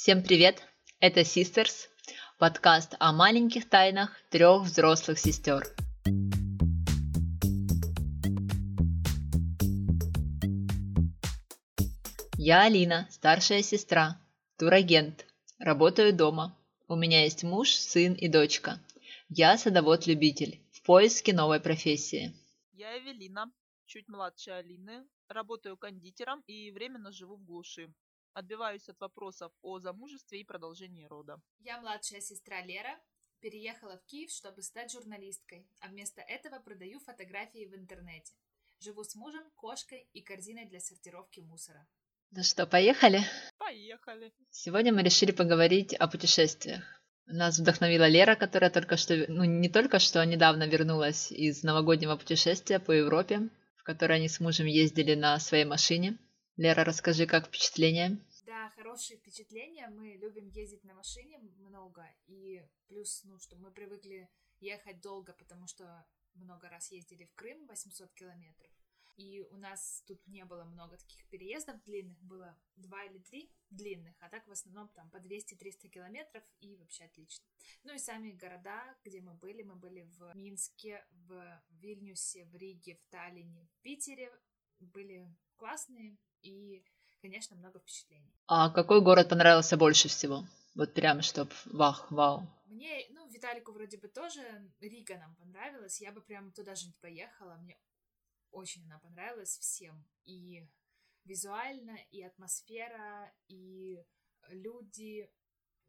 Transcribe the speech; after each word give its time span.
Всем 0.00 0.22
привет! 0.22 0.62
Это 1.00 1.22
Sisters, 1.22 1.88
подкаст 2.38 2.94
о 3.00 3.12
маленьких 3.12 3.68
тайнах 3.68 4.16
трех 4.30 4.62
взрослых 4.62 5.18
сестер. 5.18 5.64
Я 12.36 12.62
Алина, 12.62 13.08
старшая 13.10 13.62
сестра, 13.62 14.22
турагент, 14.56 15.26
работаю 15.58 16.14
дома. 16.14 16.56
У 16.86 16.94
меня 16.94 17.24
есть 17.24 17.42
муж, 17.42 17.70
сын 17.70 18.14
и 18.14 18.28
дочка. 18.28 18.78
Я 19.28 19.58
садовод-любитель 19.58 20.60
в 20.70 20.82
поиске 20.82 21.32
новой 21.32 21.58
профессии. 21.58 22.36
Я 22.72 22.96
Эвелина, 22.96 23.50
чуть 23.86 24.06
младше 24.06 24.52
Алины, 24.52 25.04
работаю 25.28 25.76
кондитером 25.76 26.44
и 26.46 26.70
временно 26.70 27.10
живу 27.10 27.36
в 27.36 27.44
глуши. 27.44 27.92
Отбиваюсь 28.38 28.88
от 28.88 29.00
вопросов 29.00 29.50
о 29.62 29.80
замужестве 29.80 30.40
и 30.40 30.44
продолжении 30.44 31.06
рода. 31.06 31.40
Я 31.58 31.80
младшая 31.80 32.20
сестра 32.20 32.62
Лера, 32.62 32.96
переехала 33.40 33.98
в 33.98 34.04
Киев, 34.04 34.30
чтобы 34.30 34.62
стать 34.62 34.92
журналисткой, 34.92 35.66
а 35.80 35.88
вместо 35.88 36.20
этого 36.20 36.60
продаю 36.60 37.00
фотографии 37.00 37.66
в 37.66 37.74
интернете. 37.74 38.32
Живу 38.78 39.02
с 39.02 39.16
мужем, 39.16 39.42
кошкой 39.56 40.08
и 40.12 40.22
корзиной 40.22 40.66
для 40.66 40.78
сортировки 40.78 41.40
мусора. 41.40 41.84
Ну 42.30 42.44
что, 42.44 42.64
поехали? 42.64 43.22
Поехали. 43.58 44.32
Сегодня 44.50 44.92
мы 44.92 45.02
решили 45.02 45.32
поговорить 45.32 45.94
о 45.94 46.06
путешествиях. 46.06 46.84
Нас 47.26 47.58
вдохновила 47.58 48.06
Лера, 48.06 48.36
которая 48.36 48.70
только 48.70 48.96
что, 48.96 49.16
ну 49.26 49.42
не 49.42 49.68
только 49.68 49.98
что, 49.98 50.20
а 50.20 50.26
недавно 50.26 50.68
вернулась 50.68 51.32
из 51.32 51.64
новогоднего 51.64 52.14
путешествия 52.14 52.78
по 52.78 52.92
Европе, 52.92 53.48
в 53.74 53.82
которое 53.82 54.14
они 54.14 54.28
с 54.28 54.38
мужем 54.38 54.66
ездили 54.66 55.16
на 55.16 55.40
своей 55.40 55.64
машине. 55.64 56.16
Лера, 56.56 56.84
расскажи, 56.84 57.26
как 57.26 57.46
впечатление? 57.46 58.18
Да, 58.68 58.82
хорошие 58.82 59.18
впечатления. 59.18 59.88
Мы 59.88 60.16
любим 60.16 60.48
ездить 60.48 60.84
на 60.84 60.92
машине 60.92 61.38
много. 61.38 62.06
И 62.26 62.62
плюс, 62.86 63.22
ну, 63.24 63.38
что 63.38 63.56
мы 63.56 63.70
привыкли 63.70 64.28
ехать 64.60 65.00
долго, 65.00 65.32
потому 65.32 65.66
что 65.66 66.06
много 66.34 66.68
раз 66.68 66.90
ездили 66.90 67.24
в 67.24 67.34
Крым, 67.34 67.66
800 67.66 68.12
километров. 68.12 68.70
И 69.16 69.40
у 69.50 69.56
нас 69.56 70.02
тут 70.06 70.26
не 70.26 70.44
было 70.44 70.64
много 70.64 70.98
таких 70.98 71.26
переездов 71.28 71.82
длинных, 71.84 72.20
было 72.20 72.58
два 72.76 73.04
или 73.04 73.18
три 73.18 73.50
длинных, 73.70 74.14
а 74.20 74.28
так 74.28 74.46
в 74.46 74.52
основном 74.52 74.88
там 74.88 75.10
по 75.10 75.16
200-300 75.16 75.88
километров 75.88 76.44
и 76.60 76.76
вообще 76.76 77.04
отлично. 77.04 77.46
Ну 77.84 77.94
и 77.94 77.98
сами 77.98 78.32
города, 78.32 78.96
где 79.02 79.22
мы 79.22 79.32
были, 79.34 79.62
мы 79.62 79.76
были 79.76 80.02
в 80.02 80.34
Минске, 80.34 81.06
в 81.10 81.62
Вильнюсе, 81.70 82.44
в 82.44 82.54
Риге, 82.54 82.96
в 82.96 83.04
Таллине, 83.06 83.66
в 83.66 83.82
Питере, 83.82 84.30
были 84.78 85.26
классные 85.56 86.18
и, 86.42 86.84
конечно, 87.20 87.56
много 87.56 87.78
впечатлений. 87.78 88.32
А 88.46 88.70
какой 88.70 89.00
город 89.00 89.28
понравился 89.28 89.76
больше 89.76 90.08
всего? 90.08 90.44
Вот 90.74 90.94
прям, 90.94 91.22
чтоб 91.22 91.52
вах, 91.66 92.10
вау. 92.10 92.46
Мне, 92.66 93.06
ну, 93.10 93.28
Виталику 93.28 93.72
вроде 93.72 93.98
бы 93.98 94.08
тоже 94.08 94.40
Рига 94.80 95.16
нам 95.18 95.34
понравилась, 95.36 96.00
я 96.00 96.12
бы 96.12 96.20
прям 96.20 96.52
туда 96.52 96.74
жить 96.74 96.96
поехала, 97.00 97.56
мне 97.56 97.76
очень 98.50 98.84
она 98.84 98.98
понравилась 98.98 99.58
всем. 99.58 100.04
И 100.24 100.66
визуально, 101.24 101.96
и 102.10 102.22
атмосфера, 102.22 103.32
и 103.48 104.02
люди, 104.48 105.30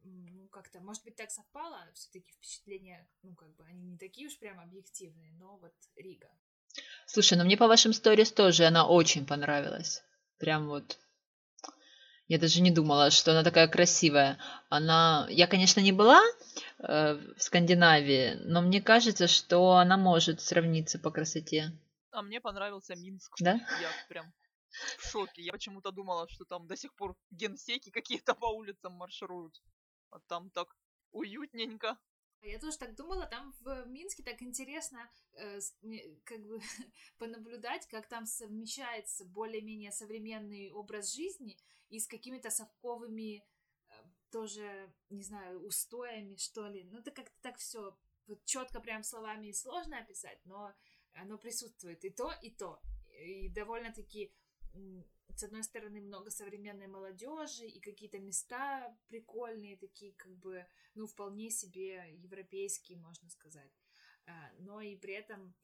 ну, 0.04 0.48
как-то, 0.48 0.80
может 0.82 1.04
быть, 1.04 1.16
так 1.16 1.32
совпало, 1.32 1.88
все-таки 1.94 2.32
впечатления, 2.34 3.08
ну, 3.22 3.36
как 3.36 3.56
бы, 3.56 3.66
они 3.66 3.86
не 3.86 3.98
такие 3.98 4.28
уж 4.28 4.38
прям 4.40 4.60
объективные, 4.60 5.32
но 5.34 5.58
вот 5.58 5.74
Рига. 5.96 6.30
Слушай, 7.06 7.38
ну 7.38 7.44
мне 7.44 7.58
по 7.58 7.68
вашим 7.68 7.94
сторис 7.94 8.32
тоже 8.32 8.66
она 8.66 8.88
очень 8.88 9.26
понравилась. 9.26 10.04
Прям 10.38 10.68
вот. 10.68 11.00
Я 12.30 12.38
даже 12.38 12.62
не 12.62 12.70
думала, 12.70 13.10
что 13.10 13.32
она 13.32 13.44
такая 13.44 13.68
красивая. 13.68 14.38
Она, 14.70 15.26
я, 15.32 15.48
конечно, 15.48 15.80
не 15.80 15.92
была 15.92 16.22
э, 16.78 17.16
в 17.36 17.42
Скандинавии, 17.42 18.36
но 18.46 18.62
мне 18.62 18.82
кажется, 18.82 19.28
что 19.28 19.72
она 19.72 19.98
может 19.98 20.40
сравниться 20.40 21.00
по 21.00 21.10
красоте. 21.10 21.72
А 22.12 22.22
мне 22.22 22.40
понравился 22.40 22.96
Минск. 22.96 23.34
Да? 23.40 23.54
Я 23.54 23.90
прям 24.08 24.32
в 25.00 25.10
шоке. 25.10 25.42
Я 25.42 25.52
почему-то 25.52 25.92
думала, 25.92 26.28
что 26.30 26.46
там 26.46 26.68
до 26.68 26.78
сих 26.78 26.94
пор 26.94 27.18
генсеки 27.32 27.90
какие-то 27.90 28.36
по 28.36 28.46
улицам 28.46 28.94
маршируют. 28.94 29.60
А 30.12 30.20
там 30.28 30.52
так 30.52 30.68
уютненько. 31.12 31.98
Я 32.44 32.60
тоже 32.60 32.78
так 32.78 32.96
думала, 32.96 33.26
там 33.26 33.56
в 33.62 33.88
Минске 33.88 34.22
так 34.22 34.40
интересно 34.44 35.10
э, 35.34 35.60
как 36.26 36.46
бы 36.46 36.60
понаблюдать, 37.18 37.88
как 37.88 38.08
там 38.08 38.28
совмещается 38.28 39.26
более-менее 39.26 39.92
современный 39.92 40.72
образ 40.72 41.16
жизни 41.16 41.58
и 41.90 42.00
с 42.00 42.08
какими-то 42.08 42.50
совковыми 42.50 43.44
э, 43.90 43.94
тоже, 44.32 44.94
не 45.10 45.24
знаю, 45.24 45.66
устоями, 45.66 46.36
что 46.36 46.68
ли. 46.68 46.84
Ну, 46.86 47.00
это 47.00 47.12
как-то 47.12 47.36
так 47.42 47.58
все 47.58 47.98
вот 48.28 48.46
четко 48.46 48.80
прям 48.80 49.04
словами 49.04 49.52
сложно 49.52 50.00
описать, 50.00 50.40
но 50.46 50.74
оно 51.14 51.38
присутствует 51.38 52.06
и 52.06 52.10
то, 52.10 52.32
и 52.42 52.52
то. 52.52 52.80
И 53.20 53.50
довольно-таки, 53.50 54.32
с 55.36 55.44
одной 55.44 55.64
стороны, 55.64 56.00
много 56.02 56.30
современной 56.30 56.88
молодежи 56.88 57.66
и 57.66 57.80
какие-то 57.80 58.20
места 58.20 58.96
прикольные, 59.08 59.78
такие 59.78 60.14
как 60.14 60.32
бы, 60.38 60.66
ну, 60.94 61.08
вполне 61.08 61.50
себе 61.50 62.14
европейские, 62.18 63.00
можно 63.00 63.30
сказать. 63.30 63.72
А, 64.28 64.52
но 64.60 64.80
и 64.80 64.96
при 64.96 65.14
этом, 65.16 65.56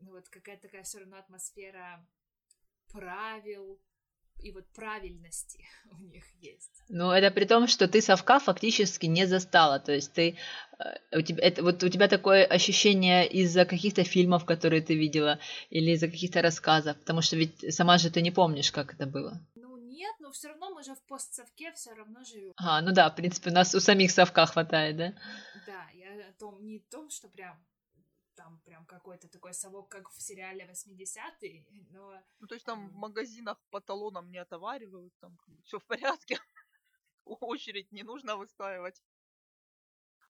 ну, 0.00 0.12
вот 0.12 0.28
какая-то 0.30 0.62
такая 0.62 0.82
все 0.82 1.00
равно 1.00 1.18
атмосфера 1.18 2.08
правил, 2.88 3.80
и 4.42 4.52
вот 4.52 4.66
правильности 4.74 5.64
у 5.98 6.02
них 6.02 6.24
есть. 6.40 6.70
Ну, 6.88 7.10
это 7.10 7.30
при 7.30 7.44
том, 7.44 7.68
что 7.68 7.86
ты 7.86 8.00
совка 8.00 8.38
фактически 8.38 9.06
не 9.06 9.26
застала. 9.26 9.78
То 9.78 9.92
есть 9.92 10.12
ты 10.12 10.36
э, 10.78 11.18
у 11.18 11.22
тебя, 11.22 11.44
это, 11.44 11.62
вот 11.62 11.82
у 11.82 11.88
тебя 11.88 12.08
такое 12.08 12.44
ощущение 12.44 13.28
из-за 13.28 13.64
каких-то 13.64 14.04
фильмов, 14.04 14.44
которые 14.44 14.82
ты 14.82 14.94
видела, 14.94 15.38
или 15.70 15.92
из-за 15.92 16.08
каких-то 16.08 16.42
рассказов, 16.42 16.96
потому 16.98 17.22
что 17.22 17.36
ведь 17.36 17.74
сама 17.74 17.98
же 17.98 18.10
ты 18.10 18.22
не 18.22 18.30
помнишь, 18.30 18.72
как 18.72 18.94
это 18.94 19.06
было. 19.06 19.40
Ну 19.54 19.76
нет, 19.76 20.14
но 20.18 20.32
все 20.32 20.48
равно 20.48 20.70
мы 20.70 20.82
же 20.82 20.94
в 20.94 21.02
постсовке 21.02 21.72
все 21.72 21.94
равно 21.94 22.24
живем. 22.24 22.52
А, 22.56 22.80
ну 22.80 22.92
да, 22.92 23.08
в 23.10 23.14
принципе, 23.14 23.50
у 23.50 23.54
нас 23.54 23.74
у 23.74 23.80
самих 23.80 24.10
совка 24.10 24.46
хватает, 24.46 24.96
да? 24.96 25.12
Да, 25.66 25.86
я 25.94 26.28
о 26.28 26.32
том, 26.38 26.64
не 26.64 26.78
о 26.78 26.90
том, 26.90 27.10
что 27.10 27.28
прям 27.28 27.56
там 28.40 28.58
прям 28.64 28.86
какой-то 28.86 29.28
такой 29.28 29.52
совок, 29.52 29.90
как 29.90 30.08
в 30.08 30.22
сериале 30.22 30.64
80-е, 30.64 31.66
но... 31.90 32.22
Ну, 32.38 32.46
то 32.46 32.54
есть 32.54 32.64
там 32.64 32.88
в 32.88 32.94
магазинах 32.94 33.58
по 33.70 33.80
талонам 33.80 34.30
не 34.30 34.38
отоваривают, 34.38 35.12
там 35.20 35.38
все 35.64 35.78
в 35.78 35.84
порядке, 35.84 36.38
очередь 37.24 37.92
не 37.92 38.02
нужно 38.02 38.36
выстаивать. 38.36 39.02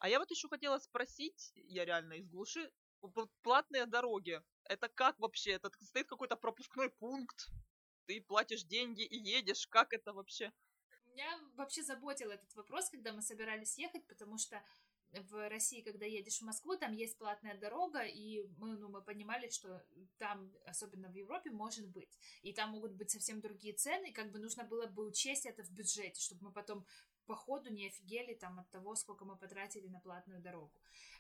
А 0.00 0.08
я 0.08 0.18
вот 0.18 0.30
еще 0.30 0.48
хотела 0.48 0.78
спросить, 0.78 1.52
я 1.54 1.84
реально 1.84 2.14
из 2.14 2.28
глуши, 2.28 2.72
платные 3.42 3.86
дороги, 3.86 4.42
это 4.64 4.88
как 4.88 5.18
вообще? 5.20 5.52
Это 5.52 5.70
стоит 5.80 6.08
какой-то 6.08 6.36
пропускной 6.36 6.90
пункт, 6.90 7.48
ты 8.06 8.20
платишь 8.20 8.64
деньги 8.64 9.02
и 9.02 9.16
едешь, 9.16 9.68
как 9.68 9.92
это 9.92 10.12
вообще? 10.12 10.52
Меня 11.06 11.38
вообще 11.54 11.82
заботил 11.82 12.30
этот 12.30 12.52
вопрос, 12.56 12.90
когда 12.90 13.12
мы 13.12 13.22
собирались 13.22 13.78
ехать, 13.78 14.04
потому 14.08 14.36
что 14.36 14.60
в 15.12 15.48
России, 15.48 15.82
когда 15.82 16.06
едешь 16.06 16.38
в 16.38 16.44
Москву, 16.44 16.76
там 16.76 16.92
есть 16.92 17.18
платная 17.18 17.58
дорога, 17.58 18.02
и 18.02 18.46
мы, 18.58 18.76
ну, 18.76 18.88
мы 18.88 19.02
понимали, 19.02 19.48
что 19.50 19.84
там, 20.18 20.52
особенно 20.66 21.08
в 21.08 21.14
Европе, 21.14 21.50
может 21.50 21.88
быть. 21.88 22.18
И 22.42 22.52
там 22.52 22.70
могут 22.70 22.92
быть 22.92 23.10
совсем 23.10 23.40
другие 23.40 23.74
цены, 23.74 24.10
и 24.10 24.12
как 24.12 24.30
бы 24.30 24.38
нужно 24.38 24.64
было 24.64 24.86
бы 24.86 25.04
учесть 25.04 25.46
это 25.46 25.62
в 25.62 25.70
бюджете, 25.70 26.20
чтобы 26.20 26.46
мы 26.46 26.52
потом 26.52 26.86
по 27.26 27.36
ходу 27.36 27.70
не 27.70 27.86
офигели 27.86 28.34
там 28.34 28.58
от 28.58 28.70
того, 28.70 28.94
сколько 28.96 29.24
мы 29.24 29.36
потратили 29.36 29.88
на 29.88 30.00
платную 30.00 30.40
дорогу. 30.40 30.72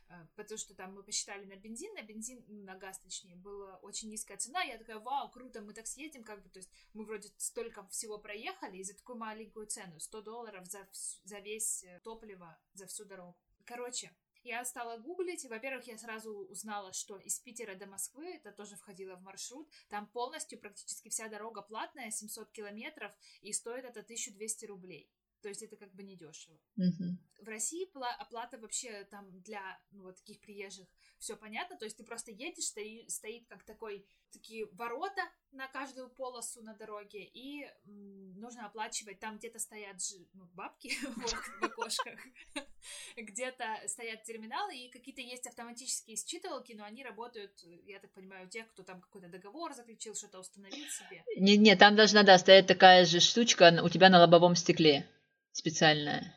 Э, 0.08 0.26
потому 0.34 0.58
что 0.58 0.74
там 0.74 0.94
мы 0.94 1.02
посчитали 1.02 1.44
на 1.44 1.56
бензин, 1.56 1.94
на 1.94 2.02
бензин, 2.02 2.44
ну, 2.48 2.62
на 2.64 2.74
газ 2.74 2.98
точнее, 2.98 3.36
была 3.36 3.76
очень 3.76 4.08
низкая 4.08 4.36
цена. 4.36 4.62
Я 4.62 4.78
такая, 4.78 4.98
вау, 4.98 5.30
круто, 5.30 5.62
мы 5.62 5.72
так 5.72 5.86
съедем, 5.86 6.24
как 6.24 6.42
бы, 6.42 6.48
то 6.48 6.58
есть 6.58 6.70
мы 6.94 7.04
вроде 7.04 7.28
столько 7.36 7.86
всего 7.88 8.18
проехали, 8.18 8.78
и 8.78 8.82
за 8.82 8.94
такую 8.96 9.18
маленькую 9.18 9.66
цену, 9.66 10.00
100 10.00 10.22
долларов 10.22 10.66
за, 10.66 10.88
за 11.24 11.38
весь 11.38 11.84
э, 11.84 12.00
топливо, 12.02 12.58
за 12.74 12.86
всю 12.86 13.04
дорогу. 13.04 13.36
Короче, 13.70 14.10
я 14.42 14.64
стала 14.64 14.98
гуглить, 14.98 15.44
и, 15.44 15.48
во-первых, 15.48 15.86
я 15.86 15.96
сразу 15.96 16.34
узнала, 16.34 16.92
что 16.92 17.18
из 17.18 17.38
Питера 17.38 17.76
до 17.76 17.86
Москвы, 17.86 18.34
это 18.34 18.50
тоже 18.50 18.74
входило 18.74 19.14
в 19.14 19.22
маршрут, 19.22 19.70
там 19.88 20.08
полностью 20.08 20.58
практически 20.58 21.08
вся 21.08 21.28
дорога 21.28 21.62
платная, 21.62 22.10
700 22.10 22.50
километров, 22.50 23.12
и 23.42 23.52
стоит 23.52 23.84
это 23.84 24.00
1200 24.00 24.64
рублей. 24.66 25.08
То 25.40 25.48
есть 25.48 25.62
это 25.62 25.76
как 25.76 25.94
бы 25.94 26.02
недешево. 26.02 26.58
Мгм. 26.74 27.18
В 27.38 27.48
России 27.48 27.88
пла- 27.94 28.16
оплата 28.18 28.58
вообще 28.58 29.04
там 29.04 29.40
для 29.40 29.80
ну, 29.92 30.02
вот 30.02 30.16
таких 30.16 30.40
приезжих 30.40 30.88
все 31.18 31.36
понятно. 31.36 31.78
То 31.78 31.84
есть 31.84 31.96
ты 31.96 32.04
просто 32.04 32.30
едешь, 32.32 32.64
стои- 32.64 33.08
стоит 33.08 33.46
как 33.46 33.62
такой 33.64 34.04
такие 34.32 34.66
ворота 34.72 35.22
на 35.52 35.66
каждую 35.68 36.08
полосу 36.10 36.62
на 36.62 36.74
дороге, 36.74 37.24
и 37.24 37.66
нужно 37.84 38.66
оплачивать. 38.66 39.18
Там 39.18 39.38
где-то 39.38 39.58
стоят 39.58 40.02
же, 40.02 40.16
ну, 40.34 40.44
бабки 40.54 40.88
в 41.02 41.24
ок- 41.24 41.60
в 41.60 41.64
окошках, 41.64 42.18
где-то 43.16 43.64
стоят 43.86 44.22
терминалы, 44.22 44.76
и 44.76 44.90
какие-то 44.90 45.20
есть 45.20 45.46
автоматические 45.46 46.16
считывалки, 46.16 46.72
но 46.74 46.84
они 46.84 47.02
работают, 47.02 47.52
я 47.86 47.98
так 47.98 48.12
понимаю, 48.12 48.46
у 48.46 48.50
тех, 48.50 48.68
кто 48.68 48.82
там 48.82 49.00
какой-то 49.00 49.28
договор 49.28 49.74
заключил, 49.74 50.14
что-то 50.14 50.40
установил 50.40 50.86
себе. 50.88 51.24
Не, 51.36 51.56
не, 51.56 51.76
там 51.76 51.96
должна, 51.96 52.22
да, 52.22 52.38
стоять 52.38 52.66
такая 52.66 53.04
же 53.04 53.20
штучка 53.20 53.80
у 53.82 53.88
тебя 53.88 54.08
на 54.08 54.20
лобовом 54.20 54.54
стекле. 54.54 55.06
специальная, 55.52 56.34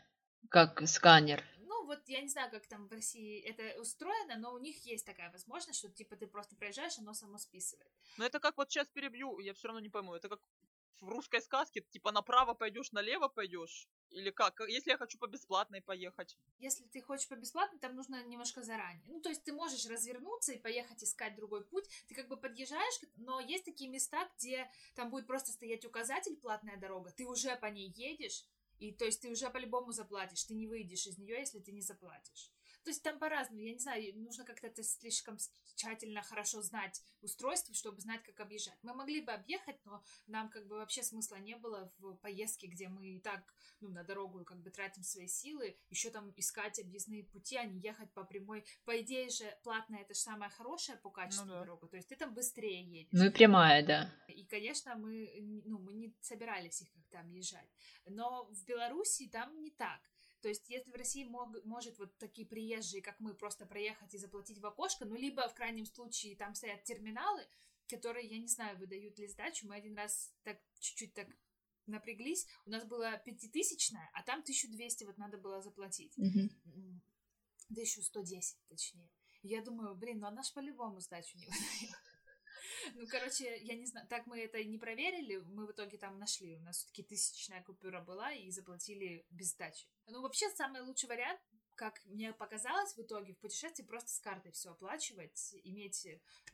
как 0.50 0.88
сканер. 0.88 1.44
Вот 1.94 2.10
я 2.10 2.22
не 2.22 2.28
знаю, 2.28 2.50
как 2.50 2.66
там 2.66 2.88
в 2.88 2.92
России 2.92 3.40
это 3.42 3.80
устроено, 3.80 4.36
но 4.38 4.54
у 4.54 4.58
них 4.58 4.84
есть 4.86 5.06
такая 5.06 5.32
возможность, 5.32 5.78
что 5.78 5.90
типа 5.90 6.16
ты 6.16 6.26
просто 6.26 6.56
проезжаешь, 6.56 6.98
оно 6.98 7.14
само 7.14 7.38
списывает. 7.38 7.92
Но 8.18 8.26
это 8.26 8.40
как 8.40 8.58
вот 8.58 8.72
сейчас 8.72 8.88
перебью, 8.90 9.40
я 9.40 9.54
все 9.54 9.68
равно 9.68 9.80
не 9.80 9.90
пойму, 9.90 10.16
это 10.16 10.28
как 10.28 10.42
в 11.02 11.10
русской 11.10 11.42
сказке, 11.42 11.82
типа 11.82 12.12
направо 12.12 12.56
пойдешь, 12.56 12.92
налево 12.92 13.28
пойдешь? 13.28 13.88
Или 14.10 14.32
как? 14.32 14.60
Если 14.68 14.92
я 14.92 14.98
хочу 14.98 15.18
по 15.18 15.28
бесплатной 15.28 15.82
поехать? 15.82 16.38
Если 16.60 16.86
ты 16.86 17.02
хочешь 17.02 17.28
по 17.28 17.36
бесплатно, 17.36 17.80
там 17.80 17.96
нужно 17.96 18.24
немножко 18.24 18.62
заранее. 18.62 19.04
Ну, 19.08 19.20
то 19.20 19.30
есть 19.30 19.44
ты 19.44 19.54
можешь 19.54 19.86
развернуться 19.88 20.54
и 20.54 20.60
поехать 20.60 21.04
искать 21.04 21.36
другой 21.36 21.64
путь. 21.64 21.90
Ты 22.08 22.16
как 22.16 22.28
бы 22.28 22.38
подъезжаешь, 22.38 23.02
но 23.18 23.40
есть 23.40 23.66
такие 23.66 23.90
места, 23.90 24.30
где 24.38 24.72
там 24.96 25.10
будет 25.10 25.28
просто 25.28 25.52
стоять 25.52 25.86
указатель 25.86 26.38
«платная 26.38 26.78
дорога», 26.78 27.12
ты 27.12 27.26
уже 27.26 27.56
по 27.58 27.66
ней 27.66 27.92
едешь, 27.96 28.46
и 28.84 28.92
то 28.92 29.06
есть 29.06 29.22
ты 29.22 29.30
уже 29.30 29.50
по-любому 29.50 29.94
заплатишь, 29.94 30.44
ты 30.44 30.54
не 30.54 30.68
выйдешь 30.68 31.08
из 31.08 31.18
нее, 31.18 31.38
если 31.40 31.60
ты 31.60 31.72
не 31.72 31.82
заплатишь. 31.82 32.52
То 32.84 32.90
есть 32.90 33.02
там 33.02 33.18
по-разному, 33.18 33.62
я 33.62 33.74
не 33.74 33.80
знаю, 33.80 34.18
нужно 34.20 34.44
как-то 34.44 34.68
это 34.68 34.84
слишком 34.84 35.38
тщательно 35.76 36.22
хорошо 36.22 36.62
знать 36.62 37.02
устройство, 37.22 37.74
чтобы 37.74 38.02
знать, 38.02 38.22
как 38.24 38.40
объезжать. 38.42 38.78
Мы 38.84 38.94
могли 38.94 39.22
бы 39.22 39.32
объехать, 39.32 39.78
но 39.86 40.04
нам 40.28 40.50
как 40.50 40.68
бы 40.68 40.76
вообще 40.76 41.02
смысла 41.02 41.38
не 41.38 41.56
было 41.56 41.92
в 41.98 42.16
поездке, 42.16 42.68
где 42.68 42.90
мы 42.90 43.08
и 43.08 43.20
так 43.20 43.54
ну, 43.80 43.90
на 43.90 44.04
дорогу 44.04 44.44
как 44.44 44.62
бы 44.62 44.70
тратим 44.70 45.04
свои 45.04 45.28
силы, 45.28 45.78
еще 45.90 46.10
там 46.10 46.34
искать 46.36 46.80
объездные 46.80 47.24
пути, 47.24 47.56
а 47.56 47.66
не 47.66 47.80
ехать 47.80 48.12
по 48.14 48.24
прямой. 48.24 48.66
По 48.86 49.00
идее 49.02 49.30
же, 49.30 49.46
платная 49.64 50.02
это 50.02 50.14
же 50.14 50.20
самая 50.20 50.50
хорошая 50.50 50.98
по 50.98 51.10
качеству 51.10 51.46
Ну 51.46 51.54
да. 51.54 51.60
дорога, 51.60 51.88
то 51.88 51.96
есть 51.96 52.10
ты 52.10 52.16
там 52.16 52.34
быстрее 52.34 52.84
едешь. 52.84 53.10
Ну 53.12 53.26
и 53.26 53.30
прямая, 53.30 53.86
да. 53.86 54.14
И, 54.28 54.46
конечно, 54.46 54.96
мы, 54.96 55.32
ну, 55.66 55.80
мы 55.80 55.94
не 55.94 56.14
собирались 56.22 56.82
их 56.82 56.92
как-то 56.92 57.20
объезжать. 57.20 57.70
Но 58.06 58.46
в 58.46 58.66
Беларуси 58.66 59.30
там 59.30 59.60
не 59.62 59.72
так. 59.72 60.02
То 60.44 60.50
есть, 60.50 60.68
если 60.70 60.92
в 60.92 60.96
России 60.96 61.24
мог- 61.24 61.64
может 61.64 61.98
вот 62.00 62.18
такие 62.18 62.46
приезжие, 62.46 63.02
как 63.02 63.18
мы, 63.22 63.34
просто 63.34 63.66
проехать 63.66 64.14
и 64.14 64.18
заплатить 64.18 64.60
в 64.60 64.66
окошко, 64.66 65.06
ну, 65.06 65.16
либо 65.16 65.48
в 65.48 65.56
крайнем 65.56 65.86
случае 65.86 66.36
там 66.36 66.54
стоят 66.54 66.84
терминалы, 66.84 67.48
которые, 67.88 68.28
я 68.28 68.38
не 68.38 68.48
знаю, 68.48 68.78
выдают 68.78 69.18
ли 69.18 69.28
сдачу. 69.28 69.66
Мы 69.70 69.76
один 69.76 69.96
раз 69.96 70.34
так 70.44 70.60
чуть-чуть 70.80 71.14
так 71.14 71.30
напряглись. 71.86 72.46
У 72.66 72.72
нас 72.72 72.84
была 72.84 73.18
пятитысячная, 73.20 74.10
а 74.14 74.22
там 74.24 74.44
1200 74.44 75.06
вот 75.06 75.18
надо 75.18 75.38
было 75.38 75.62
заплатить. 75.62 76.14
М, 76.66 77.02
1110, 77.70 78.58
точнее. 78.68 79.10
Я 79.44 79.62
думаю, 79.62 79.96
блин, 79.96 80.20
ну 80.20 80.28
она 80.28 80.44
ж 80.44 80.52
по-любому 80.54 81.00
сдачу 81.00 81.38
не 81.38 81.46
выдает. 81.46 81.96
Ну, 82.96 83.08
короче, 83.08 83.58
я 83.60 83.76
не 83.76 83.86
знаю, 83.86 84.08
так 84.08 84.26
мы 84.28 84.40
это 84.42 84.58
и 84.58 84.66
не 84.66 84.78
проверили, 84.78 85.38
мы 85.38 85.66
в 85.66 85.72
итоге 85.72 85.98
там 85.98 86.20
нашли, 86.20 86.58
у 86.58 86.62
нас 86.62 86.78
все-таки 86.78 87.04
тысячная 87.04 87.64
купюра 87.64 88.02
была 88.02 88.32
и 88.32 88.50
заплатили 88.52 89.26
без 89.30 89.52
сдачи. 89.52 89.88
Ну, 90.08 90.22
вообще, 90.22 90.50
самый 90.50 90.82
лучший 90.82 91.10
вариант, 91.10 91.40
как 91.76 92.04
мне 92.06 92.34
показалось 92.34 92.96
в 92.96 93.02
итоге, 93.02 93.34
в 93.34 93.40
путешествии 93.40 93.84
просто 93.84 94.12
с 94.12 94.20
картой 94.20 94.52
все 94.52 94.72
оплачивать, 94.72 95.56
иметь 95.64 96.08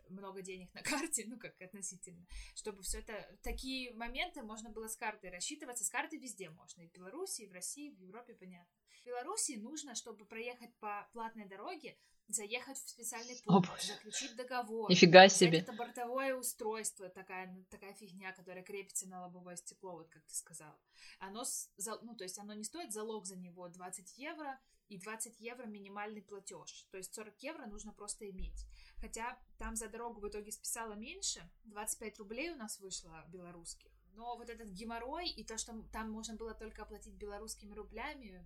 много 0.10 0.42
денег 0.42 0.74
на 0.74 0.82
карте, 0.84 1.26
ну, 1.28 1.38
как 1.38 1.60
относительно, 1.62 2.26
чтобы 2.56 2.82
все 2.84 3.00
это, 3.00 3.38
такие 3.44 3.94
моменты 3.94 4.42
можно 4.44 4.70
было 4.70 4.88
с 4.88 4.96
картой 4.96 5.30
рассчитываться, 5.30 5.84
с 5.84 5.90
картой 5.90 6.20
везде 6.20 6.50
можно, 6.50 6.82
и 6.82 6.88
в 6.88 6.94
Беларуси, 6.94 7.42
и 7.42 7.48
в 7.48 7.52
России, 7.52 7.92
в 7.92 8.00
Европе, 8.00 8.34
понятно. 8.34 8.79
В 9.02 9.06
Беларуси 9.06 9.54
нужно, 9.54 9.96
чтобы 9.96 10.26
проехать 10.26 10.74
по 10.80 11.08
платной 11.14 11.46
дороге, 11.46 11.98
заехать 12.28 12.78
в 12.78 12.90
специальный 12.90 13.36
пункт, 13.44 13.84
заключить 13.84 14.36
договор. 14.36 14.90
Нифига 14.90 15.30
себе. 15.30 15.60
Это 15.60 15.74
бортовое 15.74 16.36
устройство, 16.36 17.10
такая, 17.10 17.52
ну, 17.52 17.64
такая 17.70 17.94
фигня, 17.94 18.32
которая 18.34 18.64
крепится 18.64 19.08
на 19.08 19.22
лобовое 19.22 19.56
стекло, 19.56 19.94
вот 19.94 20.10
как 20.10 20.24
ты 20.26 20.36
сказал. 20.36 20.76
Оно, 21.20 21.44
ну, 22.02 22.16
то 22.16 22.24
есть 22.24 22.38
оно 22.38 22.54
не 22.54 22.64
стоит, 22.64 22.94
залог 22.94 23.26
за 23.26 23.36
него 23.36 23.68
20 23.68 24.18
евро, 24.18 24.60
и 24.90 24.98
20 24.98 25.40
евро 25.40 25.66
минимальный 25.66 26.22
платеж. 26.22 26.88
То 26.92 26.98
есть 26.98 27.14
40 27.14 27.42
евро 27.44 27.66
нужно 27.68 27.94
просто 27.94 28.30
иметь. 28.30 28.66
Хотя 28.98 29.40
там 29.58 29.76
за 29.76 29.88
дорогу 29.88 30.20
в 30.20 30.28
итоге 30.28 30.52
списала 30.52 30.94
меньше, 30.94 31.48
25 31.66 32.18
рублей 32.20 32.52
у 32.52 32.56
нас 32.56 32.80
вышло 32.80 33.24
белорусских. 33.30 33.92
Но 34.14 34.36
вот 34.36 34.50
этот 34.50 34.70
геморрой 34.70 35.30
и 35.30 35.44
то, 35.44 35.58
что 35.58 35.80
там 35.94 36.12
можно 36.12 36.36
было 36.36 36.54
только 36.54 36.82
оплатить 36.82 37.14
белорусскими 37.14 37.74
рублями, 37.74 38.46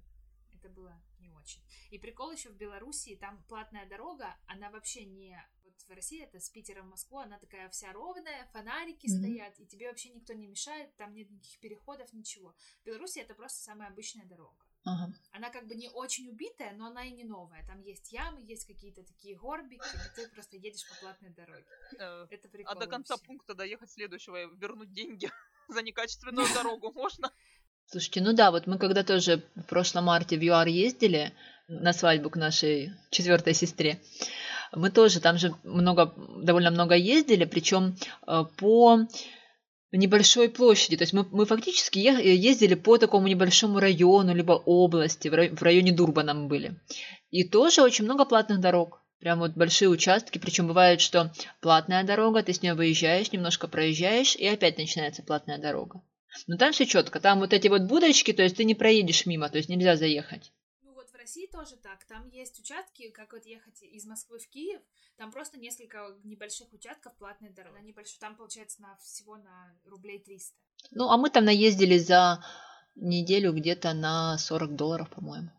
это 0.64 0.70
было 0.70 1.02
не 1.20 1.30
очень. 1.32 1.62
И 1.92 2.00
прикол 2.00 2.32
еще 2.32 2.50
в 2.50 2.56
Белоруссии, 2.56 3.16
там 3.16 3.44
платная 3.50 3.86
дорога, 3.88 4.36
она 4.48 4.70
вообще 4.70 5.06
не... 5.06 5.38
Вот 5.64 5.74
в 5.88 5.90
России 5.92 6.22
это 6.24 6.40
с 6.40 6.50
Питера 6.50 6.84
в 6.84 6.88
Москву, 6.88 7.18
она 7.20 7.38
такая 7.40 7.68
вся 7.70 7.92
ровная, 7.92 8.48
фонарики 8.54 9.08
Мгм. 9.10 9.18
стоят, 9.20 9.60
и 9.60 9.66
тебе 9.66 9.88
вообще 9.90 10.10
никто 10.10 10.34
не 10.34 10.48
мешает, 10.48 10.96
там 10.98 11.14
нет 11.14 11.30
никаких 11.30 11.60
переходов, 11.60 12.14
ничего. 12.14 12.56
В 12.82 12.86
Беларуси 12.86 13.20
это 13.20 13.34
просто 13.34 13.62
самая 13.64 13.90
обычная 13.90 14.26
дорога. 14.26 14.64
Ага. 14.86 15.14
Она 15.32 15.50
как 15.50 15.68
бы 15.68 15.76
не 15.76 15.90
очень 15.90 16.28
убитая, 16.30 16.74
но 16.76 16.88
она 16.88 17.06
и 17.06 17.12
не 17.12 17.24
новая. 17.24 17.66
Там 17.68 17.82
есть 17.82 18.12
ямы, 18.12 18.42
есть 18.42 18.66
какие-то 18.68 19.04
такие 19.04 19.36
горбики, 19.36 19.82
и 19.82 20.16
ты 20.16 20.28
просто 20.30 20.58
едешь 20.58 20.88
по 20.90 20.96
платной 21.00 21.30
дороге. 21.32 21.66
Э, 22.00 22.28
Это 22.30 22.50
прикол 22.50 22.74
А 22.74 22.76
до 22.80 22.88
конца 22.88 23.14
вообще. 23.14 23.28
пункта 23.28 23.54
доехать 23.56 23.92
следующего 23.92 24.44
и 24.44 24.56
вернуть 24.58 24.92
деньги 24.92 25.30
за 25.70 25.82
некачественную 25.82 26.48
дорогу 26.54 26.92
можно? 26.92 27.32
Слушайте, 27.88 28.22
ну 28.22 28.34
да, 28.34 28.52
вот 28.52 28.68
мы 28.68 28.78
когда 28.78 29.04
тоже 29.04 29.44
в 29.56 29.64
прошлом 29.64 30.06
марте 30.06 30.38
в 30.38 30.42
ЮАР 30.42 30.68
ездили 30.68 31.32
на 31.68 31.94
свадьбу 31.94 32.30
к 32.30 32.36
нашей 32.36 32.92
четвертой 33.12 33.54
сестре, 33.54 34.00
мы 34.76 34.90
тоже 34.90 35.20
там 35.20 35.38
же 35.38 35.54
много, 35.64 36.14
довольно 36.42 36.72
много 36.72 36.96
ездили, 36.96 37.46
причем 37.46 37.96
э, 38.28 38.44
по 38.58 39.00
небольшой 39.92 40.50
площади. 40.50 40.98
То 40.98 41.04
есть 41.04 41.14
мы, 41.14 41.26
мы 41.32 41.46
фактически 41.46 42.00
е- 42.00 42.36
ездили 42.36 42.74
по 42.74 42.98
такому 42.98 43.28
небольшому 43.28 43.80
району, 43.80 44.34
либо 44.34 44.54
области, 44.54 45.28
в 45.28 45.62
районе 45.62 45.92
Дурбана 45.92 46.34
мы 46.34 46.48
были. 46.48 46.76
И 47.30 47.44
тоже 47.44 47.82
очень 47.82 48.06
много 48.06 48.26
платных 48.26 48.60
дорог. 48.60 49.02
Прям 49.20 49.40
вот 49.40 49.52
большие 49.52 49.88
участки, 49.90 50.38
причем 50.38 50.68
бывает, 50.68 51.00
что 51.00 51.32
платная 51.62 52.04
дорога, 52.04 52.44
ты 52.44 52.52
с 52.52 52.62
нее 52.62 52.74
выезжаешь, 52.74 53.32
немножко 53.32 53.68
проезжаешь, 53.68 54.36
и 54.36 54.46
опять 54.48 54.78
начинается 54.78 55.24
платная 55.24 55.60
дорога. 55.60 56.02
Но 56.48 56.58
там 56.58 56.72
все 56.72 56.86
четко. 56.86 57.20
Там 57.20 57.40
вот 57.40 57.54
эти 57.54 57.68
вот 57.68 57.84
будочки, 57.84 58.34
то 58.34 58.44
есть 58.44 58.58
ты 58.58 58.64
не 58.64 58.76
проедешь 58.76 59.26
мимо, 59.26 59.50
то 59.50 59.58
есть 59.58 59.70
нельзя 59.70 59.96
заехать. 59.96 60.52
Ну 60.82 60.94
вот 60.94 61.10
в 61.10 61.16
России 61.16 61.48
тоже 61.48 61.76
так. 61.78 62.04
Там 62.06 62.30
есть 62.30 62.60
участки, 62.60 63.10
как 63.10 63.34
вот 63.34 63.46
ехать 63.46 63.82
из 63.84 64.06
Москвы 64.06 64.40
в 64.40 64.48
Киев, 64.50 64.82
там 65.18 65.32
просто 65.32 65.60
несколько 65.60 66.16
небольших 66.24 66.74
участков 66.74 67.14
платной 67.16 67.52
дороги. 67.52 67.76
Она 67.76 67.82
небольшая. 67.82 68.20
Там 68.20 68.36
получается 68.36 68.82
на 68.82 68.98
всего 68.98 69.38
на 69.38 69.74
рублей 69.86 70.20
300. 70.20 70.56
Ну, 70.92 71.10
а 71.10 71.18
мы 71.18 71.30
там 71.30 71.46
наездили 71.46 71.98
за 71.98 72.44
неделю 72.96 73.54
где-то 73.54 73.94
на 73.94 74.38
40 74.38 74.76
долларов, 74.76 75.10
по-моему. 75.10 75.50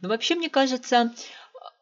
Но 0.00 0.08
вообще, 0.08 0.34
мне 0.34 0.48
кажется, 0.48 1.12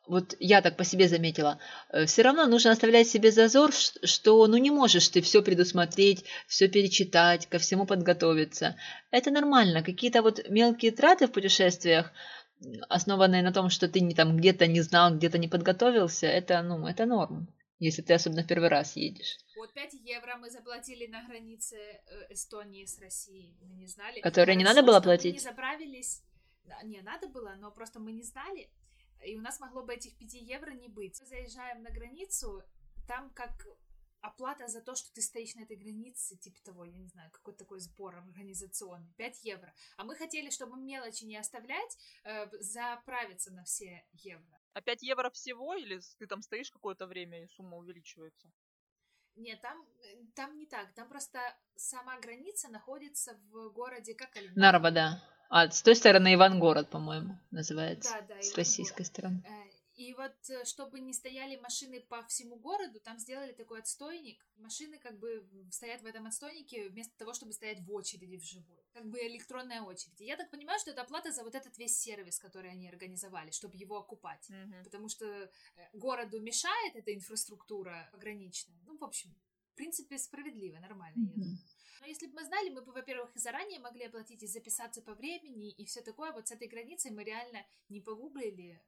вот 0.06 0.34
я 0.40 0.60
так 0.62 0.76
по 0.76 0.84
себе 0.84 1.08
заметила, 1.08 1.58
все 2.06 2.22
равно 2.22 2.46
нужно 2.46 2.72
оставлять 2.72 3.08
себе 3.08 3.30
зазор, 3.30 3.72
что 3.72 4.46
ну 4.46 4.56
не 4.56 4.70
можешь 4.70 5.08
ты 5.08 5.20
все 5.20 5.42
предусмотреть, 5.42 6.24
все 6.46 6.68
перечитать, 6.68 7.46
ко 7.46 7.58
всему 7.58 7.86
подготовиться. 7.86 8.76
Это 9.10 9.30
нормально. 9.30 9.82
Какие-то 9.82 10.22
вот 10.22 10.48
мелкие 10.48 10.92
траты 10.92 11.26
в 11.26 11.32
путешествиях, 11.32 12.12
основанные 12.88 13.42
на 13.42 13.52
том, 13.52 13.70
что 13.70 13.88
ты 13.88 14.00
не 14.00 14.14
там 14.14 14.36
где-то 14.36 14.66
не 14.66 14.80
знал, 14.80 15.14
где-то 15.14 15.38
не 15.38 15.48
подготовился, 15.48 16.26
это, 16.26 16.62
ну, 16.62 16.86
это 16.86 17.06
норм, 17.06 17.48
если 17.78 18.02
ты 18.02 18.14
особенно 18.14 18.42
в 18.42 18.46
первый 18.46 18.68
раз 18.68 18.96
едешь. 18.96 19.38
Вот 19.56 19.72
5 19.72 19.94
евро 20.04 20.36
мы 20.36 20.50
заплатили 20.50 21.06
на 21.06 21.22
границе 21.24 21.76
э, 21.76 22.32
Эстонии 22.32 22.84
с 22.84 22.98
Россией. 22.98 23.56
Мы 23.62 23.74
не 23.74 23.86
знали. 23.86 24.20
Которые 24.20 24.56
не 24.56 24.64
надо 24.64 24.82
было 24.82 25.00
платить? 25.00 25.34
не 25.34 25.40
заправились. 25.40 26.22
Не, 26.84 27.00
надо 27.02 27.28
было, 27.28 27.54
но 27.58 27.70
просто 27.70 28.00
мы 28.00 28.12
не 28.12 28.22
знали. 28.22 28.68
И 29.24 29.36
у 29.36 29.40
нас 29.40 29.60
могло 29.60 29.82
бы 29.82 29.94
этих 29.94 30.16
5 30.16 30.34
евро 30.34 30.70
не 30.72 30.88
быть. 30.88 31.20
Мы 31.20 31.26
заезжаем 31.26 31.82
на 31.82 31.90
границу, 31.90 32.62
там 33.06 33.30
как 33.30 33.66
оплата 34.22 34.68
за 34.68 34.80
то, 34.80 34.94
что 34.94 35.12
ты 35.12 35.20
стоишь 35.20 35.54
на 35.56 35.62
этой 35.62 35.76
границе, 35.76 36.36
типа 36.36 36.60
того, 36.64 36.84
я 36.84 36.96
не 36.96 37.08
знаю, 37.08 37.30
какой-то 37.32 37.58
такой 37.60 37.80
сбор 37.80 38.16
организационный, 38.16 39.12
5 39.16 39.44
евро. 39.44 39.74
А 39.96 40.04
мы 40.04 40.14
хотели, 40.14 40.50
чтобы 40.50 40.76
мелочи 40.76 41.24
не 41.24 41.36
оставлять, 41.36 41.98
э, 42.24 42.48
заправиться 42.60 43.52
на 43.52 43.64
все 43.64 44.04
евро. 44.12 44.60
А 44.74 44.80
5 44.80 45.02
евро 45.02 45.30
всего 45.30 45.74
или 45.74 46.00
ты 46.18 46.26
там 46.26 46.42
стоишь 46.42 46.70
какое-то 46.70 47.06
время 47.06 47.42
и 47.42 47.48
сумма 47.48 47.76
увеличивается? 47.76 48.50
Нет, 49.34 49.60
там, 49.60 49.82
э, 49.82 50.24
там 50.34 50.56
не 50.56 50.66
так. 50.66 50.92
Там 50.94 51.08
просто 51.08 51.40
сама 51.74 52.18
граница 52.20 52.68
находится 52.68 53.34
в 53.50 53.70
городе 53.70 54.14
как. 54.14 54.30
Нарва, 54.54 54.90
да. 54.90 55.22
А 55.54 55.68
с 55.70 55.82
той 55.82 55.94
стороны 55.94 56.32
Ивангород, 56.32 56.88
по-моему, 56.88 57.38
называется. 57.50 58.10
Да, 58.12 58.20
да. 58.22 58.24
с 58.40 58.46
Ивангород. 58.46 58.56
российской 58.56 59.04
стороны. 59.04 59.42
Э, 59.46 59.70
И 59.96 60.14
вот, 60.14 60.32
э, 60.48 60.64
чтобы 60.64 61.00
не 61.00 61.12
стояли 61.12 61.56
машины 61.56 62.00
по 62.00 62.22
всему 62.22 62.56
городу, 62.56 62.98
там 63.00 63.18
сделали 63.18 63.52
такой 63.52 63.80
отстойник. 63.80 64.38
Машины 64.56 64.98
как 64.98 65.18
бы 65.18 65.46
стоят 65.70 66.00
в 66.00 66.06
этом 66.06 66.26
отстойнике 66.26 66.88
вместо 66.88 67.14
того, 67.18 67.34
чтобы 67.34 67.52
стоять 67.52 67.80
в 67.80 67.92
очереди 67.92 68.36
вживую. 68.36 68.82
Как 68.94 69.04
бы 69.04 69.18
электронная 69.18 69.82
очередь. 69.82 70.18
И 70.22 70.24
я 70.24 70.36
так 70.36 70.50
понимаю, 70.50 70.80
что 70.80 70.90
это 70.90 71.02
оплата 71.02 71.30
за 71.32 71.44
вот 71.44 71.54
этот 71.54 71.76
весь 71.76 71.98
сервис, 71.98 72.38
который 72.38 72.70
они 72.70 72.88
организовали, 72.88 73.50
чтобы 73.50 73.76
его 73.76 73.98
окупать. 73.98 74.48
Мгм. 74.48 74.84
Потому 74.84 75.08
что 75.10 75.26
э, 75.26 75.50
городу 75.92 76.40
мешает 76.40 76.96
эта 76.96 77.12
инфраструктура 77.14 78.08
пограничная. 78.12 78.80
Ну, 78.86 78.96
в 78.96 79.04
общем, 79.04 79.34
в 79.72 79.74
принципе, 79.74 80.18
справедливо, 80.18 80.78
нормально, 80.78 81.24
я 81.24 81.34
думаю. 81.34 81.58
Но 82.00 82.06
если 82.06 82.26
бы 82.26 82.34
мы 82.34 82.44
знали, 82.44 82.68
мы 82.70 82.82
бы, 82.82 82.92
во-первых, 82.92 83.34
и 83.36 83.38
заранее 83.38 83.78
могли 83.78 84.04
оплатить, 84.04 84.42
и 84.42 84.46
записаться 84.46 85.02
по 85.02 85.14
времени, 85.14 85.70
и 85.70 85.84
все 85.84 86.02
такое. 86.02 86.32
Вот 86.32 86.48
с 86.48 86.52
этой 86.52 86.68
границей 86.68 87.10
мы 87.10 87.24
реально 87.24 87.64
не 87.88 88.00
погуглили, 88.00 88.82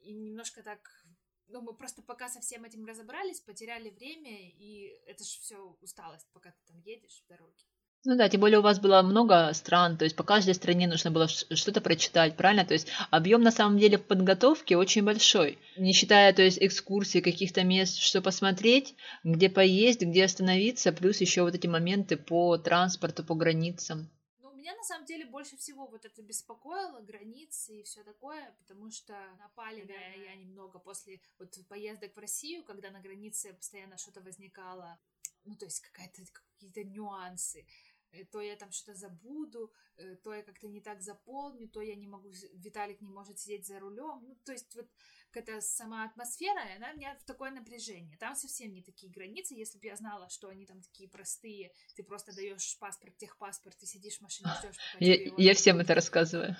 и 0.00 0.12
немножко 0.12 0.62
так 0.62 1.06
ну, 1.52 1.60
мы 1.60 1.74
просто 1.74 2.02
пока 2.02 2.28
со 2.28 2.40
всем 2.40 2.64
этим 2.64 2.86
разобрались, 2.86 3.40
потеряли 3.40 3.90
время, 3.90 4.50
и 4.50 5.00
это 5.06 5.24
же 5.24 5.40
все 5.40 5.76
усталость, 5.80 6.28
пока 6.32 6.52
ты 6.52 6.58
там 6.66 6.78
едешь 6.80 7.22
в 7.24 7.28
дороге. 7.28 7.64
Ну 8.06 8.16
да, 8.16 8.30
тем 8.30 8.40
более 8.40 8.60
у 8.60 8.62
вас 8.62 8.80
было 8.80 9.02
много 9.02 9.52
стран, 9.52 9.98
то 9.98 10.04
есть 10.04 10.16
по 10.16 10.22
каждой 10.22 10.54
стране 10.54 10.88
нужно 10.88 11.10
было 11.10 11.28
что-то 11.28 11.82
прочитать, 11.82 12.34
правильно? 12.34 12.64
То 12.64 12.72
есть 12.72 12.88
объем 13.10 13.42
на 13.42 13.50
самом 13.50 13.78
деле 13.78 13.98
подготовки 13.98 14.72
очень 14.72 15.04
большой, 15.04 15.58
не 15.76 15.92
считая, 15.92 16.32
то 16.32 16.40
есть 16.40 16.56
экскурсии 16.62 17.20
каких-то 17.20 17.62
мест, 17.62 17.98
что 17.98 18.22
посмотреть, 18.22 18.94
где 19.22 19.50
поесть, 19.50 20.00
где 20.00 20.24
остановиться, 20.24 20.92
плюс 20.92 21.20
еще 21.20 21.42
вот 21.42 21.54
эти 21.54 21.66
моменты 21.66 22.16
по 22.16 22.56
транспорту, 22.56 23.22
по 23.22 23.34
границам. 23.34 24.08
Ну, 24.40 24.50
меня 24.54 24.74
на 24.74 24.82
самом 24.82 25.04
деле 25.04 25.26
больше 25.26 25.58
всего 25.58 25.86
вот 25.86 26.06
это 26.06 26.22
беспокоило, 26.22 27.00
границы 27.00 27.80
и 27.80 27.82
все 27.82 28.02
такое, 28.02 28.50
потому 28.60 28.90
что 28.90 29.12
напали 29.38 29.84
да, 29.84 29.92
я 29.92 30.36
немного 30.36 30.78
после 30.78 31.20
вот 31.38 31.54
поездок 31.68 32.16
в 32.16 32.18
Россию, 32.18 32.64
когда 32.64 32.90
на 32.90 33.00
границе 33.00 33.52
постоянно 33.52 33.98
что-то 33.98 34.22
возникало, 34.22 34.98
ну, 35.44 35.54
то 35.54 35.66
есть 35.66 35.80
какая-то 35.80 36.22
какие-то 36.32 36.84
нюансы. 36.84 37.66
Э, 38.12 38.24
то 38.24 38.40
я 38.40 38.56
там 38.56 38.72
что-то 38.72 38.98
забуду, 38.98 39.72
э, 39.96 40.16
то 40.16 40.34
я 40.34 40.42
как-то 40.42 40.66
не 40.68 40.80
так 40.80 41.00
заполню, 41.00 41.68
то 41.68 41.80
я 41.80 41.94
не 41.94 42.06
могу, 42.06 42.30
Виталик 42.54 43.00
не 43.00 43.08
может 43.08 43.38
сидеть 43.38 43.66
за 43.66 43.78
рулем. 43.78 44.20
Ну, 44.22 44.34
то 44.44 44.52
есть 44.52 44.74
вот 44.74 44.88
эта 45.32 45.60
сама 45.60 46.04
атмосфера, 46.04 46.60
она 46.76 46.92
меня 46.92 47.16
в 47.16 47.24
такое 47.24 47.50
напряжение. 47.50 48.16
Там 48.18 48.34
совсем 48.34 48.72
не 48.72 48.82
такие 48.82 49.12
границы. 49.12 49.54
Если 49.54 49.78
бы 49.78 49.86
я 49.86 49.96
знала, 49.96 50.28
что 50.28 50.48
они 50.48 50.66
там 50.66 50.82
такие 50.82 51.08
простые, 51.08 51.72
ты 51.94 52.02
просто 52.02 52.34
даешь 52.34 52.78
паспорт, 52.78 53.16
техпаспорт, 53.16 53.78
ты 53.78 53.86
сидишь 53.86 54.18
в 54.18 54.22
машине, 54.22 54.50
ждешь, 54.58 54.76
пока 54.92 55.04
я, 55.04 55.16
тебе 55.16 55.32
Я 55.36 55.54
всем 55.54 55.78
это 55.78 55.94
рассказываю. 55.94 56.56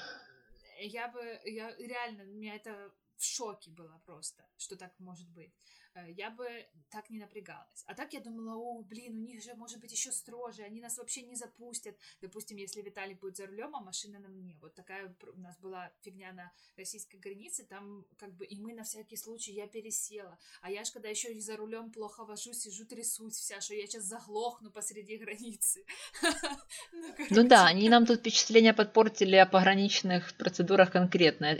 Я 0.78 1.08
бы, 1.08 1.40
я 1.44 1.76
реально, 1.76 2.22
меня 2.22 2.54
это 2.54 2.92
в 3.16 3.24
шоке 3.24 3.70
было 3.70 4.00
просто, 4.06 4.46
что 4.56 4.76
так 4.76 4.98
может 4.98 5.28
быть. 5.30 5.52
Э, 5.94 6.10
я 6.16 6.30
бы 6.30 6.46
так 6.90 7.10
не 7.10 7.18
напрягалась. 7.18 7.84
А 7.86 7.94
так 7.94 8.12
я 8.12 8.20
думала, 8.20 8.56
о, 8.56 8.82
блин, 8.82 9.16
у 9.16 9.20
них 9.20 9.42
же 9.42 9.54
может 9.54 9.80
быть 9.80 9.92
еще 9.92 10.12
строже, 10.12 10.62
они 10.62 10.80
нас 10.80 10.98
вообще 10.98 11.22
не 11.22 11.36
запустят. 11.36 11.96
Допустим, 12.20 12.56
если 12.56 12.82
Виталий 12.82 13.14
будет 13.14 13.36
за 13.36 13.46
рулем, 13.46 13.74
а 13.74 13.80
машина 13.80 14.18
на 14.18 14.28
мне. 14.28 14.56
Вот 14.60 14.74
такая 14.74 15.14
у 15.34 15.40
нас 15.40 15.58
была 15.58 15.90
фигня 16.00 16.32
на 16.32 16.52
российской 16.76 17.16
границе, 17.16 17.64
там 17.64 18.04
как 18.18 18.32
бы 18.34 18.44
и 18.44 18.56
мы 18.56 18.74
на 18.74 18.84
всякий 18.84 19.16
случай, 19.16 19.52
я 19.52 19.66
пересела. 19.66 20.38
А 20.62 20.70
я 20.70 20.84
ж 20.84 20.90
когда 20.90 21.08
еще 21.08 21.32
и 21.32 21.40
за 21.40 21.56
рулем 21.56 21.90
плохо 21.90 22.24
вожу, 22.24 22.52
сижу, 22.52 22.84
трясусь 22.84 23.36
вся, 23.36 23.60
что 23.60 23.74
я 23.74 23.86
сейчас 23.86 24.04
заглохну 24.04 24.70
посреди 24.70 25.16
границы. 25.16 25.84
Ну, 26.92 27.14
ну 27.30 27.48
да, 27.48 27.66
они 27.66 27.88
нам 27.88 28.06
тут 28.06 28.20
впечатление 28.20 28.74
подпортили 28.74 29.36
о 29.36 29.46
пограничных 29.46 30.36
процедурах 30.36 30.90
конкретно. 30.90 31.58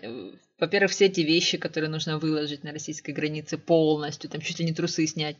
Во-первых, 0.61 0.93
все 0.93 1.07
эти 1.07 1.23
вещи, 1.23 1.57
которые 1.57 1.91
нужно 1.91 2.19
выложить 2.19 2.63
на 2.63 2.73
российской 2.73 3.13
границе 3.13 3.57
полностью, 3.57 4.29
там 4.29 4.43
чуть 4.43 4.59
ли 4.59 4.67
не 4.67 4.75
трусы 4.75 5.07
снять, 5.07 5.37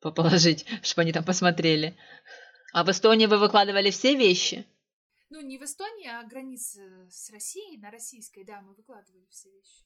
положить, 0.00 0.66
чтобы 0.82 1.02
они 1.02 1.12
там 1.12 1.24
посмотрели. 1.24 1.96
А 2.72 2.84
в 2.84 2.90
Эстонии 2.90 3.26
вы 3.26 3.38
выкладывали 3.38 3.90
все 3.90 4.14
вещи? 4.14 4.66
Ну, 5.30 5.40
не 5.40 5.58
в 5.58 5.62
Эстонии, 5.62 6.08
а 6.08 6.22
границе 6.24 7.08
с 7.10 7.30
Россией, 7.30 7.78
на 7.78 7.90
российской, 7.90 8.44
да, 8.44 8.60
мы 8.60 8.74
выкладывали 8.74 9.26
все 9.30 9.50
вещи. 9.50 9.84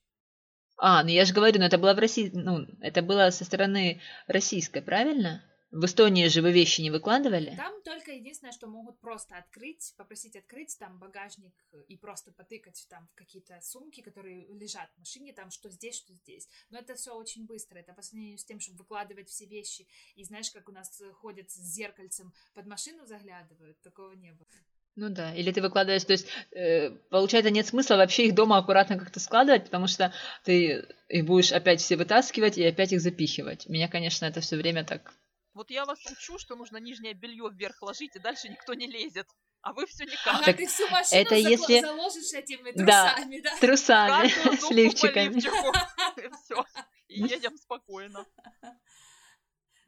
А, 0.77 1.03
ну 1.05 1.11
я 1.11 1.25
же 1.25 1.35
говорю, 1.35 1.61
ну 1.61 1.67
это 1.67 1.79
было 1.79 1.95
в 1.95 1.99
России, 1.99 2.31
ну, 2.33 2.67
это 2.81 3.03
было 3.03 3.31
со 3.31 3.45
стороны 3.45 4.01
российской, 4.27 4.83
правильно? 4.83 5.45
В 5.73 5.87
Эстонии 5.87 6.29
же 6.29 6.43
вы 6.43 6.53
вещи 6.53 6.83
не 6.83 6.91
выкладывали? 6.91 7.55
Там 7.57 7.81
только 7.83 8.13
единственное, 8.13 8.53
что 8.53 8.67
могут 8.67 9.01
просто 9.01 9.39
открыть, 9.39 9.95
попросить 9.97 10.37
открыть 10.37 10.77
там 10.79 10.99
багажник 10.99 11.55
и 11.89 11.97
просто 11.97 12.31
потыкать 12.31 12.87
там 12.91 13.09
в 13.11 13.15
какие-то 13.15 13.59
сумки, 13.63 14.03
которые 14.03 14.47
лежат 14.49 14.91
в 14.95 14.99
машине, 14.99 15.33
там 15.33 15.51
что 15.51 15.71
здесь, 15.71 15.97
что 15.97 16.13
здесь. 16.13 16.47
Но 16.69 16.79
это 16.79 16.95
все 16.95 17.15
очень 17.15 17.47
быстро. 17.47 17.79
Это 17.79 17.95
по 17.95 18.03
сравнению 18.03 18.37
с 18.37 18.45
тем, 18.45 18.61
чтобы 18.61 18.81
выкладывать 18.81 19.31
все 19.31 19.47
вещи. 19.47 19.87
И 20.15 20.25
знаешь, 20.25 20.51
как 20.51 20.69
у 20.69 20.73
нас 20.73 21.03
ходят 21.15 21.51
с 21.51 21.57
зеркальцем 21.57 22.35
под 22.53 22.67
машину 22.67 23.07
заглядывают, 23.07 23.81
такого 23.81 24.13
не 24.13 24.33
было. 24.33 24.47
Ну 24.95 25.09
да, 25.09 25.35
или 25.35 25.51
ты 25.53 25.63
выкладываешь, 25.63 26.05
то 26.05 26.13
есть 26.13 26.29
э, 26.51 26.91
получается 27.09 27.51
нет 27.51 27.67
смысла 27.67 27.97
вообще 27.97 28.27
их 28.27 28.35
дома 28.35 28.59
аккуратно 28.59 28.99
как-то 28.99 29.21
складывать, 29.21 29.65
потому 29.65 29.87
что 29.87 30.13
ты 30.45 30.87
их 31.09 31.25
будешь 31.25 31.51
опять 31.51 31.81
все 31.81 31.97
вытаскивать 31.97 32.59
и 32.59 32.65
опять 32.65 32.93
их 32.93 33.01
запихивать. 33.01 33.67
Меня, 33.71 33.89
конечно, 33.89 34.27
это 34.27 34.43
все 34.43 34.57
время 34.57 34.85
так 34.85 35.15
вот 35.55 35.71
я 35.71 35.85
вас 35.85 35.99
учу, 36.07 36.39
что 36.39 36.57
нужно 36.57 36.79
нижнее 36.79 37.15
белье 37.15 37.51
вверх 37.53 37.83
ложить, 37.83 38.17
и 38.17 38.19
дальше 38.19 38.49
никто 38.49 38.75
не 38.75 38.87
лезет. 38.87 39.27
А 39.63 39.73
вы 39.73 39.87
все 39.87 40.05
никак. 40.05 40.43
Ага, 40.43 40.53
ты 40.55 40.67
всю 40.67 40.89
машину 40.89 41.21
это 41.23 41.37
если... 41.37 41.81
заложишь 41.81 42.33
этими 42.33 42.73
трусами, 42.73 43.41
да? 43.41 43.51
да? 43.51 43.61
трусами, 43.61 44.29
с 44.57 44.71
лифчиками. 44.71 45.39
И 46.23 46.29
все, 46.45 46.65
и 47.09 47.23
едем 47.23 47.57
спокойно. 47.57 48.27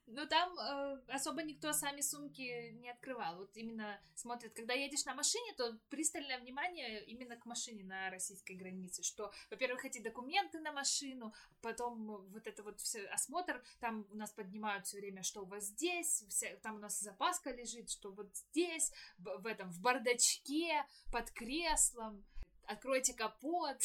Но 0.07 0.27
там 0.27 0.59
э, 0.59 1.01
особо 1.09 1.43
никто 1.43 1.73
сами 1.73 2.03
сумки 2.03 2.73
не 2.73 2.91
открывал. 2.91 3.39
Вот 3.39 3.57
именно 3.57 3.99
смотрят, 4.15 4.53
когда 4.53 4.75
едешь 4.75 5.07
на 5.07 5.15
машине, 5.15 5.55
то 5.57 5.79
пристальное 5.89 6.39
внимание 6.39 7.03
именно 7.05 7.37
к 7.37 7.47
машине 7.47 7.85
на 7.85 8.11
российской 8.11 8.53
границе, 8.53 9.03
что, 9.03 9.33
во-первых, 9.51 9.85
эти 9.87 10.01
документы 10.01 10.61
на 10.61 10.73
машину, 10.73 11.33
потом 11.63 12.29
вот 12.31 12.47
это 12.47 12.63
вот 12.63 12.81
все 12.81 13.07
осмотр, 13.07 13.63
там 13.81 14.07
у 14.11 14.17
нас 14.17 14.31
поднимают 14.31 14.87
все 14.87 14.99
время, 14.99 15.23
что 15.23 15.43
у 15.43 15.47
вас 15.47 15.65
здесь, 15.65 16.25
вся, 16.29 16.55
там 16.57 16.77
у 16.77 16.81
нас 16.81 17.01
запаска 17.01 17.51
лежит, 17.51 17.91
что 17.91 18.13
вот 18.13 18.35
здесь, 18.37 18.93
в, 19.17 19.47
этом, 19.47 19.71
в 19.71 19.81
бардачке, 19.81 20.85
под 21.11 21.31
креслом, 21.31 22.25
откройте 22.67 23.15
капот. 23.15 23.77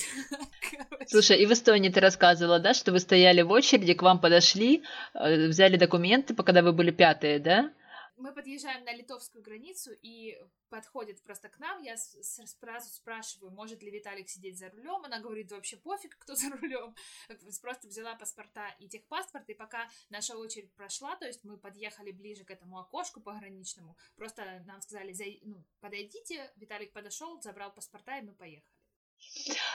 Слушай, 1.08 1.42
и 1.42 1.46
в 1.46 1.52
Эстонии 1.52 1.90
ты 1.90 2.00
рассказывала, 2.00 2.60
да, 2.60 2.74
что 2.74 2.92
вы 2.92 3.00
стояли 3.00 3.42
в 3.42 3.52
очереди, 3.52 3.94
к 3.94 4.02
вам 4.02 4.20
подошли, 4.20 4.84
э, 5.14 5.48
взяли 5.48 5.78
документы, 5.78 6.36
когда 6.36 6.62
вы 6.62 6.74
были 6.74 6.92
пятые, 6.92 7.40
да? 7.40 7.72
Мы 8.20 8.34
подъезжаем 8.34 8.84
на 8.84 8.94
литовскую 8.94 9.42
границу 9.42 9.92
и 10.02 10.38
подходит 10.70 11.24
просто 11.24 11.48
к 11.48 11.58
нам. 11.58 11.82
Я 11.82 11.96
сразу 11.98 12.90
спрашиваю, 12.90 13.52
может 13.52 13.82
ли 13.82 13.90
Виталик 13.90 14.30
сидеть 14.30 14.60
за 14.60 14.70
рулем. 14.70 15.06
Она 15.06 15.20
говорит, 15.20 15.52
вообще 15.52 15.78
пофиг, 15.78 16.18
кто 16.20 16.36
за 16.36 16.50
рулем. 16.50 16.94
Просто 17.62 17.88
взяла 17.88 18.16
паспорта 18.16 18.76
и 18.80 18.90
техпаспорт, 18.90 19.50
и 19.50 19.54
пока 19.54 19.88
наша 20.10 20.38
очередь 20.38 20.74
прошла, 20.74 21.16
то 21.16 21.26
есть 21.26 21.44
мы 21.44 21.58
подъехали 21.58 22.12
ближе 22.12 22.44
к 22.44 22.52
этому 22.52 22.80
окошку 22.80 23.22
пограничному, 23.22 23.98
просто 24.16 24.64
нам 24.66 24.82
сказали, 24.82 25.14
ну, 25.44 25.64
подойдите, 25.80 26.52
Виталик 26.56 26.92
подошел, 26.94 27.42
забрал 27.42 27.74
паспорта, 27.74 28.18
и 28.18 28.22
мы 28.22 28.34
поехали. 28.34 28.64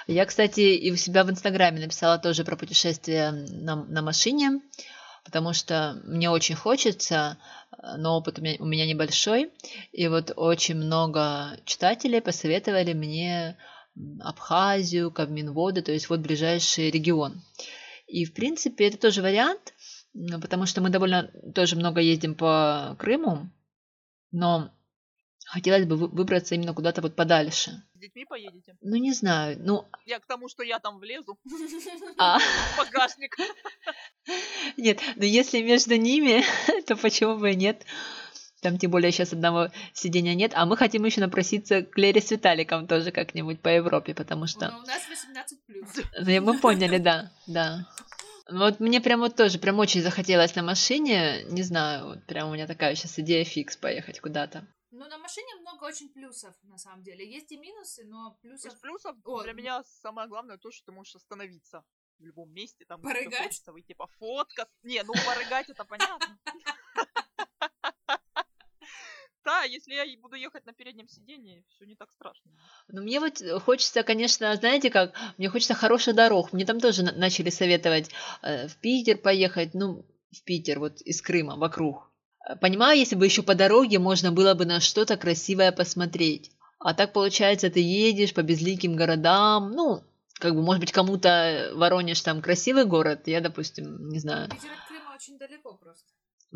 Я, 0.07 0.27
кстати, 0.27 0.61
и 0.61 0.91
у 0.91 0.97
себя 0.97 1.25
в 1.25 1.31
Инстаграме 1.31 1.81
написала 1.81 2.19
тоже 2.19 2.45
про 2.45 2.57
путешествие 2.57 3.31
на, 3.33 3.85
на 3.85 4.03
машине 4.03 4.61
потому 5.25 5.53
что 5.53 6.01
мне 6.05 6.31
очень 6.31 6.55
хочется, 6.55 7.39
но 7.97 8.19
опыт 8.19 8.39
у 8.39 8.43
меня, 8.43 8.57
у 8.61 8.67
меня 8.67 8.87
небольшой, 8.87 9.51
и 9.93 10.07
вот 10.09 10.33
очень 10.37 10.77
много 10.77 11.59
читателей 11.65 12.21
посоветовали 12.21 12.93
мне 12.93 13.57
Абхазию, 14.21 15.11
Кабминводы, 15.11 15.83
то 15.83 15.93
есть 15.93 16.09
вот 16.09 16.21
ближайший 16.21 16.91
регион. 16.91 17.43
И, 18.07 18.25
в 18.25 18.35
принципе, 18.35 18.89
это 18.89 18.99
тоже 18.99 19.23
вариант, 19.23 19.75
потому 20.41 20.67
что 20.67 20.81
мы 20.81 20.91
довольно 20.91 21.31
тоже 21.55 21.77
много 21.77 22.01
ездим 22.01 22.35
по 22.35 22.97
Крыму, 22.99 23.49
но 24.31 24.74
хотелось 25.55 25.87
бы 25.87 25.97
выбраться 25.97 26.55
именно 26.55 26.75
куда-то 26.75 27.01
вот 27.01 27.17
подальше 27.17 27.83
детьми 28.05 28.25
поедете? 28.27 28.77
Ну, 28.83 28.97
не 28.97 29.13
знаю. 29.13 29.57
Ну... 29.61 29.87
Я 30.07 30.21
к 30.21 30.27
тому, 30.27 30.49
что 30.49 30.63
я 30.63 30.79
там 30.79 30.99
влезу. 30.99 31.39
А. 32.19 32.39
В 32.39 32.79
багажник. 32.79 33.37
Нет, 34.77 35.01
но 35.17 35.25
если 35.25 35.63
между 35.63 35.97
ними, 35.97 36.45
то 36.87 36.97
почему 36.97 37.37
бы 37.39 37.53
и 37.53 37.57
нет? 37.57 37.85
Там 38.61 38.79
тем 38.79 38.91
более 38.91 39.13
сейчас 39.13 39.33
одного 39.33 39.71
сидения 39.93 40.35
нет. 40.35 40.53
А 40.55 40.67
мы 40.67 40.77
хотим 40.77 41.05
еще 41.05 41.21
напроситься 41.21 41.83
к 41.83 41.99
Лере 41.99 42.21
с 42.21 42.31
Виталиком 42.31 42.87
тоже 42.87 43.11
как-нибудь 43.11 43.61
по 43.61 43.69
Европе, 43.69 44.15
потому 44.15 44.47
что... 44.47 44.71
Ну, 44.71 44.79
у 44.79 44.87
нас 44.87 45.03
18 45.09 45.67
плюс. 45.67 45.89
Ну, 46.21 46.41
мы 46.43 46.59
поняли, 46.59 46.99
да, 46.99 47.31
да. 47.47 47.87
Вот 48.51 48.81
мне 48.81 49.01
прям 49.01 49.21
вот 49.21 49.37
тоже 49.37 49.59
прям 49.59 49.79
очень 49.79 50.03
захотелось 50.03 50.55
на 50.55 50.63
машине, 50.63 51.45
не 51.45 51.63
знаю, 51.63 52.07
вот 52.07 52.27
прям 52.27 52.51
у 52.51 52.53
меня 52.53 52.67
такая 52.67 52.95
сейчас 52.95 53.19
идея 53.19 53.45
фикс 53.45 53.77
поехать 53.77 54.21
куда-то. 54.21 54.67
Ну, 54.97 55.09
на 55.09 55.19
машине 55.19 55.57
много 55.57 55.85
очень 55.85 56.09
плюсов, 56.09 56.55
на 56.63 56.79
самом 56.79 57.03
деле. 57.03 57.29
Есть 57.29 57.51
и 57.51 57.57
минусы, 57.57 58.05
но 58.05 58.39
плюсов... 58.41 58.73
Из 58.73 58.79
плюсов 58.79 59.17
О, 59.25 59.43
для 59.43 59.53
меня 59.53 59.83
самое 59.83 60.29
главное 60.29 60.57
то, 60.57 60.71
что 60.71 60.87
ты 60.87 60.93
можешь 60.93 61.17
остановиться 61.17 61.85
в 62.19 62.25
любом 62.25 62.53
месте. 62.53 62.85
Там, 62.85 63.03
порыгать? 63.03 63.43
Хочется 63.43 63.73
выйти 63.73 63.93
пофоткаться. 63.95 64.73
Не, 64.85 65.03
ну 65.03 65.13
порыгать 65.27 65.69
это 65.69 65.85
понятно. 65.85 66.39
Да, 69.45 69.65
если 69.65 69.95
я 69.95 70.07
буду 70.21 70.37
ехать 70.37 70.65
на 70.65 70.73
переднем 70.73 71.07
сиденье, 71.07 71.65
все 71.69 71.85
не 71.85 71.97
так 71.97 72.11
страшно. 72.13 72.51
Ну, 72.89 73.03
мне 73.03 73.21
вот 73.21 73.43
хочется, 73.63 74.03
конечно, 74.03 74.55
знаете 74.57 74.91
как, 74.91 75.13
мне 75.37 75.51
хочется 75.51 75.75
хороших 75.75 76.15
дорог. 76.15 76.53
Мне 76.53 76.65
там 76.65 76.81
тоже 76.81 77.03
начали 77.03 77.51
советовать 77.51 78.11
э, 78.43 78.69
в 78.69 78.77
Питер 78.77 79.19
поехать. 79.19 79.75
Ну, 79.75 80.07
в 80.31 80.43
Питер, 80.45 80.79
вот 80.79 81.03
из 81.03 81.21
Крыма, 81.21 81.57
вокруг. 81.57 82.14
Понимаю, 82.61 82.99
если 82.99 83.17
бы 83.17 83.25
еще 83.25 83.43
по 83.43 83.55
дороге 83.55 83.99
можно 83.99 84.31
было 84.31 84.55
бы 84.55 84.67
на 84.67 84.81
что-то 84.81 85.17
красивое 85.17 85.73
посмотреть. 85.73 86.51
А 86.79 86.93
так, 86.93 87.13
получается, 87.13 87.71
ты 87.71 87.81
едешь 87.81 88.35
по 88.35 88.43
безликим 88.43 88.95
городам, 88.97 89.73
ну, 89.73 90.03
как 90.35 90.55
бы, 90.55 90.63
может 90.63 90.81
быть, 90.81 90.93
кому-то 90.93 91.71
Воронеж 91.75 92.21
там 92.21 92.43
красивый 92.43 92.85
город, 92.85 93.23
я, 93.27 93.41
допустим, 93.41 94.11
не 94.11 94.19
знаю. 94.19 94.51
Питер 94.51 94.73
от 94.73 94.89
Крыма 94.89 95.15
очень 95.15 95.39
далеко 95.39 95.75
просто. 95.75 96.05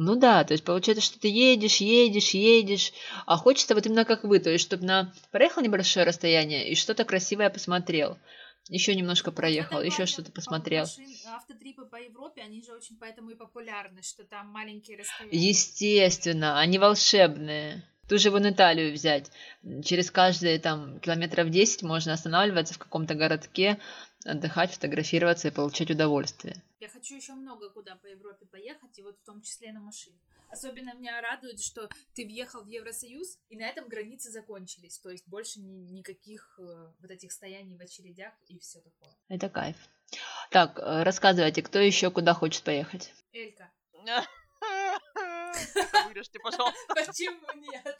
Ну 0.00 0.14
да, 0.14 0.44
то 0.44 0.52
есть 0.52 0.62
получается, 0.62 1.04
что 1.04 1.18
ты 1.18 1.28
едешь, 1.28 1.78
едешь, 1.78 2.30
едешь, 2.30 2.92
а 3.26 3.36
хочется 3.36 3.74
вот 3.74 3.84
именно 3.86 4.04
как 4.04 4.22
вы, 4.22 4.38
то 4.38 4.48
есть 4.48 4.64
чтобы 4.64 4.84
на 4.84 5.12
проехал 5.32 5.60
небольшое 5.60 6.06
расстояние 6.06 6.68
и 6.68 6.76
что-то 6.76 7.04
красивое 7.04 7.50
посмотрел, 7.50 8.16
еще 8.68 8.94
немножко 8.94 9.30
проехал, 9.32 9.76
Вот 9.76 9.84
это 9.84 9.92
еще 9.92 10.06
что-то 10.06 10.30
по- 10.30 10.36
посмотрел. 10.36 10.86
автотрипы 11.26 11.84
по 11.84 11.96
Европе, 11.96 12.42
они 12.42 12.62
же 12.62 12.72
очень 12.72 12.96
поэтому 12.98 13.30
и 13.30 13.34
популярны, 13.34 14.02
что 14.02 14.24
там 14.24 14.48
маленькие 14.48 14.98
расстояния. 14.98 15.48
Естественно, 15.48 16.58
они 16.60 16.78
волшебные. 16.78 17.82
Ту 18.08 18.16
же 18.18 18.30
вон 18.30 18.48
Италию 18.48 18.92
взять. 18.92 19.30
Через 19.84 20.10
каждые 20.10 20.58
там 20.58 20.98
километров 21.00 21.50
10 21.50 21.82
можно 21.82 22.14
останавливаться 22.14 22.72
в 22.74 22.78
каком-то 22.78 23.14
городке, 23.14 23.78
отдыхать, 24.28 24.72
фотографироваться 24.72 25.48
и 25.48 25.50
получать 25.50 25.90
удовольствие. 25.90 26.62
Я 26.80 26.88
хочу 26.88 27.16
еще 27.16 27.32
много 27.32 27.70
куда 27.70 27.96
по 27.96 28.06
Европе 28.06 28.46
поехать, 28.46 28.98
и 28.98 29.02
вот 29.02 29.18
в 29.18 29.24
том 29.24 29.42
числе 29.42 29.72
на 29.72 29.80
машине. 29.80 30.18
Особенно 30.50 30.94
меня 30.94 31.20
радует, 31.20 31.60
что 31.60 31.88
ты 32.14 32.24
въехал 32.24 32.62
в 32.62 32.68
Евросоюз, 32.68 33.38
и 33.50 33.56
на 33.56 33.66
этом 33.66 33.88
границы 33.88 34.30
закончились. 34.30 34.98
То 34.98 35.10
есть 35.10 35.28
больше 35.28 35.60
ни- 35.60 35.90
никаких 35.90 36.58
э, 36.58 36.92
вот 37.00 37.10
этих 37.10 37.32
стояний 37.32 37.76
в 37.76 37.80
очередях 37.80 38.32
и 38.46 38.58
все 38.58 38.80
такое. 38.80 39.10
Это 39.28 39.50
кайф. 39.50 39.76
Так, 40.50 40.78
э, 40.78 41.02
рассказывайте, 41.02 41.62
кто 41.62 41.78
еще 41.78 42.10
куда 42.10 42.32
хочет 42.32 42.62
поехать? 42.64 43.12
Элька, 43.32 43.70
вырежьте, 46.06 46.38
пожалуйста. 46.38 46.78
почему 46.94 47.52
нет? 47.60 47.98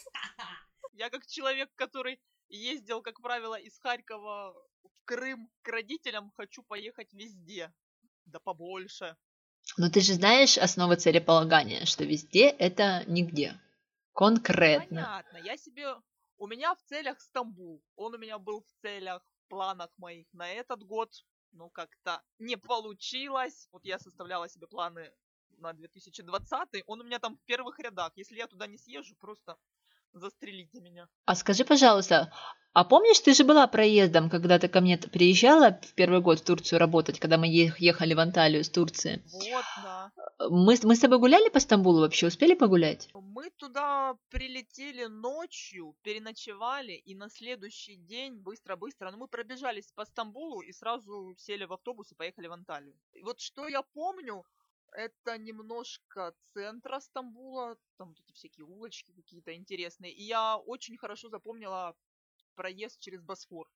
Я 0.92 1.11
как 1.11 1.26
человек, 1.26 1.70
который 1.75 2.20
ездил, 2.49 3.02
как 3.02 3.20
правило, 3.20 3.54
из 3.54 3.78
Харькова 3.78 4.56
в 4.95 5.04
Крым 5.04 5.50
к 5.62 5.68
родителям, 5.68 6.30
хочу 6.37 6.62
поехать 6.62 7.12
везде. 7.12 7.73
Да 8.26 8.38
побольше. 8.40 9.16
Но 9.76 9.90
ты 9.90 10.00
же 10.00 10.14
знаешь 10.14 10.59
основы 10.59 10.97
целеполагания, 10.97 11.85
что 11.85 12.04
везде 12.04 12.49
это 12.49 13.04
нигде. 13.07 13.59
Конкретно. 14.14 15.02
Понятно. 15.02 15.37
Я 15.47 15.57
себе... 15.57 15.95
У 16.38 16.47
меня 16.47 16.75
в 16.75 16.83
целях 16.83 17.21
Стамбул. 17.21 17.83
Он 17.97 18.14
у 18.14 18.18
меня 18.18 18.38
был 18.38 18.62
в 18.62 18.83
целях, 18.83 19.23
в 19.45 19.49
планах 19.49 19.90
моих 19.97 20.26
на 20.33 20.49
этот 20.49 20.83
год. 20.85 21.12
Но 21.52 21.68
как-то 21.68 22.23
не 22.38 22.57
получилось. 22.57 23.68
Вот 23.73 23.85
я 23.85 23.99
составляла 23.99 24.49
себе 24.49 24.66
планы 24.66 25.12
на 25.59 25.73
2020. 25.73 26.85
Он 26.87 27.00
у 27.00 27.04
меня 27.04 27.18
там 27.18 27.37
в 27.37 27.42
первых 27.45 27.78
рядах. 27.78 28.12
Если 28.16 28.37
я 28.37 28.47
туда 28.47 28.66
не 28.66 28.76
съезжу, 28.76 29.16
просто 29.16 29.57
застрелите 30.12 30.80
меня. 30.80 31.08
А 31.26 31.34
скажи, 31.34 31.64
пожалуйста, 31.64 32.32
а 32.74 32.84
помнишь, 32.84 33.18
ты 33.20 33.34
же 33.34 33.44
была 33.44 33.66
проездом, 33.66 34.30
когда 34.30 34.58
ты 34.58 34.68
ко 34.68 34.80
мне 34.80 34.98
приезжала 34.98 35.80
в 35.82 35.94
первый 35.94 36.20
год 36.20 36.38
в 36.38 36.44
Турцию 36.44 36.78
работать, 36.78 37.18
когда 37.18 37.36
мы 37.36 37.48
ехали 37.48 38.14
в 38.14 38.20
Анталию 38.20 38.62
с 38.62 38.68
Турции? 38.68 39.22
Вот, 39.32 39.64
да. 39.82 40.12
Мы, 40.48 40.76
мы 40.84 40.94
с 40.94 41.00
тобой 41.00 41.18
гуляли 41.18 41.48
по 41.48 41.58
Стамбулу 41.58 42.00
вообще? 42.00 42.28
Успели 42.28 42.54
погулять? 42.54 43.08
Мы 43.14 43.50
туда 43.56 44.14
прилетели 44.30 45.06
ночью, 45.06 45.96
переночевали, 46.02 46.92
и 46.92 47.16
на 47.16 47.28
следующий 47.28 47.96
день 47.96 48.36
быстро-быстро, 48.36 49.10
ну 49.10 49.18
мы 49.18 49.28
пробежались 49.28 49.90
по 49.96 50.04
Стамбулу 50.04 50.60
и 50.60 50.72
сразу 50.72 51.34
сели 51.36 51.64
в 51.64 51.72
автобус 51.72 52.12
и 52.12 52.14
поехали 52.14 52.46
в 52.46 52.52
Анталию. 52.52 52.94
И 53.14 53.22
вот 53.22 53.40
что 53.40 53.66
я 53.66 53.82
помню, 53.82 54.44
это 54.92 55.38
немножко 55.38 56.35
центра 56.52 57.00
Стамбула, 57.00 57.76
там 57.97 58.09
вот 58.11 58.21
эти 58.21 58.33
всякие 58.33 58.64
улочки 58.66 59.12
какие-то 59.12 59.54
интересные. 59.54 60.12
И 60.12 60.23
я 60.25 60.57
очень 60.59 60.97
хорошо 60.97 61.28
запомнила 61.28 61.97
проезд 62.54 63.00
через 63.00 63.23
Босфор. 63.23 63.71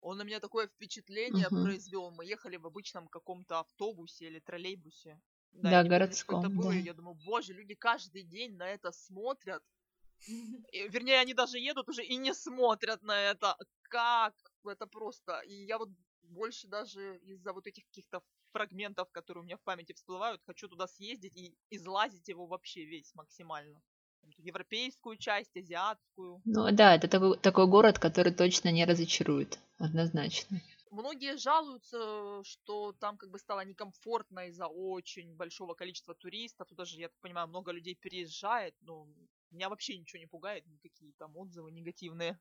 Он 0.00 0.18
на 0.18 0.22
меня 0.22 0.40
такое 0.40 0.68
впечатление 0.68 1.50
Мгм. 1.50 1.62
произвел. 1.62 2.10
Мы 2.10 2.24
ехали 2.26 2.56
в 2.56 2.66
обычном 2.66 3.08
каком-то 3.08 3.60
автобусе 3.60 4.26
или 4.26 4.40
троллейбусе. 4.40 5.20
Да, 5.52 5.84
помню, 5.90 6.16
что 6.16 6.32
городском, 6.32 6.34
это 6.34 6.50
было. 6.50 6.70
да. 6.70 6.72
Я 6.72 6.94
думаю, 6.94 7.16
боже, 7.16 7.52
люди 7.54 7.74
каждый 7.74 8.22
день 8.24 8.56
на 8.56 8.68
это 8.68 8.92
смотрят. 8.92 9.62
И, 10.72 10.88
вернее, 10.88 11.20
они 11.20 11.34
даже 11.34 11.58
едут 11.58 11.88
уже 11.88 12.04
и 12.04 12.16
не 12.16 12.34
смотрят 12.34 13.02
на 13.02 13.18
это. 13.20 13.56
Как? 13.82 14.34
Это 14.64 14.86
просто... 14.86 15.40
И 15.40 15.64
я 15.64 15.78
вот 15.78 15.90
больше 16.22 16.68
даже 16.68 17.18
из-за 17.18 17.52
вот 17.52 17.66
этих 17.66 17.84
каких-то 17.86 18.22
фрагментов, 18.52 19.10
которые 19.10 19.42
у 19.42 19.44
меня 19.44 19.56
в 19.56 19.62
памяти 19.62 19.92
всплывают, 19.92 20.42
хочу 20.46 20.68
туда 20.68 20.86
съездить 20.86 21.36
и 21.36 21.56
излазить 21.70 22.28
его 22.28 22.46
вообще 22.46 22.84
весь 22.84 23.14
максимально. 23.14 23.80
Европейскую 24.36 25.16
часть, 25.16 25.56
азиатскую. 25.56 26.42
Ну 26.44 26.70
да, 26.72 26.94
это 26.94 27.08
такой, 27.08 27.38
такой 27.38 27.66
город, 27.66 27.98
который 27.98 28.32
точно 28.32 28.70
не 28.70 28.84
разочарует, 28.84 29.58
однозначно. 29.78 30.60
Многие 30.90 31.36
жалуются, 31.36 32.42
что 32.44 32.92
там 32.92 33.16
как 33.18 33.30
бы 33.30 33.38
стало 33.38 33.64
некомфортно 33.64 34.48
из-за 34.48 34.66
очень 34.66 35.34
большого 35.34 35.74
количества 35.74 36.14
туристов. 36.14 36.68
Туда 36.68 36.84
же, 36.84 36.98
я 36.98 37.08
так 37.08 37.18
понимаю, 37.20 37.48
много 37.48 37.72
людей 37.72 37.94
переезжает, 37.94 38.74
но 38.80 39.06
меня 39.50 39.68
вообще 39.68 39.98
ничего 39.98 40.20
не 40.20 40.26
пугает, 40.26 40.66
никакие 40.66 41.12
там 41.18 41.36
отзывы 41.36 41.70
негативные. 41.72 42.38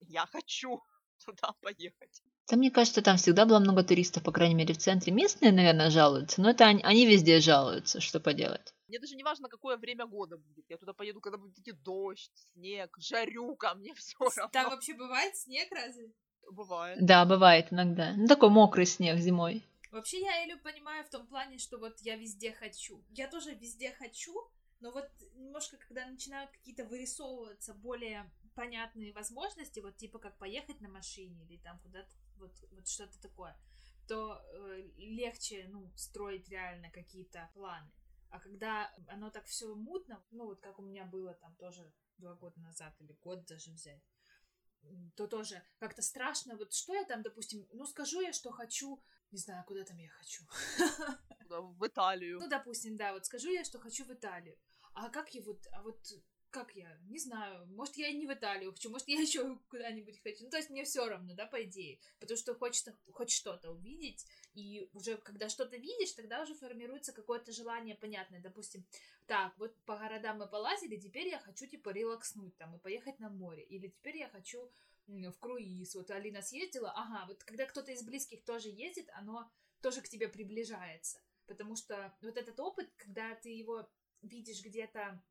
Я 0.00 0.26
хочу 0.26 0.80
туда 1.24 1.54
поехать. 1.60 2.22
Да 2.50 2.56
мне 2.56 2.70
кажется, 2.70 3.02
там 3.02 3.18
всегда 3.18 3.44
было 3.44 3.58
много 3.58 3.84
туристов, 3.84 4.22
по 4.22 4.32
крайней 4.32 4.54
мере, 4.54 4.72
в 4.72 4.78
центре. 4.78 5.12
Местные, 5.12 5.52
наверное, 5.52 5.90
жалуются, 5.90 6.40
но 6.40 6.50
это 6.50 6.64
они, 6.64 6.82
они 6.82 7.06
везде 7.06 7.40
жалуются, 7.40 8.00
что 8.00 8.20
поделать. 8.20 8.74
Мне 8.88 8.98
даже 8.98 9.16
не 9.16 9.22
важно, 9.22 9.48
какое 9.48 9.76
время 9.76 10.06
года 10.06 10.38
будет. 10.38 10.64
Я 10.68 10.78
туда 10.78 10.94
поеду, 10.94 11.20
когда 11.20 11.36
будет 11.36 11.58
идти 11.58 11.72
дождь, 11.72 12.32
снег, 12.52 12.96
жарюка, 12.98 13.74
мне 13.74 13.94
все 13.94 14.16
равно. 14.18 14.48
Там 14.50 14.70
вообще 14.70 14.94
бывает 14.94 15.36
снег 15.36 15.68
разве? 15.72 16.10
Бывает. 16.50 17.04
Да, 17.04 17.26
бывает 17.26 17.66
иногда. 17.70 18.14
Ну, 18.16 18.26
такой 18.26 18.48
мокрый 18.48 18.86
снег 18.86 19.18
зимой. 19.18 19.62
Вообще 19.90 20.20
я 20.20 20.44
Элю 20.44 20.58
понимаю 20.58 21.04
в 21.04 21.10
том 21.10 21.26
плане, 21.26 21.58
что 21.58 21.78
вот 21.78 21.98
я 22.00 22.16
везде 22.16 22.52
хочу. 22.52 23.02
Я 23.10 23.28
тоже 23.28 23.54
везде 23.54 23.94
хочу, 23.98 24.34
но 24.80 24.90
вот 24.90 25.08
немножко, 25.34 25.76
когда 25.76 26.06
начинают 26.06 26.50
какие-то 26.50 26.84
вырисовываться 26.84 27.74
более 27.74 28.30
понятные 28.58 29.12
возможности, 29.12 29.78
вот 29.78 29.96
типа 29.96 30.18
как 30.18 30.36
поехать 30.36 30.80
на 30.80 30.88
машине 30.88 31.44
или 31.44 31.58
там 31.58 31.78
куда-то 31.78 32.10
вот, 32.38 32.52
вот 32.72 32.88
что-то 32.88 33.20
такое, 33.20 33.56
то 34.08 34.42
э, 34.52 34.82
легче, 34.96 35.68
ну, 35.68 35.92
строить 35.94 36.48
реально 36.48 36.90
какие-то 36.90 37.48
планы. 37.54 37.88
А 38.30 38.40
когда 38.40 38.92
оно 39.06 39.30
так 39.30 39.46
все 39.46 39.72
мутно, 39.76 40.24
ну 40.32 40.46
вот 40.46 40.60
как 40.60 40.80
у 40.80 40.82
меня 40.82 41.04
было 41.04 41.34
там 41.34 41.54
тоже 41.54 41.92
два 42.16 42.34
года 42.34 42.60
назад 42.60 42.96
или 42.98 43.12
год 43.22 43.46
даже 43.46 43.70
взять, 43.70 44.02
то 45.14 45.28
тоже 45.28 45.62
как-то 45.78 46.02
страшно. 46.02 46.56
Вот 46.56 46.72
что 46.72 46.94
я 46.94 47.04
там, 47.04 47.22
допустим, 47.22 47.64
ну 47.72 47.86
скажу 47.86 48.20
я, 48.20 48.32
что 48.32 48.50
хочу, 48.50 49.00
не 49.30 49.38
знаю, 49.38 49.64
куда 49.66 49.84
там 49.84 49.98
я 49.98 50.08
хочу. 50.08 50.42
В 51.48 51.86
Италию. 51.86 52.40
Ну, 52.40 52.48
допустим, 52.48 52.96
да, 52.96 53.12
вот 53.12 53.24
скажу 53.24 53.50
я, 53.50 53.64
что 53.64 53.78
хочу 53.78 54.04
в 54.04 54.12
Италию. 54.12 54.58
А 54.94 55.10
как 55.10 55.32
я 55.32 55.42
вот, 55.42 55.64
а 55.72 55.82
вот 55.82 56.00
как 56.50 56.74
я, 56.76 56.96
не 57.08 57.18
знаю, 57.18 57.66
может, 57.66 57.96
я 57.96 58.10
не 58.12 58.26
в 58.26 58.32
Италию 58.32 58.72
хочу, 58.72 58.90
может, 58.90 59.08
я 59.08 59.20
еще 59.20 59.58
куда-нибудь 59.68 60.20
хочу. 60.22 60.44
Ну, 60.44 60.50
то 60.50 60.56
есть 60.56 60.70
мне 60.70 60.84
все 60.84 61.06
равно, 61.06 61.34
да, 61.34 61.46
по 61.46 61.62
идее. 61.64 61.98
Потому 62.18 62.38
что 62.38 62.54
хочется 62.54 62.96
хоть 63.12 63.30
что-то 63.30 63.70
увидеть, 63.70 64.26
и 64.54 64.88
уже 64.92 65.16
когда 65.18 65.48
что-то 65.48 65.76
видишь, 65.76 66.12
тогда 66.12 66.42
уже 66.42 66.54
формируется 66.54 67.12
какое-то 67.12 67.52
желание 67.52 67.94
понятное. 67.94 68.40
Допустим, 68.40 68.84
так, 69.26 69.52
вот 69.58 69.74
по 69.84 69.96
городам 69.96 70.38
мы 70.38 70.48
полазили, 70.48 70.96
теперь 70.96 71.28
я 71.28 71.38
хочу, 71.38 71.66
типа, 71.66 71.90
релакснуть 71.90 72.56
там 72.56 72.74
и 72.74 72.78
поехать 72.78 73.18
на 73.18 73.28
море. 73.28 73.62
Или 73.64 73.88
теперь 73.88 74.16
я 74.16 74.28
хочу 74.28 74.70
в 75.06 75.38
круиз. 75.38 75.94
Вот 75.94 76.10
Алина 76.10 76.42
съездила, 76.42 76.92
ага, 76.94 77.26
вот 77.26 77.42
когда 77.44 77.66
кто-то 77.66 77.92
из 77.92 78.02
близких 78.02 78.44
тоже 78.44 78.68
ездит, 78.68 79.08
оно 79.14 79.50
тоже 79.80 80.00
к 80.00 80.08
тебе 80.08 80.28
приближается. 80.28 81.20
Потому 81.46 81.76
что 81.76 82.14
вот 82.20 82.36
этот 82.36 82.60
опыт, 82.60 82.90
когда 82.96 83.34
ты 83.34 83.48
его 83.48 83.88
видишь 84.22 84.62
где-то 84.62 85.22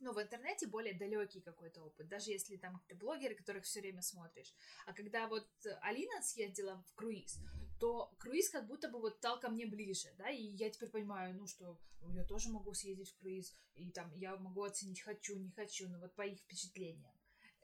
ну, 0.00 0.12
в 0.12 0.20
интернете 0.20 0.66
более 0.66 0.94
далекий 0.94 1.40
какой-то 1.40 1.82
опыт, 1.82 2.08
даже 2.08 2.30
если 2.30 2.56
там 2.56 2.78
какие-то 2.78 2.96
блогеры, 2.96 3.34
которых 3.34 3.64
все 3.64 3.80
время 3.80 4.02
смотришь. 4.02 4.54
А 4.86 4.92
когда 4.92 5.26
вот 5.28 5.48
Алина 5.82 6.22
съездила 6.22 6.82
в 6.88 6.94
круиз, 6.94 7.38
то 7.80 8.14
круиз 8.18 8.50
как 8.50 8.66
будто 8.66 8.88
бы 8.88 9.00
вот 9.00 9.16
стал 9.16 9.40
ко 9.40 9.48
мне 9.48 9.66
ближе, 9.66 10.08
да, 10.18 10.30
и 10.30 10.42
я 10.42 10.70
теперь 10.70 10.90
понимаю, 10.90 11.34
ну, 11.34 11.46
что 11.46 11.78
я 12.14 12.24
тоже 12.24 12.48
могу 12.50 12.74
съездить 12.74 13.10
в 13.10 13.18
круиз, 13.18 13.56
и 13.74 13.90
там 13.90 14.12
я 14.16 14.36
могу 14.36 14.62
оценить 14.62 15.00
хочу, 15.00 15.38
не 15.38 15.50
хочу, 15.50 15.88
ну, 15.88 15.98
вот 16.00 16.14
по 16.14 16.22
их 16.22 16.38
впечатлениям. 16.40 17.12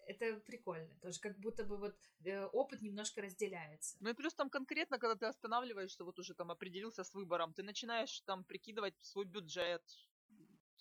Это 0.07 0.41
прикольно, 0.41 0.93
тоже 1.01 1.21
как 1.21 1.39
будто 1.39 1.65
бы 1.65 1.77
вот 1.77 1.95
э, 2.25 2.45
опыт 2.47 2.83
немножко 2.83 3.23
разделяется. 3.23 3.97
Ну 4.01 4.11
и 4.11 4.15
плюс 4.15 4.35
там 4.35 4.51
конкретно, 4.51 4.99
когда 4.99 5.15
ты 5.15 5.27
останавливаешься, 5.27 6.05
вот 6.05 6.19
уже 6.19 6.35
там 6.35 6.51
определился 6.51 7.05
с 7.05 7.15
выбором, 7.15 7.53
ты 7.53 7.63
начинаешь 7.63 8.21
там 8.23 8.43
прикидывать 8.43 8.95
свой 9.01 9.25
бюджет, 9.25 9.83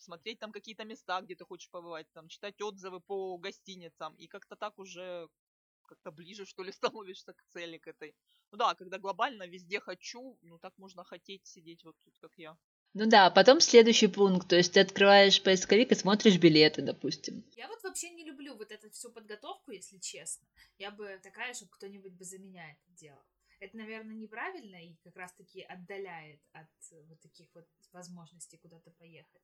смотреть 0.01 0.39
там 0.39 0.51
какие-то 0.51 0.83
места, 0.85 1.21
где 1.21 1.35
ты 1.35 1.45
хочешь 1.45 1.69
побывать, 1.69 2.07
там 2.13 2.27
читать 2.27 2.61
отзывы 2.61 2.99
по 2.99 3.37
гостиницам, 3.37 4.15
и 4.15 4.27
как-то 4.27 4.55
так 4.55 4.79
уже 4.79 5.29
как-то 5.89 6.11
ближе, 6.11 6.45
что 6.45 6.63
ли, 6.63 6.71
становишься 7.11 7.33
к 7.33 7.43
цели 7.49 7.77
к 7.77 7.87
этой. 7.87 8.15
Ну 8.51 8.57
да, 8.57 8.75
когда 8.75 8.97
глобально 8.97 9.47
везде 9.47 9.79
хочу, 9.79 10.37
ну 10.41 10.59
так 10.59 10.73
можно 10.77 11.03
хотеть 11.03 11.45
сидеть 11.45 11.83
вот 11.83 11.95
тут, 12.03 12.17
как 12.19 12.31
я. 12.37 12.57
Ну 12.95 13.05
да, 13.05 13.29
потом 13.29 13.59
следующий 13.59 14.07
пункт, 14.07 14.47
то 14.47 14.55
есть 14.55 14.73
ты 14.73 14.79
открываешь 14.79 15.43
поисковик 15.43 15.91
и 15.91 15.95
смотришь 15.95 16.39
билеты, 16.39 16.81
допустим. 16.81 17.43
Я 17.55 17.67
вот 17.67 17.83
вообще 17.83 18.09
не 18.09 18.23
люблю 18.23 18.55
вот 18.55 18.71
эту 18.71 18.89
всю 18.89 19.11
подготовку, 19.11 19.71
если 19.71 19.99
честно. 19.99 20.47
Я 20.79 20.89
бы 20.89 21.19
такая, 21.21 21.53
чтобы 21.53 21.71
кто-нибудь 21.71 22.13
бы 22.13 22.25
за 22.25 22.39
меня 22.39 22.71
это 22.71 22.91
делал. 22.99 23.23
Это, 23.59 23.77
наверное, 23.77 24.15
неправильно 24.15 24.77
и 24.77 24.95
как 25.03 25.15
раз-таки 25.17 25.61
отдаляет 25.61 26.41
от 26.53 26.69
вот 27.07 27.19
таких 27.19 27.47
вот 27.53 27.67
возможностей 27.91 28.57
куда-то 28.57 28.89
поехать. 28.91 29.43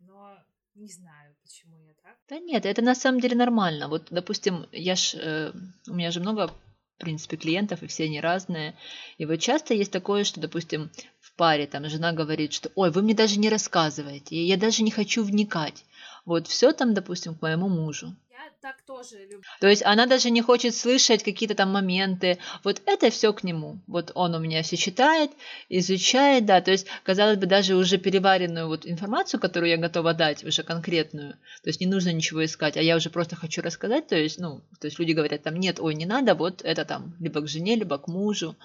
Но 0.00 0.36
не 0.74 0.88
знаю, 0.88 1.34
почему 1.42 1.76
я 1.78 1.94
так. 2.02 2.16
Да 2.28 2.38
нет, 2.38 2.66
это 2.66 2.82
на 2.82 2.94
самом 2.94 3.20
деле 3.20 3.36
нормально. 3.36 3.88
Вот, 3.88 4.08
допустим, 4.10 4.66
я 4.72 4.96
ж, 4.96 5.14
э, 5.14 5.52
у 5.88 5.94
меня 5.94 6.10
же 6.10 6.20
много, 6.20 6.48
в 6.48 6.54
принципе, 6.98 7.36
клиентов, 7.36 7.82
и 7.82 7.86
все 7.86 8.04
они 8.04 8.20
разные. 8.20 8.74
И 9.18 9.26
вот 9.26 9.36
часто 9.40 9.74
есть 9.74 9.92
такое, 9.92 10.24
что, 10.24 10.40
допустим, 10.40 10.90
в 11.20 11.34
паре 11.34 11.66
там 11.66 11.88
жена 11.88 12.12
говорит, 12.12 12.52
что 12.52 12.70
«Ой, 12.74 12.90
вы 12.90 13.02
мне 13.02 13.14
даже 13.14 13.38
не 13.38 13.50
рассказываете, 13.50 14.42
я 14.44 14.56
даже 14.56 14.82
не 14.82 14.90
хочу 14.90 15.22
вникать». 15.24 15.84
Вот 16.24 16.46
все 16.46 16.72
там, 16.72 16.94
допустим, 16.94 17.34
к 17.34 17.42
моему 17.42 17.68
мужу 17.68 18.14
так 18.60 18.82
тоже 18.82 19.20
люблю. 19.22 19.42
То 19.60 19.68
есть 19.68 19.82
она 19.84 20.06
даже 20.06 20.30
не 20.30 20.42
хочет 20.42 20.74
слышать 20.74 21.22
какие-то 21.22 21.54
там 21.54 21.72
моменты. 21.72 22.38
Вот 22.62 22.82
это 22.86 23.10
все 23.10 23.32
к 23.32 23.42
нему. 23.42 23.80
Вот 23.86 24.12
он 24.14 24.34
у 24.34 24.38
меня 24.38 24.62
все 24.62 24.76
читает, 24.76 25.30
изучает, 25.68 26.44
да. 26.46 26.60
То 26.60 26.70
есть, 26.70 26.86
казалось 27.02 27.38
бы, 27.38 27.46
даже 27.46 27.74
уже 27.74 27.98
переваренную 27.98 28.68
вот 28.68 28.86
информацию, 28.86 29.40
которую 29.40 29.70
я 29.70 29.76
готова 29.76 30.14
дать, 30.14 30.44
уже 30.44 30.62
конкретную. 30.62 31.32
То 31.62 31.70
есть 31.70 31.80
не 31.80 31.86
нужно 31.86 32.12
ничего 32.12 32.44
искать, 32.44 32.76
а 32.76 32.82
я 32.82 32.96
уже 32.96 33.10
просто 33.10 33.36
хочу 33.36 33.62
рассказать. 33.62 34.06
То 34.08 34.16
есть, 34.16 34.38
ну, 34.38 34.60
то 34.78 34.86
есть 34.86 34.98
люди 34.98 35.12
говорят 35.12 35.42
там, 35.42 35.56
нет, 35.56 35.80
ой, 35.80 35.94
не 35.94 36.06
надо, 36.06 36.34
вот 36.34 36.62
это 36.62 36.84
там 36.84 37.16
либо 37.18 37.40
к 37.40 37.48
жене, 37.48 37.76
либо 37.76 37.98
к 37.98 38.08
мужу. 38.08 38.56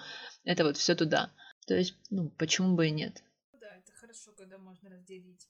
Это 0.44 0.64
вот 0.64 0.78
все 0.78 0.96
туда. 0.96 1.32
То 1.68 1.74
есть, 1.74 1.96
ну, 2.10 2.30
почему 2.38 2.76
бы 2.76 2.88
и 2.88 2.92
нет? 2.92 3.24
Да, 3.54 3.68
это 3.68 3.92
хорошо, 3.94 4.32
когда 4.38 4.58
можно 4.58 4.90
разделить. 4.90 5.48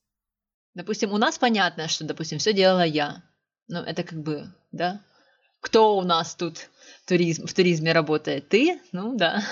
Допустим, 0.76 1.14
у 1.14 1.18
нас 1.18 1.38
понятно, 1.38 1.88
что, 1.88 2.06
допустим, 2.06 2.38
все 2.38 2.54
делала 2.54 2.86
я. 2.86 3.24
Ну, 3.68 3.80
это 3.80 4.04
как 4.04 4.22
бы, 4.22 4.52
да? 4.72 5.02
Кто 5.62 5.98
у 5.98 6.04
нас 6.04 6.36
тут 6.36 6.70
туризм, 7.08 7.48
в 7.48 7.54
туризме 7.54 7.92
работает? 7.92 8.50
Ты? 8.50 8.80
Ну, 8.92 9.16
да. 9.16 9.44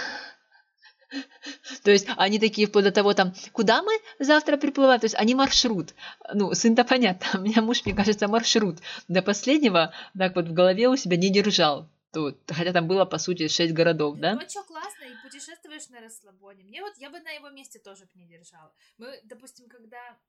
То 1.83 1.91
есть 1.91 2.07
они 2.17 2.39
такие 2.39 2.67
вплоть 2.67 2.85
до 2.85 2.91
того, 2.91 3.13
там, 3.13 3.33
куда 3.51 3.81
мы 3.83 3.93
завтра 4.19 4.57
приплываем? 4.57 4.99
То 4.99 5.05
есть 5.05 5.15
они 5.15 5.35
маршрут. 5.35 5.93
Ну, 6.33 6.53
сын-то 6.53 6.83
понятно. 6.83 7.27
У 7.39 7.43
меня 7.43 7.61
муж, 7.61 7.83
мне 7.85 7.93
кажется, 7.93 8.27
маршрут. 8.27 8.77
До 9.07 9.21
последнего 9.21 9.93
так 10.17 10.35
вот 10.35 10.47
в 10.47 10.53
голове 10.53 10.87
у 10.87 10.95
себя 10.95 11.17
не 11.17 11.29
держал. 11.29 11.87
Тут, 12.13 12.37
хотя 12.47 12.71
там 12.71 12.87
было, 12.87 13.05
по 13.05 13.17
сути, 13.17 13.47
шесть 13.47 13.73
городов, 13.73 14.17
да? 14.17 14.35
Ну, 14.35 14.47
что, 14.47 14.63
классно, 14.63 15.05
и 15.05 15.15
путешествуешь 15.23 15.89
на 15.89 15.99
расслабоне. 15.99 16.63
Мне 16.63 16.81
вот, 16.81 16.93
я 16.97 17.09
бы 17.09 17.19
на 17.19 17.31
его 17.31 17.49
месте 17.49 17.79
тоже 17.79 18.05
бы 18.05 18.11
не 18.13 18.27
держала. 18.27 18.71
Мы, 18.99 19.19
допустим, 19.23 19.67
когда 19.67 20.19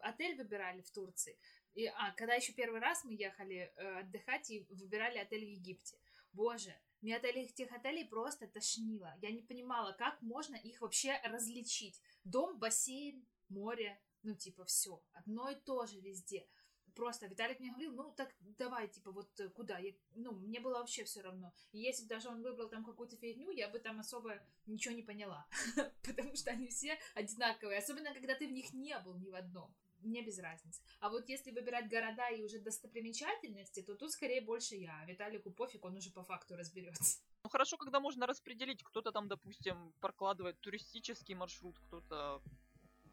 отель 0.00 0.36
выбирали 0.36 0.82
в 0.82 0.90
Турции, 0.90 1.38
и, 1.74 1.86
а, 1.86 2.12
когда 2.12 2.34
еще 2.34 2.52
первый 2.52 2.80
раз 2.80 3.04
мы 3.04 3.14
ехали 3.14 3.72
э, 3.74 4.00
отдыхать 4.00 4.50
и 4.50 4.66
выбирали 4.68 5.16
отель 5.16 5.46
в 5.46 5.48
Египте. 5.48 5.96
Боже, 6.34 6.74
мне 7.00 7.16
от 7.16 7.24
этих 7.24 7.72
отелей 7.72 8.04
просто 8.04 8.46
тошнило. 8.46 9.14
Я 9.22 9.30
не 9.30 9.42
понимала, 9.42 9.92
как 9.92 10.20
можно 10.20 10.56
их 10.56 10.82
вообще 10.82 11.18
различить. 11.24 12.02
Дом, 12.24 12.58
бассейн, 12.58 13.26
море, 13.48 13.98
ну 14.22 14.34
типа 14.34 14.66
все, 14.66 15.02
одно 15.12 15.48
и 15.48 15.54
то 15.54 15.86
же 15.86 16.00
везде. 16.00 16.46
Просто 16.94 17.26
Виталик 17.26 17.60
мне 17.60 17.70
говорил, 17.70 17.94
ну 17.94 18.12
так 18.14 18.34
давай, 18.62 18.88
типа, 18.88 19.10
вот 19.10 19.40
э, 19.40 19.48
куда? 19.48 19.78
Я, 19.78 19.92
ну, 20.14 20.32
мне 20.32 20.60
было 20.60 20.78
вообще 20.78 21.04
все 21.04 21.20
равно. 21.22 21.52
И 21.72 21.78
если 21.78 22.04
бы 22.04 22.08
даже 22.08 22.28
он 22.28 22.42
выбрал 22.42 22.68
там 22.68 22.84
какую-то 22.84 23.16
фигню, 23.16 23.50
я 23.50 23.68
бы 23.68 23.78
там 23.78 23.98
особо 23.98 24.38
ничего 24.66 24.94
не 24.94 25.02
поняла. 25.02 25.46
Потому 26.02 26.36
что 26.36 26.50
они 26.50 26.68
все 26.68 26.98
одинаковые. 27.14 27.78
Особенно, 27.78 28.14
когда 28.14 28.34
ты 28.34 28.46
в 28.46 28.52
них 28.52 28.72
не 28.72 28.98
был 29.00 29.14
ни 29.14 29.30
в 29.30 29.34
одном 29.34 29.74
мне 30.04 30.22
без 30.22 30.38
разницы. 30.38 30.82
А 31.00 31.08
вот 31.08 31.28
если 31.28 31.52
выбирать 31.52 31.88
города 31.88 32.28
и 32.30 32.42
уже 32.42 32.58
достопримечательности, 32.58 33.82
то 33.82 33.94
тут 33.94 34.10
скорее 34.10 34.40
больше 34.40 34.74
я. 34.74 35.04
Виталику 35.06 35.52
пофиг, 35.52 35.84
он 35.84 35.96
уже 35.96 36.10
по 36.10 36.24
факту 36.24 36.56
разберется. 36.56 37.20
Ну 37.44 37.50
хорошо, 37.50 37.76
когда 37.76 38.00
можно 38.00 38.26
распределить, 38.26 38.82
кто-то 38.82 39.12
там, 39.12 39.28
допустим, 39.28 39.92
прокладывает 40.00 40.60
туристический 40.60 41.36
маршрут, 41.36 41.78
кто-то, 41.78 42.42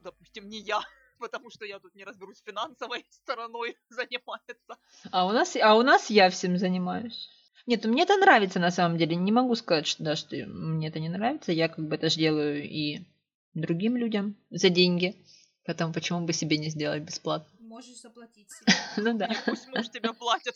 допустим, 0.01 0.49
не 0.49 0.59
я, 0.61 0.81
потому 1.19 1.49
что 1.49 1.65
я 1.65 1.79
тут 1.79 1.95
не 1.95 2.03
разберусь 2.03 2.41
финансовой 2.45 3.05
стороной 3.09 3.75
занимается. 3.89 4.77
А 5.11 5.25
у 5.25 5.31
нас, 5.31 5.55
а 5.55 5.75
у 5.75 5.81
нас 5.81 6.09
я 6.09 6.29
всем 6.29 6.57
занимаюсь. 6.57 7.29
Нет, 7.65 7.85
мне 7.85 8.03
это 8.03 8.17
нравится 8.17 8.59
на 8.59 8.71
самом 8.71 8.97
деле. 8.97 9.15
Не 9.15 9.31
могу 9.31 9.53
сказать, 9.55 9.85
что, 9.85 10.03
да, 10.03 10.15
что 10.15 10.35
мне 10.47 10.87
это 10.87 10.99
не 10.99 11.09
нравится. 11.09 11.51
Я 11.51 11.69
как 11.69 11.87
бы 11.87 11.95
это 11.95 12.09
же 12.09 12.17
делаю 12.17 12.63
и 12.63 13.05
другим 13.53 13.95
людям 13.95 14.35
за 14.49 14.69
деньги. 14.69 15.23
Поэтому 15.65 15.93
почему 15.93 16.21
бы 16.21 16.33
себе 16.33 16.57
не 16.57 16.69
сделать 16.69 17.03
бесплатно? 17.03 17.47
Можешь 17.59 18.01
заплатить 18.01 18.49
себе. 18.51 18.73
Ну 18.97 19.17
да. 19.17 19.29
Пусть 19.45 19.67
муж 19.67 19.89
тебя 19.89 20.13
платит, 20.13 20.55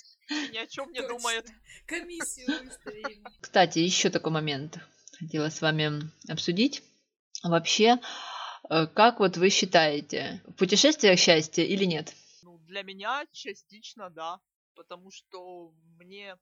ни 0.51 0.57
о 0.57 0.65
чем 0.65 0.91
не 0.91 1.07
думает. 1.07 1.45
Комиссию 1.85 2.47
выставим. 2.63 3.23
Кстати, 3.39 3.79
еще 3.79 4.09
такой 4.09 4.31
момент 4.31 4.79
хотела 5.19 5.49
с 5.49 5.61
вами 5.61 6.09
обсудить. 6.27 6.81
Вообще, 7.43 7.99
как 8.69 9.19
вот 9.19 9.37
вы 9.37 9.49
считаете, 9.49 10.41
в 10.47 10.53
путешествиях 10.53 11.19
счастье 11.19 11.65
или 11.67 11.85
нет? 11.85 12.13
Ну, 12.43 12.57
для 12.59 12.83
меня 12.83 13.25
частично 13.31 14.09
да, 14.09 14.39
потому 14.75 15.11
что 15.11 15.73
мне 15.97 16.37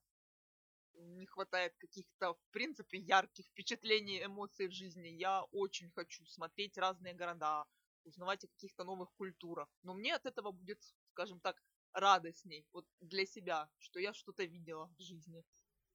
не 0.93 1.25
хватает 1.25 1.73
каких-то, 1.77 2.33
в 2.33 2.51
принципе, 2.51 2.99
ярких 2.99 3.45
впечатлений, 3.47 4.23
эмоций 4.23 4.67
в 4.67 4.71
жизни. 4.71 5.07
Я 5.07 5.43
очень 5.51 5.89
хочу 5.91 6.25
смотреть 6.25 6.77
разные 6.77 7.13
города, 7.13 7.65
узнавать 8.03 8.43
о 8.43 8.47
каких-то 8.47 8.83
новых 8.83 9.11
культурах. 9.17 9.67
Но 9.83 9.93
мне 9.93 10.15
от 10.15 10.25
этого 10.25 10.51
будет, 10.51 10.79
скажем 11.11 11.39
так, 11.39 11.61
радостней, 11.93 12.65
вот 12.71 12.85
для 12.99 13.25
себя, 13.25 13.69
что 13.79 13.99
я 13.99 14.13
что-то 14.13 14.43
видела 14.43 14.89
в 14.97 15.01
жизни. 15.01 15.43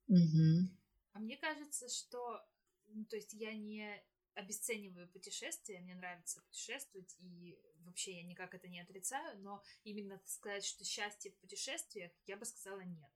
Угу. 0.08 0.68
А 1.12 1.18
мне 1.18 1.36
кажется, 1.36 1.88
что, 1.88 2.44
ну, 2.86 3.04
то 3.06 3.16
есть 3.16 3.32
я 3.32 3.54
не 3.54 4.04
обесцениваю 4.36 5.08
путешествия, 5.08 5.80
мне 5.80 5.94
нравится 5.94 6.40
путешествовать, 6.42 7.16
и 7.18 7.58
вообще 7.78 8.18
я 8.18 8.22
никак 8.22 8.54
это 8.54 8.68
не 8.68 8.80
отрицаю, 8.80 9.38
но 9.40 9.62
именно 9.82 10.20
сказать, 10.26 10.64
что 10.64 10.84
счастье 10.84 11.32
в 11.32 11.38
путешествиях, 11.38 12.12
я 12.26 12.36
бы 12.36 12.44
сказала 12.44 12.80
нет. 12.80 13.10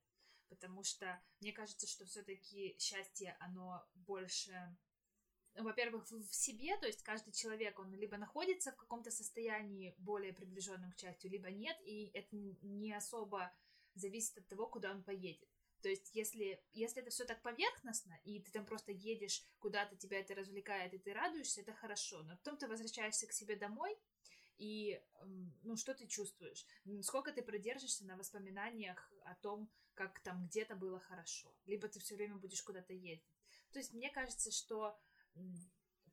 Потому 0.49 0.83
что 0.83 1.21
мне 1.39 1.53
кажется, 1.53 1.87
что 1.87 2.05
все-таки 2.05 2.75
счастье, 2.77 3.37
оно 3.39 3.87
больше 3.93 4.75
во-первых, 5.55 6.09
в 6.09 6.33
себе, 6.33 6.77
то 6.77 6.87
есть 6.87 7.03
каждый 7.03 7.33
человек, 7.33 7.77
он 7.77 7.93
либо 7.93 8.17
находится 8.17 8.71
в 8.71 8.77
каком-то 8.77 9.11
состоянии 9.11 9.93
более 9.97 10.33
приближенном 10.33 10.93
к 10.93 10.97
счастью, 10.97 11.29
либо 11.29 11.49
нет, 11.51 11.77
и 11.83 12.09
это 12.13 12.29
не 12.31 12.93
особо 12.93 13.53
зависит 13.93 14.37
от 14.37 14.47
того, 14.47 14.67
куда 14.67 14.91
он 14.91 15.03
поедет. 15.03 15.49
То 15.81 15.89
есть, 15.89 16.13
если, 16.13 16.63
если 16.73 17.01
это 17.01 17.09
все 17.09 17.25
так 17.25 17.41
поверхностно, 17.41 18.19
и 18.23 18.39
ты 18.39 18.51
там 18.51 18.65
просто 18.65 18.91
едешь 18.91 19.43
куда-то, 19.59 19.95
тебя 19.95 20.19
это 20.19 20.35
развлекает, 20.35 20.93
и 20.93 20.99
ты 20.99 21.13
радуешься, 21.13 21.61
это 21.61 21.73
хорошо. 21.73 22.21
Но 22.23 22.37
потом 22.37 22.57
ты 22.57 22.67
возвращаешься 22.67 23.27
к 23.27 23.33
себе 23.33 23.55
домой, 23.55 23.97
и, 24.57 25.01
ну, 25.63 25.75
что 25.75 25.95
ты 25.95 26.05
чувствуешь? 26.05 26.67
Сколько 27.01 27.31
ты 27.31 27.41
продержишься 27.41 28.05
на 28.05 28.15
воспоминаниях 28.15 29.11
о 29.25 29.33
том, 29.35 29.71
как 29.95 30.19
там 30.21 30.45
где-то 30.45 30.75
было 30.75 30.99
хорошо? 30.99 31.51
Либо 31.65 31.87
ты 31.87 31.99
все 31.99 32.15
время 32.15 32.35
будешь 32.35 32.61
куда-то 32.61 32.93
ездить. 32.93 33.25
То 33.71 33.79
есть, 33.79 33.93
мне 33.93 34.11
кажется, 34.11 34.51
что 34.51 34.99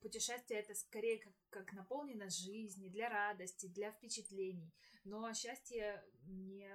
путешествие 0.00 0.60
это 0.60 0.74
скорее 0.74 1.18
как, 1.18 1.34
как 1.50 1.72
наполненность 1.74 2.38
жизни, 2.38 2.88
для 2.88 3.10
радости, 3.10 3.66
для 3.66 3.92
впечатлений. 3.92 4.72
Но 5.04 5.32
счастье 5.34 6.02
не 6.26 6.70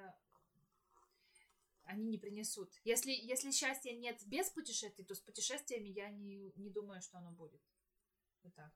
они 1.85 2.05
не 2.05 2.17
принесут. 2.17 2.71
Если, 2.83 3.11
если 3.11 3.51
счастья 3.51 3.91
нет 3.93 4.21
без 4.25 4.49
путешествий, 4.49 5.05
то 5.05 5.15
с 5.15 5.19
путешествиями 5.19 5.89
я 5.89 6.09
не, 6.09 6.51
не 6.55 6.69
думаю, 6.69 7.01
что 7.01 7.17
оно 7.17 7.31
будет. 7.31 7.61
Вот 8.43 8.53
так. 8.55 8.71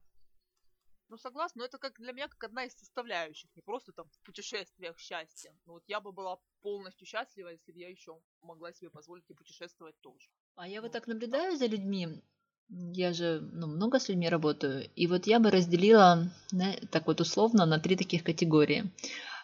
Ну, 1.10 1.18
согласна, 1.18 1.60
но 1.60 1.66
это 1.66 1.78
как 1.78 1.98
для 2.00 2.12
меня 2.12 2.28
как 2.28 2.44
одна 2.44 2.66
из 2.66 2.74
составляющих, 2.74 3.50
не 3.56 3.62
просто 3.62 3.94
там 3.94 4.10
в 4.10 4.20
путешествиях 4.26 5.00
счастья. 5.00 5.56
Ну, 5.66 5.74
вот 5.74 5.84
я 5.88 6.02
бы 6.02 6.12
была 6.12 6.38
полностью 6.62 7.08
счастлива, 7.08 7.50
если 7.50 7.72
бы 7.72 7.80
я 7.80 7.90
еще 7.90 8.20
могла 8.42 8.74
себе 8.74 8.90
позволить 8.90 9.30
и 9.30 9.34
путешествовать 9.34 9.96
тоже. 10.02 10.30
А 10.56 10.68
я 10.68 10.82
вот 10.82 10.92
так 10.92 11.08
наблюдаю 11.08 11.56
за 11.56 11.68
людьми, 11.68 12.22
я 12.70 13.14
же 13.14 13.40
ну, 13.54 13.68
много 13.68 14.00
с 14.00 14.10
людьми 14.10 14.28
работаю, 14.28 14.90
и 14.96 15.08
вот 15.08 15.28
я 15.28 15.40
бы 15.40 15.50
разделила 15.50 16.30
да, 16.52 16.74
так 16.92 17.08
вот 17.08 17.22
условно 17.22 17.66
на 17.66 17.80
три 17.80 17.96
таких 17.96 18.26
категории. 18.26 18.92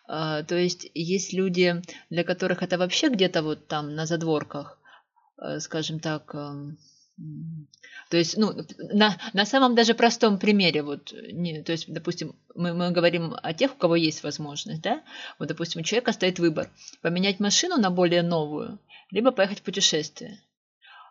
А, 0.06 0.44
то 0.44 0.56
есть 0.56 0.90
есть 0.94 1.34
люди, 1.34 1.82
для 2.10 2.24
которых 2.24 2.62
это 2.62 2.78
вообще 2.78 3.10
где-то 3.10 3.42
вот 3.42 3.68
там 3.68 3.96
на 3.96 4.06
задворках, 4.06 4.78
а, 5.38 5.60
скажем 5.60 6.00
так, 6.00 6.34
а, 6.36 6.56
то 8.10 8.18
есть, 8.18 8.38
ну, 8.38 8.54
на, 8.78 9.18
на 9.34 9.46
самом 9.46 9.76
даже 9.76 9.94
простом 9.94 10.40
примере, 10.40 10.82
вот, 10.82 11.14
не, 11.32 11.62
то 11.62 11.72
есть, 11.72 11.92
допустим, 11.92 12.36
мы, 12.56 12.74
мы 12.74 12.92
говорим 12.92 13.36
о 13.42 13.54
тех, 13.54 13.74
у 13.74 13.78
кого 13.78 13.96
есть 13.96 14.24
возможность, 14.24 14.82
да, 14.82 15.04
вот, 15.40 15.48
допустим, 15.48 15.82
у 15.82 15.84
человека 15.84 16.12
стоит 16.12 16.40
выбор, 16.40 16.70
поменять 17.02 17.40
машину 17.40 17.78
на 17.78 17.92
более 17.92 18.24
новую, 18.24 18.80
либо 19.12 19.32
поехать 19.32 19.60
в 19.60 19.64
путешествие. 19.64 20.40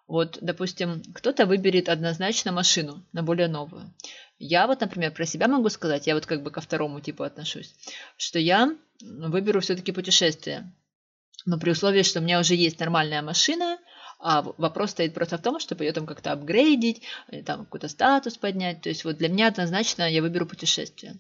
Вот, 0.07 0.39
допустим, 0.41 1.03
кто-то 1.15 1.47
выберет 1.47 1.89
однозначно 1.89 2.53
машину 2.53 3.05
на 3.13 3.23
более 3.23 3.49
новую. 3.49 3.95
Я 4.39 4.67
вот, 4.67 4.81
например, 4.81 5.13
про 5.13 5.25
себя 5.25 5.49
могу 5.49 5.69
сказать, 5.69 6.07
я 6.07 6.15
вот 6.15 6.27
как 6.27 6.43
бы 6.43 6.51
ко 6.51 6.61
второму 6.61 7.01
типу 7.01 7.23
отношусь, 7.23 7.75
что 8.17 8.39
я 8.39 8.77
выберу 9.01 9.61
все-таки 9.61 9.93
путешествие. 9.93 10.73
Но 11.47 11.59
при 11.59 11.71
условии, 11.71 12.03
что 12.03 12.21
у 12.21 12.23
меня 12.23 12.41
уже 12.41 12.55
есть 12.55 12.79
нормальная 12.81 13.23
машина, 13.23 13.79
а 14.19 14.43
вопрос 14.43 14.91
стоит 14.93 15.15
просто 15.15 15.39
в 15.39 15.43
том, 15.43 15.59
чтобы 15.59 15.85
ее 15.85 15.93
там 15.93 16.07
как-то 16.07 16.33
апгрейдить, 16.33 17.03
там 17.45 17.65
какой-то 17.65 17.89
статус 17.89 18.37
поднять. 18.37 18.81
То 18.81 18.89
есть 18.89 19.05
вот 19.05 19.17
для 19.17 19.29
меня 19.29 19.49
однозначно 19.49 20.09
я 20.09 20.23
выберу 20.23 20.47
путешествие. 20.47 21.17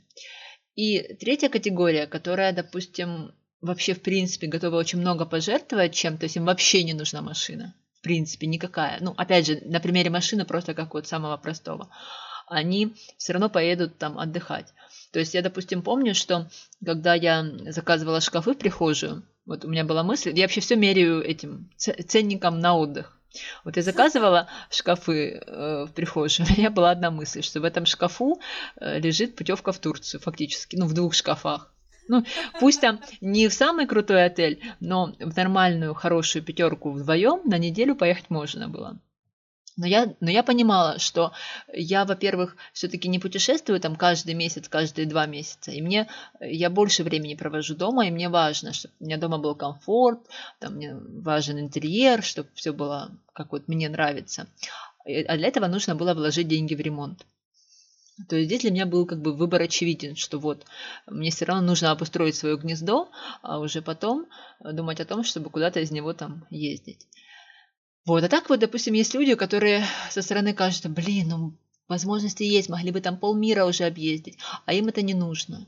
И 0.74 1.14
третья 1.14 1.48
категория, 1.48 2.06
которая, 2.06 2.52
допустим, 2.52 3.34
вообще 3.60 3.94
в 3.94 4.02
принципе 4.02 4.46
готова 4.46 4.76
очень 4.76 5.00
много 5.00 5.26
пожертвовать 5.26 5.94
чем-то, 5.94 6.20
то 6.20 6.24
есть 6.26 6.36
им 6.36 6.44
вообще 6.44 6.84
не 6.84 6.94
нужна 6.94 7.22
машина. 7.22 7.74
В 8.02 8.04
принципе, 8.04 8.48
никакая. 8.48 8.98
Ну, 9.00 9.14
опять 9.16 9.46
же, 9.46 9.62
на 9.64 9.78
примере 9.78 10.10
машины 10.10 10.44
просто 10.44 10.74
как 10.74 10.92
вот 10.92 11.06
самого 11.06 11.36
простого. 11.36 11.88
Они 12.48 12.96
все 13.16 13.32
равно 13.32 13.48
поедут 13.48 13.96
там 13.96 14.18
отдыхать. 14.18 14.74
То 15.12 15.20
есть 15.20 15.34
я, 15.34 15.40
допустим, 15.40 15.82
помню, 15.82 16.12
что 16.12 16.50
когда 16.84 17.14
я 17.14 17.46
заказывала 17.68 18.20
шкафы 18.20 18.54
в 18.54 18.58
прихожую, 18.58 19.22
вот 19.46 19.64
у 19.64 19.68
меня 19.68 19.84
была 19.84 20.02
мысль, 20.02 20.32
я 20.34 20.42
вообще 20.42 20.60
все 20.60 20.74
меряю 20.74 21.22
этим 21.22 21.70
ценником 21.76 22.58
на 22.58 22.76
отдых. 22.76 23.16
Вот 23.62 23.76
я 23.76 23.82
заказывала 23.84 24.48
шкафы 24.68 25.40
э, 25.46 25.86
в 25.88 25.92
прихожей, 25.92 26.44
у 26.50 26.58
меня 26.58 26.70
была 26.70 26.90
одна 26.90 27.12
мысль, 27.12 27.42
что 27.42 27.60
в 27.60 27.64
этом 27.64 27.86
шкафу 27.86 28.40
э, 28.80 28.98
лежит 28.98 29.36
путевка 29.36 29.70
в 29.70 29.78
Турцию, 29.78 30.20
фактически, 30.20 30.74
ну, 30.74 30.86
в 30.86 30.92
двух 30.92 31.14
шкафах. 31.14 31.71
Ну, 32.12 32.24
пусть 32.60 32.82
там 32.82 33.00
не 33.22 33.48
в 33.48 33.54
самый 33.54 33.86
крутой 33.86 34.26
отель, 34.26 34.60
но 34.80 35.14
в 35.18 35.34
нормальную, 35.34 35.94
хорошую 35.94 36.42
пятерку 36.42 36.90
вдвоем 36.90 37.40
на 37.46 37.56
неделю 37.56 37.94
поехать 37.96 38.28
можно 38.28 38.68
было. 38.68 38.98
Но 39.78 39.86
я, 39.86 40.14
но 40.20 40.30
я 40.30 40.42
понимала, 40.42 40.98
что 40.98 41.32
я, 41.72 42.04
во-первых, 42.04 42.56
все-таки 42.74 43.08
не 43.08 43.18
путешествую 43.18 43.80
там 43.80 43.96
каждый 43.96 44.34
месяц, 44.34 44.68
каждые 44.68 45.06
два 45.06 45.24
месяца. 45.24 45.70
И 45.70 45.80
мне, 45.80 46.06
я 46.38 46.68
больше 46.68 47.02
времени 47.02 47.34
провожу 47.34 47.74
дома, 47.74 48.06
и 48.06 48.10
мне 48.10 48.28
важно, 48.28 48.74
чтобы 48.74 48.92
у 49.00 49.04
меня 49.06 49.16
дома 49.16 49.38
был 49.38 49.54
комфорт, 49.54 50.20
там 50.60 50.74
мне 50.74 50.94
важен 50.94 51.58
интерьер, 51.58 52.22
чтобы 52.22 52.50
все 52.52 52.74
было, 52.74 53.10
как 53.32 53.52
вот 53.52 53.68
мне 53.68 53.88
нравится. 53.88 54.46
А 55.06 55.36
для 55.38 55.48
этого 55.48 55.66
нужно 55.66 55.94
было 55.94 56.12
вложить 56.12 56.48
деньги 56.48 56.74
в 56.74 56.80
ремонт. 56.80 57.24
То 58.28 58.36
есть 58.36 58.48
здесь 58.48 58.60
для 58.60 58.70
меня 58.70 58.86
был 58.86 59.06
как 59.06 59.20
бы 59.20 59.32
выбор 59.32 59.62
очевиден, 59.62 60.16
что 60.16 60.38
вот 60.38 60.64
мне 61.06 61.30
все 61.30 61.46
равно 61.46 61.66
нужно 61.66 61.90
обустроить 61.90 62.36
свое 62.36 62.56
гнездо, 62.56 63.10
а 63.40 63.58
уже 63.58 63.82
потом 63.82 64.26
думать 64.60 65.00
о 65.00 65.04
том, 65.04 65.24
чтобы 65.24 65.50
куда-то 65.50 65.80
из 65.80 65.90
него 65.90 66.12
там 66.12 66.46
ездить. 66.50 67.06
Вот, 68.04 68.22
а 68.24 68.28
так 68.28 68.50
вот, 68.50 68.60
допустим, 68.60 68.94
есть 68.94 69.14
люди, 69.14 69.34
которые 69.34 69.84
со 70.10 70.22
стороны 70.22 70.52
кажутся, 70.52 70.88
блин, 70.88 71.28
ну, 71.28 71.56
возможности 71.88 72.42
есть, 72.42 72.68
могли 72.68 72.90
бы 72.90 73.00
там 73.00 73.16
полмира 73.16 73.64
уже 73.64 73.84
объездить, 73.84 74.38
а 74.66 74.74
им 74.74 74.88
это 74.88 75.02
не 75.02 75.14
нужно. 75.14 75.66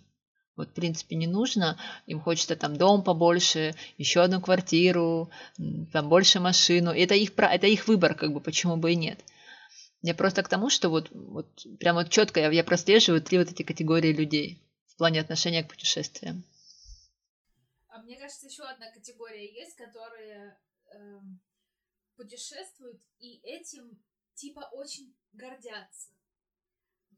Вот, 0.57 0.69
в 0.69 0.73
принципе, 0.73 1.17
не 1.17 1.27
нужно. 1.27 1.77
Им 2.07 2.21
хочется 2.21 2.55
там 2.55 2.77
дом 2.77 3.03
побольше, 3.03 3.75
еще 3.99 4.21
одну 4.21 4.41
квартиру, 4.41 5.29
там 5.93 6.09
больше 6.09 6.39
машину. 6.39 6.91
Это 6.91 7.15
их, 7.15 7.33
это 7.37 7.67
их 7.67 7.89
выбор, 7.89 8.15
как 8.15 8.33
бы, 8.33 8.41
почему 8.41 8.77
бы 8.77 8.93
и 8.93 8.97
нет. 8.97 9.19
Я 10.05 10.15
просто 10.15 10.43
к 10.43 10.51
тому, 10.51 10.69
что 10.69 10.91
вот, 10.91 11.09
вот 11.13 11.67
прямо 11.81 12.03
вот 12.03 12.11
четко 12.11 12.39
я, 12.39 12.51
я 12.51 12.63
прослеживаю 12.63 13.23
три 13.23 13.39
вот 13.39 13.51
эти 13.51 13.63
категории 13.63 14.13
людей 14.13 14.63
в 14.85 14.97
плане 14.97 15.19
отношения 15.19 15.65
к 15.65 15.71
путешествиям. 15.71 16.45
А 17.89 18.03
мне 18.03 18.19
кажется, 18.19 18.47
еще 18.47 18.65
одна 18.65 18.91
категория 18.93 19.51
есть, 19.51 19.77
которая 19.77 20.61
э, 20.93 21.21
путешествуют 22.17 23.01
и 23.19 23.41
этим 23.45 23.99
типа 24.35 24.69
очень 24.73 25.17
гордятся. 25.33 26.11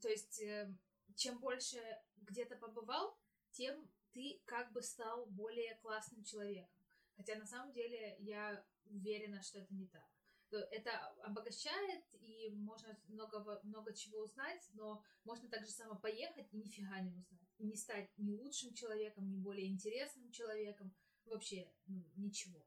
То 0.01 0.07
есть, 0.07 0.41
э, 0.41 0.73
чем 1.17 1.39
больше 1.39 1.83
где-то 2.15 2.55
побывал, 2.55 3.17
тем 3.51 3.85
ты 4.13 4.41
как 4.45 4.71
бы 4.71 4.81
стал 4.81 5.25
более 5.25 5.75
классным 5.81 6.23
человеком. 6.23 6.71
Хотя 7.17 7.35
на 7.35 7.47
самом 7.47 7.73
деле 7.73 8.15
я 8.19 8.63
уверена, 8.85 9.43
что 9.43 9.59
это 9.59 9.73
не 9.73 9.87
так. 9.87 10.07
Это 10.51 10.91
обогащает, 11.23 12.03
и 12.21 12.49
можно 12.51 12.97
много, 13.07 13.59
много 13.63 13.93
чего 13.93 14.19
узнать, 14.19 14.69
но 14.73 15.03
можно 15.23 15.49
также 15.49 15.71
само 15.71 15.95
поехать 15.95 16.47
и 16.53 16.57
нифига 16.57 16.99
не 17.01 17.11
узнать. 17.11 17.49
И 17.57 17.65
не 17.65 17.75
стать 17.75 18.09
ни 18.17 18.33
лучшим 18.33 18.73
человеком, 18.73 19.29
ни 19.29 19.37
более 19.37 19.67
интересным 19.67 20.31
человеком, 20.31 20.93
вообще 21.25 21.69
ну, 21.87 22.03
ничего. 22.15 22.65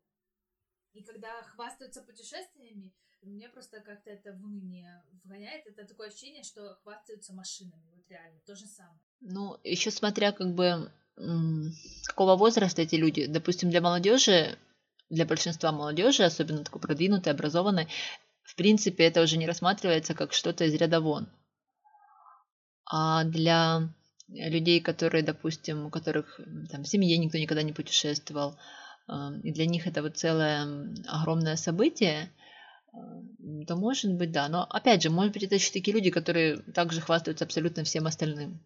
И 0.93 1.03
когда 1.03 1.43
хвастаются 1.43 2.03
путешествиями, 2.03 2.93
мне 3.23 3.49
просто 3.49 3.81
как-то 3.81 4.11
это 4.11 4.33
в 4.33 4.45
уныние 4.45 5.05
вгоняет. 5.25 5.66
Это 5.66 5.87
такое 5.87 6.09
ощущение, 6.09 6.43
что 6.43 6.75
хвастаются 6.83 7.35
машинами. 7.35 7.90
Вот 7.95 8.09
реально, 8.09 8.40
то 8.47 8.55
же 8.55 8.66
самое. 8.66 9.01
Ну, 9.21 9.59
еще 9.62 9.90
смотря 9.90 10.33
как 10.33 10.55
бы 10.55 10.90
какого 12.07 12.37
возраста 12.37 12.83
эти 12.83 12.95
люди. 12.95 13.27
Допустим, 13.27 13.71
для 13.71 13.81
молодежи, 13.81 14.59
для 15.11 15.27
большинства 15.27 15.73
молодежи, 15.73 16.23
особенно 16.23 16.64
такой 16.64 16.81
продвинутой, 16.81 17.33
образованной, 17.33 17.88
в 18.42 18.55
принципе, 18.57 19.05
это 19.05 19.23
уже 19.23 19.37
не 19.37 19.46
рассматривается 19.46 20.14
как 20.14 20.33
что-то 20.33 20.64
из 20.64 20.75
ряда 20.75 21.01
вон. 21.01 21.29
А 22.85 23.25
для 23.25 23.88
людей, 24.29 24.81
которые, 24.81 25.23
допустим, 25.23 25.87
у 25.87 25.90
которых 25.90 26.40
там 26.70 26.83
в 26.83 26.88
семье 26.88 27.18
никто 27.18 27.38
никогда 27.38 27.62
не 27.62 27.73
путешествовал, 27.73 28.59
и 29.42 29.53
для 29.53 29.66
них 29.66 29.87
это 29.87 30.03
вот 30.03 30.16
целое 30.16 30.94
огромное 31.07 31.57
событие, 31.57 32.31
то 33.66 33.77
может 33.77 34.14
быть, 34.14 34.33
да. 34.33 34.49
Но 34.49 34.64
опять 34.64 35.03
же, 35.03 35.11
может 35.11 35.33
быть, 35.33 35.44
это 35.44 35.57
еще 35.57 35.73
такие 35.73 35.94
люди, 35.94 36.11
которые 36.11 36.59
также 36.59 37.01
хвастаются 37.01 37.44
абсолютно 37.44 37.85
всем 37.85 38.07
остальным. 38.07 38.61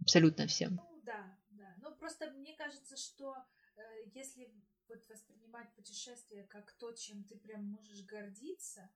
Абсолютно 0.00 0.46
всем. 0.46 0.74
Ну, 0.74 1.02
да, 1.04 1.36
да. 1.50 1.74
Ну, 1.82 1.94
просто 1.96 2.30
мне 2.32 2.54
кажется, 2.56 2.96
что 2.96 3.36
э, 3.76 3.80
если 4.14 4.48
вот 4.94 5.08
воспринимать 5.08 5.72
путешествие 5.74 6.44
как 6.44 6.72
то, 6.72 6.92
чем 6.92 7.24
ты 7.24 7.36
прям 7.36 7.64
можешь 7.64 8.04
гордиться, 8.04 8.90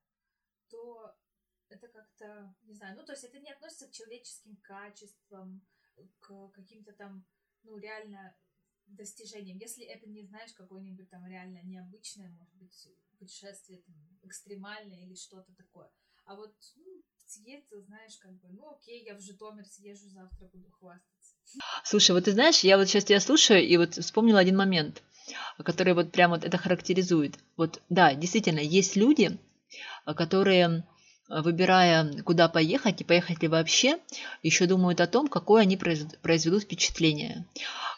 то 0.68 1.16
это 1.68 1.88
как-то, 1.88 2.54
не 2.62 2.74
знаю, 2.74 2.96
ну, 2.96 3.04
то 3.04 3.12
есть 3.12 3.24
это 3.24 3.38
не 3.38 3.52
относится 3.52 3.88
к 3.88 3.92
человеческим 3.92 4.56
качествам, 4.56 5.66
к 6.20 6.48
каким-то 6.50 6.92
там, 6.92 7.26
ну, 7.62 7.76
реально 7.76 8.36
достижением. 8.86 9.58
Если 9.58 9.84
это 9.84 10.08
не 10.08 10.22
знаешь 10.22 10.52
какое-нибудь 10.52 11.10
там 11.10 11.26
реально 11.26 11.62
необычное, 11.62 12.30
может 12.30 12.54
быть, 12.54 12.88
путешествие 13.18 13.82
там, 13.82 13.94
экстремальное 14.22 15.04
или 15.04 15.14
что-то 15.14 15.52
такое. 15.54 15.90
А 16.24 16.36
вот 16.36 16.54
ну, 16.76 17.02
съездил, 17.16 17.82
знаешь, 17.82 18.16
как 18.18 18.32
бы, 18.36 18.48
ну 18.48 18.70
окей, 18.74 19.04
я 19.04 19.14
в 19.14 19.20
Житомир 19.20 19.66
съезжу 19.66 20.08
завтра, 20.08 20.46
буду 20.46 20.70
хвастаться. 20.70 21.17
Слушай, 21.84 22.12
вот 22.12 22.24
ты 22.24 22.32
знаешь, 22.32 22.60
я 22.60 22.76
вот 22.76 22.88
сейчас 22.88 23.04
тебя 23.04 23.20
слушаю 23.20 23.66
и 23.66 23.76
вот 23.76 23.94
вспомнила 23.94 24.40
один 24.40 24.56
момент, 24.56 25.02
который 25.64 25.94
вот 25.94 26.12
прям 26.12 26.30
вот 26.30 26.44
это 26.44 26.58
характеризует. 26.58 27.34
Вот 27.56 27.80
да, 27.88 28.14
действительно, 28.14 28.60
есть 28.60 28.96
люди, 28.96 29.38
которые 30.04 30.84
выбирая, 31.28 32.22
куда 32.22 32.48
поехать 32.48 33.00
и 33.00 33.04
поехать 33.04 33.42
ли 33.42 33.48
вообще, 33.48 33.98
еще 34.42 34.66
думают 34.66 35.00
о 35.00 35.06
том, 35.06 35.28
какое 35.28 35.62
они 35.62 35.76
произведут 35.76 36.62
впечатление. 36.62 37.46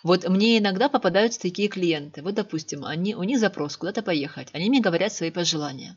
Вот 0.03 0.29
мне 0.29 0.59
иногда 0.59 0.89
попадаются 0.89 1.41
такие 1.41 1.69
клиенты. 1.69 2.23
Вот, 2.23 2.35
допустим, 2.35 2.85
они, 2.85 3.15
у 3.15 3.23
них 3.23 3.39
запрос 3.39 3.77
куда-то 3.77 4.03
поехать. 4.03 4.49
Они 4.53 4.69
мне 4.69 4.81
говорят 4.81 5.13
свои 5.13 5.31
пожелания. 5.31 5.97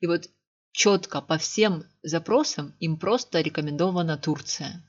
И 0.00 0.06
вот 0.06 0.28
четко 0.72 1.22
по 1.22 1.38
всем 1.38 1.84
запросам 2.02 2.74
им 2.80 2.98
просто 2.98 3.40
рекомендована 3.40 4.18
Турция. 4.18 4.82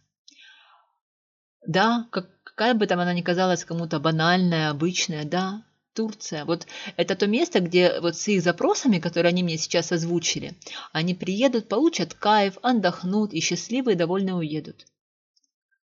Да, 1.68 2.08
как, 2.12 2.30
какая 2.44 2.74
бы 2.74 2.88
там 2.88 3.00
она 3.02 3.14
ни 3.14 3.22
казалась 3.22 3.66
кому-то 3.66 4.00
банальная, 4.00 4.70
обычная, 4.70 5.26
да, 5.26 5.64
Турция. 5.94 6.46
Вот 6.46 6.66
это 6.96 7.16
то 7.16 7.28
место, 7.28 7.60
где 7.60 8.00
вот 8.00 8.16
с 8.16 8.26
их 8.30 8.42
запросами, 8.42 9.00
которые 9.00 9.32
они 9.32 9.44
мне 9.44 9.58
сейчас 9.58 9.92
озвучили, 9.92 10.56
они 10.94 11.14
приедут, 11.14 11.68
получат 11.68 12.14
кайф, 12.14 12.58
отдохнут 12.62 13.34
и 13.34 13.42
счастливые 13.42 13.96
и 13.96 13.98
довольны 13.98 14.34
уедут. 14.34 14.86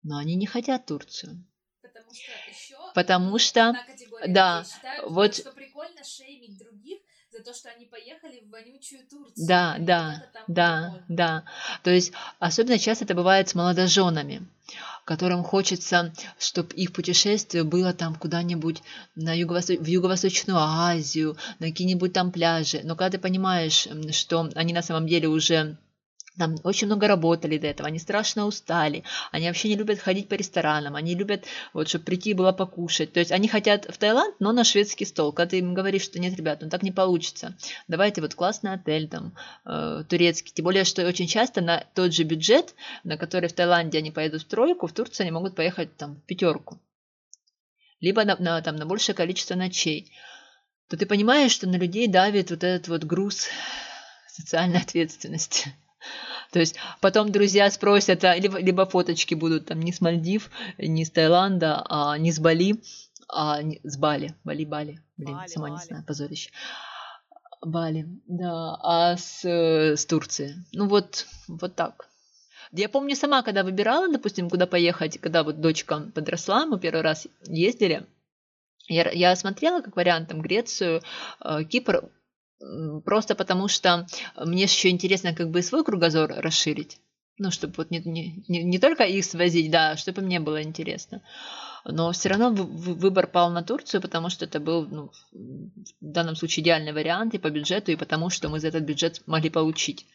Но 0.04 0.18
они 0.18 0.36
не 0.36 0.48
хотят 0.48 0.86
Турцию. 0.86 1.46
Потому 1.82 2.14
что 2.14 2.32
еще 2.50 2.76
Потому 2.94 3.40
что, 3.40 3.74
да, 4.28 4.66
считают, 4.66 5.10
вот 5.10 5.36
что 5.36 5.52
прикольно 5.54 6.04
шеймить 6.04 6.58
других 6.58 7.00
за 7.40 7.46
то, 7.46 7.54
что 7.54 7.70
они 7.70 7.86
поехали 7.86 8.42
в 8.46 8.50
вонючую 8.50 9.02
Турцию. 9.10 9.48
Да, 9.48 9.78
да, 9.80 10.26
да, 10.48 11.04
да. 11.08 11.44
То 11.84 11.90
есть 11.90 12.12
особенно 12.40 12.78
часто 12.78 13.06
это 13.06 13.16
бывает 13.16 13.50
с 13.50 13.56
молодоженами, 13.56 14.46
которым 15.06 15.44
хочется, 15.44 16.14
чтобы 16.38 16.74
их 16.76 16.92
путешествие 16.92 17.64
было 17.64 17.94
там 17.94 18.16
куда-нибудь 18.16 18.84
на 19.16 19.34
юго 19.34 19.62
в 19.62 19.86
Юго-Восточную 19.86 20.60
Азию, 20.60 21.38
на 21.60 21.68
какие-нибудь 21.68 22.14
там 22.14 22.32
пляжи. 22.32 22.82
Но 22.84 22.96
когда 22.96 23.18
ты 23.18 23.20
понимаешь, 23.20 23.88
что 24.12 24.50
они 24.56 24.74
на 24.74 24.82
самом 24.82 25.08
деле 25.08 25.28
уже 25.28 25.78
там 26.40 26.56
очень 26.64 26.88
много 26.88 27.08
работали 27.08 27.58
до 27.58 27.68
этого, 27.68 27.90
они 27.90 28.00
страшно 28.00 28.46
устали, 28.46 29.04
они 29.32 29.48
вообще 29.48 29.68
не 29.68 29.76
любят 29.76 30.00
ходить 30.00 30.30
по 30.30 30.36
ресторанам, 30.36 30.96
они 30.96 31.14
любят, 31.14 31.46
вот, 31.74 31.90
чтобы 31.90 32.06
прийти 32.06 32.34
было 32.34 32.54
покушать. 32.54 33.12
То 33.12 33.20
есть 33.20 33.32
они 33.32 33.50
хотят 33.50 33.86
в 33.86 33.98
Таиланд, 33.98 34.36
но 34.40 34.54
на 34.54 34.64
шведский 34.64 35.06
стол. 35.06 35.34
Когда 35.34 35.52
ты 35.52 35.60
им 35.60 35.74
говоришь, 35.74 36.04
что 36.04 36.18
нет, 36.18 36.36
ребят, 36.36 36.60
ну 36.62 36.70
так 36.70 36.82
не 36.82 36.92
получится. 36.92 37.58
Давайте 37.88 38.22
вот 38.22 38.36
классный 38.36 38.74
отель 38.74 39.10
там, 39.10 39.36
э, 39.66 40.04
турецкий. 40.08 40.54
Тем 40.54 40.64
более, 40.64 40.86
что 40.86 41.06
очень 41.06 41.28
часто 41.28 41.62
на 41.62 41.84
тот 41.94 42.14
же 42.14 42.24
бюджет, 42.24 42.74
на 43.04 43.18
который 43.18 43.50
в 43.50 43.54
Таиланде 43.54 43.98
они 43.98 44.12
поедут 44.12 44.44
в 44.44 44.48
тройку, 44.48 44.88
в 44.88 44.94
Турции 44.94 45.24
они 45.24 45.32
могут 45.32 45.56
поехать 45.56 45.96
там 45.98 46.16
в 46.16 46.22
пятерку. 46.22 46.80
Либо 48.00 48.24
на, 48.24 48.38
на, 48.38 48.62
там, 48.62 48.78
на 48.78 48.86
большее 48.86 49.14
количество 49.14 49.56
ночей. 49.56 50.10
То 50.90 50.96
ты 50.96 51.06
понимаешь, 51.06 51.52
что 51.52 51.68
на 51.68 51.76
людей 51.76 52.08
давит 52.08 52.50
вот 52.50 52.64
этот 52.64 52.88
вот 52.88 53.04
груз 53.04 53.48
социальной 54.28 54.80
ответственности. 54.80 55.74
То 56.52 56.60
есть 56.60 56.76
потом 57.02 57.32
друзья 57.32 57.70
спросят, 57.70 58.24
а, 58.24 58.36
либо, 58.36 58.60
либо 58.60 58.86
фоточки 58.86 59.36
будут 59.36 59.68
там 59.68 59.82
не 59.82 59.92
с 59.92 60.02
Мальдив, 60.02 60.50
не 60.78 61.06
с 61.06 61.12
Таиланда, 61.12 61.86
а 61.88 62.18
не 62.18 62.32
с 62.32 62.40
Бали, 62.40 62.82
а 63.28 63.62
не, 63.62 63.80
с 63.84 63.98
Бали. 63.98 64.36
Бали, 64.44 64.66
Бали. 64.66 65.00
Блин, 65.18 65.36
Бали, 65.36 65.48
сама 65.48 65.68
Бали. 65.68 65.80
не 65.80 65.86
знаю, 65.86 66.06
позорище. 66.06 66.50
Бали, 67.62 68.08
да, 68.28 68.80
а 68.82 69.18
с, 69.18 69.46
э, 69.46 69.96
с 69.96 70.06
Турции. 70.06 70.56
Ну 70.74 70.88
вот, 70.88 71.28
вот 71.48 71.76
так. 71.76 72.10
Я 72.72 72.88
помню 72.88 73.16
сама, 73.16 73.42
когда 73.42 73.64
выбирала, 73.64 74.08
допустим, 74.12 74.50
куда 74.50 74.66
поехать, 74.66 75.20
когда 75.20 75.44
вот 75.44 75.60
дочка 75.60 76.00
подросла, 76.14 76.66
мы 76.66 76.80
первый 76.80 77.02
раз 77.02 77.28
ездили, 77.48 78.06
я, 78.88 79.10
я 79.12 79.36
смотрела 79.36 79.82
как 79.82 79.96
вариант 79.96 80.30
там 80.30 80.42
Грецию, 80.42 81.02
э, 81.42 81.64
Кипр, 81.66 82.10
просто 83.06 83.36
потому 83.36 83.68
что 83.68 84.08
мне 84.36 84.64
еще 84.64 84.90
интересно 84.90 85.34
как 85.34 85.50
бы 85.50 85.62
свой 85.62 85.84
кругозор 85.84 86.32
расширить. 86.38 87.00
Ну, 87.42 87.52
чтобы 87.52 87.74
вот 87.78 87.90
не, 87.90 88.00
не, 88.00 88.64
не, 88.64 88.80
только 88.80 89.06
их 89.06 89.24
свозить, 89.24 89.72
да, 89.72 89.96
чтобы 89.96 90.22
мне 90.22 90.42
было 90.42 90.62
интересно. 90.62 91.22
Но 91.86 92.12
все 92.12 92.28
равно 92.28 92.50
вы- 92.50 92.66
вы- 92.66 92.96
выбор 92.96 93.28
пал 93.28 93.50
на 93.50 93.64
Турцию, 93.64 94.02
потому 94.02 94.30
что 94.30 94.44
это 94.44 94.60
был 94.60 94.86
ну, 94.86 95.12
в 95.32 95.72
данном 96.02 96.36
случае 96.36 96.64
идеальный 96.64 96.92
вариант 96.92 97.34
и 97.34 97.38
по 97.38 97.50
бюджету, 97.50 97.94
и 97.94 97.96
потому 97.96 98.30
что 98.30 98.50
мы 98.50 98.60
за 98.60 98.68
этот 98.68 98.84
бюджет 98.84 99.26
могли 99.26 99.50
получить. 99.50 100.06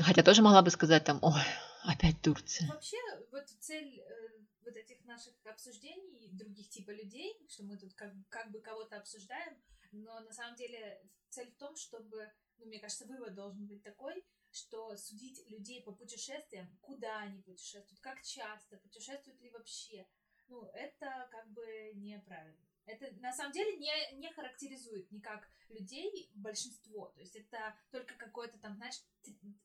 Хотя 0.00 0.22
тоже 0.22 0.42
могла 0.42 0.60
бы 0.60 0.70
сказать 0.70 1.04
там, 1.04 1.18
ой, 1.22 1.40
опять 1.84 2.20
Турция. 2.20 2.68
Вообще, 2.68 2.98
вот 3.32 3.44
цель 3.60 3.98
э, 3.98 4.42
вот 4.66 4.76
этих 4.76 5.02
наших 5.06 5.32
обсуждений 5.50 6.28
других 6.32 6.68
типа 6.68 6.90
людей, 6.90 7.36
что 7.48 7.64
мы 7.64 7.78
тут 7.78 7.94
как, 7.94 8.12
как 8.28 8.50
бы 8.52 8.60
кого-то 8.60 8.98
обсуждаем, 8.98 9.54
но 9.92 10.20
на 10.20 10.32
самом 10.32 10.56
деле 10.56 11.00
цель 11.28 11.50
в 11.50 11.56
том, 11.56 11.76
чтобы, 11.76 12.30
ну, 12.58 12.66
мне 12.66 12.78
кажется, 12.78 13.06
вывод 13.06 13.34
должен 13.34 13.66
быть 13.66 13.82
такой, 13.82 14.24
что 14.50 14.96
судить 14.96 15.48
людей 15.48 15.82
по 15.82 15.92
путешествиям, 15.92 16.68
куда 16.80 17.20
они 17.20 17.42
путешествуют, 17.42 18.00
как 18.00 18.22
часто, 18.22 18.78
путешествуют 18.78 19.40
ли 19.40 19.50
вообще, 19.50 20.06
ну, 20.48 20.64
это 20.72 21.28
как 21.30 21.50
бы 21.50 21.92
неправильно. 21.94 22.68
Это 22.86 23.14
на 23.20 23.32
самом 23.34 23.52
деле 23.52 23.76
не, 23.76 24.16
не 24.16 24.32
характеризует 24.32 25.10
никак 25.12 25.46
людей 25.68 26.30
большинство. 26.34 27.12
То 27.14 27.20
есть 27.20 27.36
это 27.36 27.76
только 27.90 28.14
какой-то 28.14 28.58
там, 28.58 28.76
знаешь, 28.76 28.94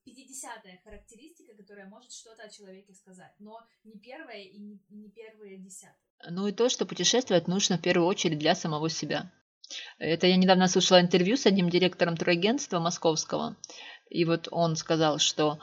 50-я 0.06 0.78
характеристика, 0.84 1.56
которая 1.56 1.88
может 1.88 2.12
что-то 2.12 2.44
о 2.44 2.50
человеке 2.50 2.94
сказать. 2.94 3.34
Но 3.40 3.66
не 3.86 3.98
первая 3.98 4.42
и 4.42 4.60
не, 4.60 4.80
не 4.90 5.10
первые 5.10 5.58
десятые. 5.58 5.96
Ну 6.30 6.48
и 6.48 6.52
то, 6.52 6.68
что 6.68 6.86
путешествовать 6.86 7.48
нужно 7.48 7.78
в 7.78 7.82
первую 7.82 8.08
очередь 8.08 8.40
для 8.40 8.56
самого 8.56 8.90
себя. 8.90 9.32
Это 10.00 10.28
я 10.28 10.36
недавно 10.36 10.68
слушала 10.68 11.02
интервью 11.02 11.38
с 11.38 11.46
одним 11.46 11.70
директором 11.70 12.18
турагентства 12.18 12.80
московского. 12.80 13.56
И 14.10 14.26
вот 14.26 14.48
он 14.52 14.76
сказал, 14.76 15.20
что 15.20 15.60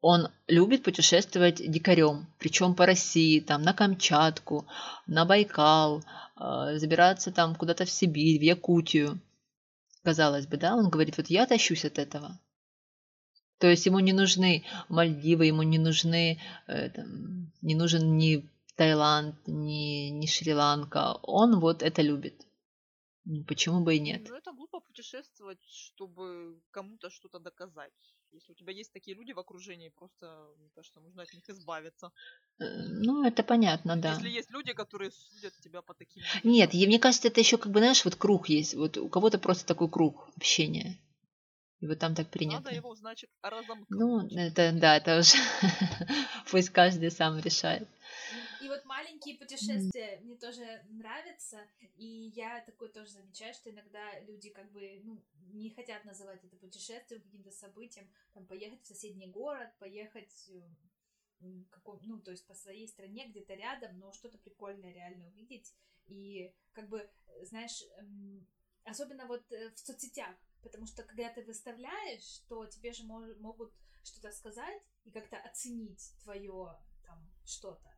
он 0.00 0.28
любит 0.48 0.82
путешествовать 0.82 1.62
дикарем, 1.70 2.26
причем 2.38 2.74
по 2.74 2.84
России, 2.84 3.40
там 3.40 3.62
на 3.62 3.72
Камчатку, 3.72 4.66
на 5.06 5.24
Байкал, 5.24 6.02
э, 6.38 6.78
забираться 6.78 7.32
там 7.32 7.54
куда-то 7.54 7.84
в 7.84 7.90
Сибирь, 7.90 8.38
в 8.38 8.42
Якутию. 8.42 9.20
Казалось 10.02 10.46
бы, 10.46 10.58
да, 10.58 10.74
он 10.74 10.90
говорит, 10.90 11.16
вот 11.16 11.30
я 11.30 11.46
тащусь 11.46 11.86
от 11.86 11.98
этого. 11.98 12.38
То 13.58 13.68
есть 13.68 13.86
ему 13.86 14.00
не 14.00 14.12
нужны 14.12 14.64
Мальдивы, 14.90 15.46
ему 15.46 15.62
не 15.62 15.78
нужны, 15.78 16.38
э, 16.66 16.90
там, 16.90 17.50
не 17.62 17.74
нужен 17.74 18.18
ни 18.18 18.46
Таиланд, 18.76 19.36
ни, 19.46 20.10
ни 20.10 20.26
Шри-Ланка. 20.26 21.14
Он 21.22 21.60
вот 21.60 21.82
это 21.82 22.02
любит. 22.02 22.34
Ну, 23.26 23.44
Почему 23.44 23.80
бы 23.80 23.96
и 23.96 24.00
нет? 24.00 24.26
Ну, 24.28 24.36
это 24.36 24.52
глупо 24.52 24.80
путешествовать, 24.80 25.58
чтобы 25.66 26.60
кому-то 26.70 27.10
что-то 27.10 27.38
доказать. 27.38 27.92
Если 28.32 28.52
у 28.52 28.54
тебя 28.54 28.72
есть 28.72 28.92
такие 28.92 29.16
люди 29.16 29.32
в 29.32 29.38
окружении, 29.38 29.88
просто, 29.88 30.26
мне 30.58 30.68
кажется, 30.74 31.00
нужно 31.00 31.22
от 31.22 31.32
них 31.32 31.48
избавиться. 31.48 32.10
Э, 32.58 32.64
Ну, 32.88 33.24
это 33.24 33.42
понятно, 33.42 33.96
да. 33.96 34.14
Если 34.14 34.28
есть 34.28 34.50
люди, 34.50 34.72
которые 34.74 35.10
судят 35.10 35.54
тебя 35.62 35.80
по 35.82 35.94
таким... 35.94 36.22
Нет, 36.42 36.74
и 36.74 36.86
мне 36.86 36.98
кажется, 36.98 37.28
это 37.28 37.40
еще 37.40 37.56
как 37.56 37.72
бы, 37.72 37.78
знаешь, 37.78 38.04
вот 38.04 38.16
круг 38.16 38.48
есть. 38.48 38.74
Вот 38.74 38.98
у 38.98 39.08
кого-то 39.08 39.38
просто 39.38 39.66
такой 39.66 39.88
круг 39.88 40.28
общения. 40.36 40.98
И 41.80 41.86
вот 41.86 41.98
там 41.98 42.14
так 42.14 42.30
принято. 42.30 42.62
Надо 42.62 42.74
его, 42.74 42.94
значит, 42.94 43.30
разомкнуть. 43.42 43.88
Ну, 43.90 44.26
это 44.28 44.72
да, 44.72 44.96
это 44.96 45.18
уже 45.18 45.36
пусть 46.50 46.70
каждый 46.70 47.10
сам 47.10 47.38
решает. 47.38 47.88
И 48.64 48.68
вот 48.68 48.82
маленькие 48.86 49.36
путешествия 49.36 50.20
мне 50.22 50.36
тоже 50.36 50.86
нравятся, 50.88 51.68
и 51.96 52.32
я 52.34 52.62
такое 52.62 52.88
тоже 52.88 53.10
замечаю, 53.10 53.52
что 53.52 53.70
иногда 53.70 54.18
люди 54.20 54.48
как 54.48 54.72
бы 54.72 55.02
ну, 55.04 55.22
не 55.52 55.68
хотят 55.68 56.02
называть 56.06 56.42
это 56.42 56.56
путешествием, 56.56 57.20
каким-то 57.20 57.50
событием, 57.50 58.10
там, 58.32 58.46
поехать 58.46 58.82
в 58.82 58.86
соседний 58.86 59.26
город, 59.26 59.68
поехать 59.78 60.48
э, 60.48 61.64
каком, 61.68 62.00
ну, 62.04 62.18
то 62.22 62.30
есть 62.30 62.46
по 62.46 62.54
своей 62.54 62.88
стране, 62.88 63.28
где-то 63.28 63.52
рядом, 63.52 63.98
но 63.98 64.12
что-то 64.12 64.38
прикольное 64.38 64.94
реально 64.94 65.26
увидеть. 65.26 65.74
И 66.06 66.50
как 66.72 66.88
бы, 66.88 67.06
знаешь, 67.42 67.82
эм, 67.98 68.46
особенно 68.84 69.26
вот 69.26 69.44
э, 69.52 69.72
в 69.74 69.78
соцсетях, 69.78 70.34
потому 70.62 70.86
что 70.86 71.02
когда 71.02 71.28
ты 71.28 71.44
выставляешь, 71.44 72.38
то 72.48 72.64
тебе 72.64 72.92
же 72.94 73.04
мож- 73.04 73.38
могут 73.40 73.74
что-то 74.04 74.32
сказать 74.32 74.82
и 75.04 75.10
как-то 75.10 75.36
оценить 75.36 76.14
твое 76.22 76.78
там 77.04 77.30
что-то. 77.44 77.93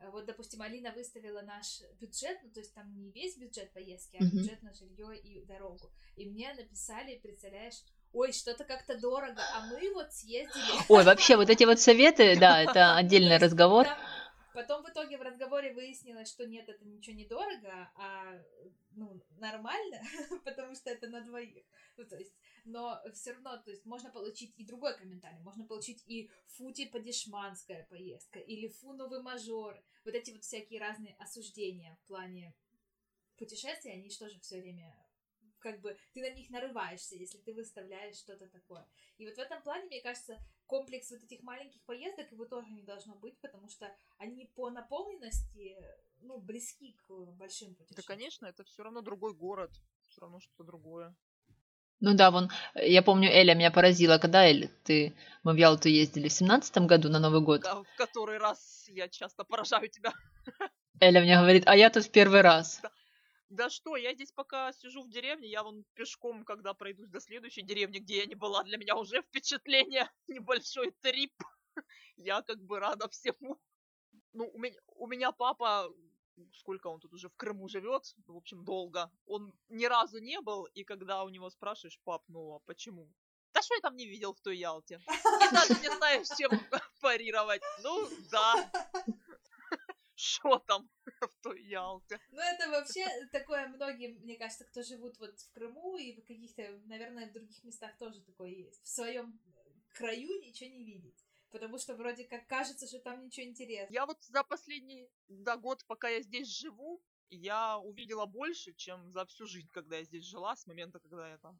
Э, 0.00 0.10
Вот, 0.10 0.26
допустим, 0.26 0.62
Алина 0.62 0.92
выставила 0.92 1.42
наш 1.42 1.80
бюджет, 2.00 2.38
ну, 2.42 2.50
то 2.50 2.60
есть 2.60 2.74
там 2.74 2.94
не 3.00 3.10
весь 3.10 3.36
бюджет 3.36 3.72
поездки, 3.72 4.16
а 4.20 4.24
бюджет 4.38 4.62
на 4.62 4.72
жилье 4.74 5.16
и 5.18 5.44
дорогу. 5.44 5.90
И 6.16 6.26
мне 6.26 6.52
написали, 6.54 7.18
представляешь, 7.22 7.82
ой, 8.12 8.32
что-то 8.32 8.64
как-то 8.64 8.98
дорого, 8.98 9.42
а 9.54 9.66
мы 9.66 9.92
вот 9.94 10.12
съездили. 10.12 10.62
Ой, 10.88 11.04
вообще, 11.04 11.36
вот 11.36 11.50
эти 11.50 11.64
вот 11.64 11.80
советы, 11.80 12.36
да, 12.38 12.62
это 12.62 12.96
отдельный 12.96 13.38
разговор. 13.38 13.84
там- 13.86 13.98
Потом 14.58 14.82
в 14.82 14.88
итоге 14.88 15.16
в 15.18 15.22
разговоре 15.22 15.72
выяснилось, 15.72 16.28
что 16.28 16.44
нет, 16.44 16.68
это 16.68 16.84
ничего 16.84 17.14
не 17.14 17.24
дорого, 17.24 17.92
а 17.94 18.42
ну, 18.90 19.22
нормально, 19.36 20.02
потому 20.44 20.74
что 20.74 20.90
это 20.90 21.06
на 21.06 21.20
двоих. 21.20 21.64
Ну, 21.96 22.04
то 22.04 22.16
есть, 22.16 22.34
но 22.64 23.00
все 23.14 23.34
равно, 23.34 23.56
то 23.58 23.70
есть, 23.70 23.84
можно 23.84 24.10
получить 24.10 24.52
и 24.56 24.64
другой 24.64 24.98
комментарий, 24.98 25.38
можно 25.44 25.64
получить 25.64 26.02
и 26.08 26.28
фу, 26.46 26.72
типа, 26.72 26.98
дешманская 26.98 27.86
поездка, 27.88 28.40
или 28.40 28.66
фу, 28.66 28.94
новый 28.94 29.22
мажор. 29.22 29.80
Вот 30.04 30.16
эти 30.16 30.32
вот 30.32 30.42
всякие 30.42 30.80
разные 30.80 31.14
осуждения 31.20 31.96
в 32.02 32.08
плане 32.08 32.52
путешествий, 33.36 33.92
они 33.92 34.10
что 34.10 34.28
же 34.28 34.40
все 34.40 34.60
время 34.60 34.92
как 35.60 35.80
бы 35.80 35.96
ты 36.14 36.20
на 36.20 36.30
них 36.30 36.50
нарываешься, 36.50 37.14
если 37.14 37.38
ты 37.38 37.54
выставляешь 37.54 38.16
что-то 38.16 38.48
такое. 38.48 38.88
И 39.18 39.24
вот 39.24 39.36
в 39.36 39.38
этом 39.38 39.62
плане, 39.62 39.84
мне 39.84 40.02
кажется, 40.02 40.36
комплекс 40.68 41.10
вот 41.10 41.24
этих 41.24 41.42
маленьких 41.42 41.82
поездок 41.82 42.30
его 42.30 42.44
тоже 42.44 42.70
не 42.70 42.82
должно 42.82 43.16
быть, 43.16 43.36
потому 43.40 43.68
что 43.68 43.92
они 44.18 44.46
по 44.54 44.70
наполненности, 44.70 45.76
ну, 46.20 46.38
близки 46.38 46.92
к 46.92 47.10
большим 47.32 47.70
Да, 47.70 47.74
путешествиям. 47.78 48.06
конечно, 48.06 48.46
это 48.46 48.62
все 48.64 48.84
равно 48.84 49.00
другой 49.00 49.34
город. 49.34 49.72
Все 50.06 50.20
равно 50.20 50.38
что-то 50.40 50.64
другое. 50.64 51.14
Ну 52.00 52.14
да, 52.14 52.30
вон, 52.30 52.48
я 52.76 53.02
помню, 53.02 53.28
Эля 53.28 53.54
меня 53.54 53.72
поразила, 53.72 54.18
когда, 54.18 54.46
Эль, 54.46 54.70
ты, 54.84 55.16
мы 55.42 55.52
в 55.52 55.56
Ялту 55.56 55.88
ездили 55.88 56.28
в 56.28 56.32
семнадцатом 56.32 56.86
году 56.86 57.08
на 57.08 57.18
Новый 57.18 57.40
год. 57.40 57.62
Да, 57.62 57.82
в 57.82 57.96
который 57.96 58.38
раз 58.38 58.86
я 58.88 59.08
часто 59.08 59.42
поражаю 59.42 59.88
тебя. 59.88 60.12
Эля 61.00 61.20
мне 61.20 61.36
говорит, 61.36 61.64
а 61.66 61.74
я 61.76 61.90
тут 61.90 62.04
в 62.04 62.10
первый 62.10 62.42
раз. 62.42 62.78
Да 62.82 62.92
что, 63.68 63.96
я 63.96 64.14
здесь 64.14 64.32
пока 64.32 64.72
сижу 64.72 65.02
в 65.02 65.10
деревне, 65.10 65.48
я 65.48 65.62
вон 65.62 65.84
пешком, 65.94 66.44
когда 66.44 66.74
пройдусь 66.74 67.08
до 67.08 67.20
следующей 67.20 67.62
деревни, 67.62 67.98
где 67.98 68.18
я 68.18 68.26
не 68.26 68.34
была, 68.34 68.62
для 68.62 68.78
меня 68.78 68.96
уже 68.96 69.22
впечатление, 69.22 70.10
небольшой 70.28 70.92
трип. 71.00 71.34
Я 72.16 72.42
как 72.42 72.62
бы 72.62 72.80
рада 72.80 73.08
всему. 73.08 73.58
Ну, 74.32 74.50
у 74.52 74.58
меня, 74.58 74.76
у 74.86 75.06
меня 75.06 75.32
папа, 75.32 75.88
сколько 76.52 76.88
он 76.88 77.00
тут 77.00 77.12
уже 77.14 77.28
в 77.28 77.36
Крыму 77.36 77.68
живет, 77.68 78.14
в 78.26 78.36
общем, 78.36 78.64
долго, 78.64 79.10
он 79.26 79.52
ни 79.68 79.86
разу 79.86 80.18
не 80.18 80.40
был, 80.40 80.64
и 80.64 80.84
когда 80.84 81.24
у 81.24 81.28
него 81.28 81.50
спрашиваешь, 81.50 81.98
пап, 82.04 82.22
ну 82.28 82.54
а 82.54 82.58
почему? 82.60 83.10
Да 83.54 83.62
что 83.62 83.74
я 83.74 83.80
там 83.80 83.96
не 83.96 84.06
видел 84.06 84.34
в 84.34 84.40
той 84.40 84.58
Ялте? 84.58 85.00
И 85.08 85.54
даже 85.54 85.74
не 85.80 85.96
знаешь, 85.96 86.28
чем 86.36 86.50
парировать. 87.00 87.62
Ну, 87.82 88.08
да. 88.30 88.70
Что 90.18 90.58
там 90.58 90.90
в 91.20 91.42
той 91.42 91.62
Ялте? 91.62 92.18
Ну, 92.32 92.40
это 92.40 92.68
вообще 92.70 93.06
такое 93.30 93.68
многим, 93.68 94.18
мне 94.22 94.36
кажется, 94.36 94.64
кто 94.64 94.82
живут 94.82 95.16
вот 95.20 95.38
в 95.38 95.52
Крыму 95.52 95.96
и 95.96 96.20
в 96.20 96.26
каких-то, 96.26 96.62
наверное, 96.86 97.28
в 97.28 97.32
других 97.32 97.62
местах 97.62 97.96
тоже 97.98 98.20
такое 98.22 98.48
есть. 98.48 98.82
В 98.82 98.88
своем 98.88 99.38
краю 99.94 100.40
ничего 100.40 100.70
не 100.70 100.82
видеть. 100.82 101.24
Потому 101.50 101.78
что 101.78 101.94
вроде 101.94 102.24
как 102.24 102.48
кажется, 102.48 102.88
что 102.88 102.98
там 102.98 103.26
ничего 103.26 103.46
интересного. 103.46 103.94
Я 103.94 104.06
вот 104.06 104.20
за 104.24 104.42
последний 104.42 105.08
да, 105.28 105.56
год, 105.56 105.84
пока 105.86 106.08
я 106.08 106.20
здесь 106.20 106.48
живу, 106.48 107.00
я 107.30 107.78
увидела 107.78 108.26
больше, 108.26 108.72
чем 108.76 109.12
за 109.12 109.24
всю 109.26 109.46
жизнь, 109.46 109.68
когда 109.72 109.96
я 109.96 110.04
здесь 110.04 110.24
жила, 110.26 110.56
с 110.56 110.66
момента, 110.66 110.98
когда 110.98 111.28
я 111.28 111.38
там... 111.38 111.58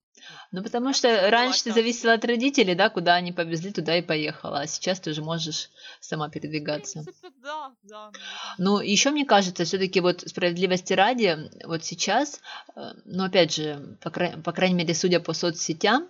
Ну, 0.53 0.63
потому 0.63 0.89
я 0.89 0.93
что 0.95 1.31
раньше 1.31 1.65
ты 1.65 1.73
зависела 1.73 2.15
от 2.15 2.25
родителей, 2.25 2.75
да, 2.75 2.91
куда 2.91 3.15
они 3.15 3.33
повезли, 3.33 3.73
туда 3.73 3.97
и 3.97 4.03
поехала. 4.03 4.61
А 4.61 4.67
сейчас 4.67 5.01
ты 5.01 5.11
уже 5.11 5.23
можешь 5.23 5.71
сама 6.01 6.29
В 6.29 6.31
передвигаться. 6.33 7.03
принципе, 7.03 7.31
да, 7.43 7.73
да. 7.83 8.11
Ну, 8.59 8.81
еще 8.81 9.11
мне 9.11 9.25
кажется, 9.25 9.65
все-таки 9.65 10.01
вот 10.01 10.21
справедливости 10.23 10.93
ради, 10.95 11.51
вот 11.65 11.85
сейчас, 11.85 12.41
э, 12.75 12.93
ну, 13.05 13.25
опять 13.25 13.55
же, 13.55 13.97
по, 14.01 14.11
кра- 14.11 14.37
по 14.43 14.53
крайней 14.53 14.77
мере, 14.77 14.95
судя 14.95 15.21
по 15.21 15.33
соцсетям, 15.33 16.09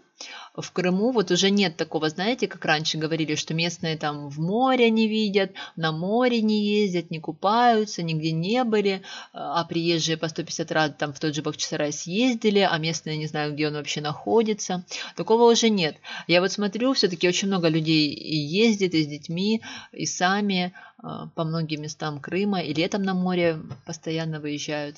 в 0.54 0.72
Крыму 0.72 1.12
вот 1.12 1.30
уже 1.30 1.50
нет 1.50 1.76
такого, 1.76 2.08
знаете, 2.08 2.48
как 2.48 2.64
раньше 2.64 2.98
говорили, 2.98 3.34
что 3.36 3.54
местные 3.54 3.96
там 3.96 4.28
в 4.28 4.40
море 4.40 4.90
не 4.90 5.06
видят, 5.06 5.52
на 5.76 5.92
море 5.92 6.40
не 6.40 6.64
ездят, 6.64 7.10
не 7.10 7.20
купаются, 7.20 8.02
нигде 8.02 8.32
не 8.32 8.64
были, 8.64 9.02
а 9.32 9.64
приезжие 9.64 10.16
по 10.16 10.28
150 10.28 10.72
раз 10.72 10.92
там 10.98 11.12
в 11.12 11.20
тот 11.20 11.34
же 11.34 11.42
Бахчисарай 11.42 11.92
съездили, 11.92 12.60
а 12.60 12.76
местные 12.78 13.16
не 13.16 13.26
знают, 13.26 13.54
где 13.54 13.68
он 13.68 13.74
вообще 13.74 14.00
находится. 14.00 14.84
Такого 15.16 15.50
уже 15.50 15.68
нет. 15.68 15.96
Я 16.26 16.40
вот 16.40 16.50
смотрю, 16.50 16.92
все-таки 16.94 17.28
очень 17.28 17.48
много 17.48 17.68
людей 17.68 18.08
и 18.08 18.36
ездит, 18.36 18.94
и 18.94 19.04
с 19.04 19.06
детьми, 19.06 19.62
и 19.92 20.06
сами 20.06 20.72
а, 21.00 21.28
по 21.34 21.44
многим 21.44 21.82
местам 21.82 22.20
Крыма, 22.20 22.60
и 22.60 22.74
летом 22.74 23.02
на 23.02 23.14
море 23.14 23.58
постоянно 23.86 24.40
выезжают. 24.40 24.96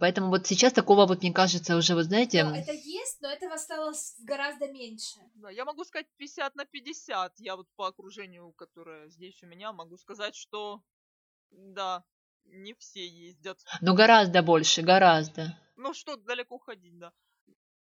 Поэтому 0.00 0.30
вот 0.30 0.46
сейчас 0.46 0.72
такого 0.72 1.06
вот, 1.06 1.22
мне 1.22 1.32
кажется, 1.32 1.76
уже, 1.76 1.94
вы 1.94 2.02
знаете, 2.02 2.42
Но 2.42 2.56
это 2.56 2.72
есть, 2.72 3.20
но 3.20 3.28
этого 3.28 3.56
стало 3.56 3.92
гораздо 4.20 4.66
меньше. 4.66 5.20
Да, 5.34 5.50
я 5.50 5.64
могу 5.64 5.84
сказать 5.84 6.06
50 6.16 6.56
на 6.56 6.64
50. 6.64 7.38
Я 7.38 7.56
вот 7.56 7.68
по 7.76 7.86
окружению, 7.86 8.52
которое 8.52 9.08
здесь 9.08 9.40
у 9.42 9.46
меня, 9.46 9.72
могу 9.72 9.96
сказать, 9.96 10.34
что 10.34 10.82
да, 11.50 12.04
не 12.44 12.74
все 12.74 13.06
ездят. 13.06 13.58
ну 13.80 13.94
гораздо 13.94 14.42
больше, 14.42 14.82
гораздо. 14.82 15.56
Ну 15.76 15.94
что 15.94 16.16
далеко 16.16 16.58
ходить, 16.58 16.98
да. 16.98 17.12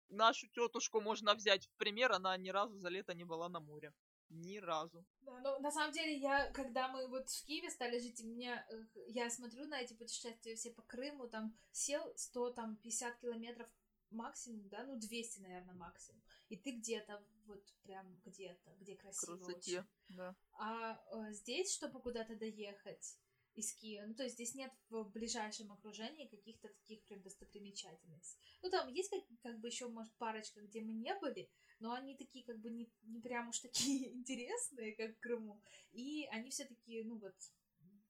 Нашу 0.08 0.46
тетушку 0.48 1.00
можно 1.00 1.34
взять 1.34 1.66
в 1.66 1.76
пример, 1.76 2.12
она 2.12 2.36
ни 2.36 2.50
разу 2.50 2.78
за 2.78 2.88
лето 2.88 3.14
не 3.14 3.24
была 3.24 3.48
на 3.48 3.58
море. 3.58 3.92
Ни 4.30 4.56
разу. 4.58 5.04
Да, 5.22 5.38
но 5.40 5.58
на 5.60 5.70
самом 5.70 5.92
деле 5.92 6.16
я, 6.16 6.50
когда 6.52 6.88
мы 6.88 7.06
вот 7.08 7.30
в 7.30 7.44
Киеве 7.44 7.70
стали 7.70 7.98
жить, 7.98 8.20
и 8.20 8.26
меня, 8.26 8.66
э, 8.70 8.84
я 9.08 9.30
смотрю 9.30 9.66
на 9.66 9.80
эти 9.80 9.94
путешествия 9.94 10.56
все 10.56 10.70
по 10.72 10.82
Крыму, 10.82 11.28
там 11.28 11.56
сел 11.70 12.12
100, 12.16 12.50
там 12.50 12.76
50 12.76 13.20
километров 13.20 13.68
максимум, 14.10 14.68
да, 14.68 14.84
ну 14.84 14.96
200, 14.98 15.40
наверное, 15.40 15.74
максимум. 15.74 16.22
И 16.48 16.56
ты 16.56 16.72
где-то, 16.72 17.22
вот 17.46 17.62
прям 17.82 18.20
где-то, 18.24 18.74
где 18.80 18.96
красиво 18.96 19.36
красоте. 19.36 19.80
очень. 19.80 20.16
Да. 20.16 20.34
А 20.52 21.00
э, 21.12 21.32
здесь, 21.32 21.72
чтобы 21.72 22.00
куда-то 22.00 22.36
доехать 22.36 23.18
из 23.54 23.72
Киева, 23.74 24.06
ну 24.06 24.14
то 24.14 24.24
есть 24.24 24.34
здесь 24.34 24.54
нет 24.54 24.72
в 24.88 25.04
ближайшем 25.10 25.72
окружении 25.72 26.26
каких-то 26.26 26.68
таких 26.68 27.04
прям 27.04 27.22
достопримечательностей. 27.22 28.40
Ну 28.62 28.70
там 28.70 28.88
есть 28.88 29.10
как, 29.10 29.20
как 29.42 29.60
бы 29.60 29.68
еще, 29.68 29.88
может, 29.88 30.12
парочка, 30.14 30.60
где 30.60 30.80
мы 30.80 30.92
не 30.92 31.14
были, 31.20 31.48
но 31.80 31.92
они 31.92 32.16
такие 32.16 32.44
как 32.44 32.58
бы 32.60 32.70
не, 32.70 32.88
не 33.02 33.20
прям 33.20 33.48
уж 33.48 33.58
такие 33.60 34.12
интересные, 34.14 34.94
как 34.94 35.16
в 35.16 35.20
Крыму. 35.20 35.60
И 35.92 36.26
они 36.32 36.50
все 36.50 36.64
таки 36.64 37.02
ну 37.04 37.18
вот, 37.18 37.34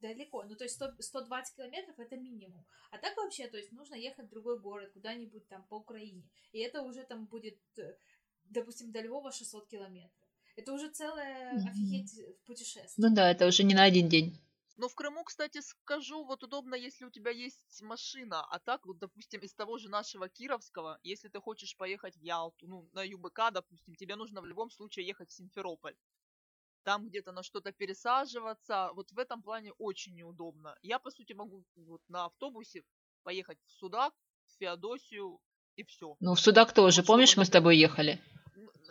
далеко. 0.01 0.45
Ну, 0.45 0.55
то 0.57 0.65
есть 0.65 0.77
100 0.77 0.95
120 0.99 1.57
километров 1.57 1.99
это 1.99 2.17
минимум. 2.17 2.65
А 2.91 2.99
так 2.99 3.17
вообще, 3.17 3.49
то 3.49 3.57
есть 3.57 3.73
нужно 3.73 3.95
ехать 3.95 4.27
в 4.27 4.31
другой 4.31 4.59
город, 4.59 4.93
куда-нибудь 4.93 5.49
там 5.49 5.65
по 5.69 5.77
Украине. 5.77 6.23
И 6.53 6.59
это 6.59 6.83
уже 6.83 7.05
там 7.05 7.27
будет, 7.27 7.59
э, 7.79 7.97
допустим, 8.45 8.93
до 8.93 9.01
Львова 9.01 9.33
600 9.33 9.69
километров. 9.69 10.29
Это 10.57 10.73
уже 10.73 10.89
целое 10.91 11.55
Мгм. 11.55 11.69
офигеть 11.69 12.19
э, 12.19 12.33
путешествие. 12.47 13.09
Ну 13.09 13.15
да, 13.15 13.31
это 13.31 13.47
уже 13.47 13.65
не 13.65 13.75
на 13.75 13.85
один 13.85 14.09
день. 14.09 14.39
Но 14.77 14.89
в 14.89 14.95
Крыму, 14.95 15.23
кстати, 15.23 15.61
скажу, 15.61 16.25
вот 16.25 16.43
удобно, 16.43 16.75
если 16.75 17.05
у 17.05 17.11
тебя 17.11 17.31
есть 17.31 17.83
машина. 17.83 18.45
А 18.51 18.59
так, 18.59 18.87
вот, 18.87 18.99
допустим, 18.99 19.41
из 19.41 19.55
того 19.55 19.79
же 19.79 19.89
нашего 19.89 20.29
Кировского, 20.29 20.99
если 21.05 21.29
ты 21.29 21.41
хочешь 21.41 21.77
поехать 21.77 22.17
в 22.17 22.23
Ялту, 22.23 22.67
ну, 22.67 22.89
на 22.93 23.05
ЮБК, 23.05 23.53
допустим, 23.53 23.95
тебе 23.95 24.17
нужно 24.17 24.41
в 24.41 24.47
любом 24.47 24.71
случае 24.71 25.07
ехать 25.07 25.31
в 25.31 25.35
Симферополь. 25.35 25.97
Там 26.83 27.07
где-то 27.07 27.33
на 27.33 27.43
что-то 27.43 27.73
пересаживаться. 27.73 28.91
Вот 28.95 29.11
в 29.13 29.19
этом 29.19 29.43
плане 29.43 29.73
очень 29.79 30.15
неудобно. 30.15 30.77
Я, 30.83 30.99
по 30.99 31.11
сути, 31.11 31.33
могу 31.33 31.65
вот 31.77 32.03
на 32.09 32.27
автобусе 32.27 32.83
поехать 33.23 33.59
в 33.67 33.71
Судак, 33.71 34.13
в 34.47 34.59
Феодосию 34.59 35.39
и 35.77 35.85
все. 35.85 36.17
Ну, 36.21 36.35
в 36.35 36.41
Судак 36.41 36.75
тоже, 36.75 37.03
Вот 37.03 37.07
помнишь, 37.07 37.37
мы 37.37 37.45
с 37.45 37.51
тобой 37.51 37.79
ехали? 37.79 38.21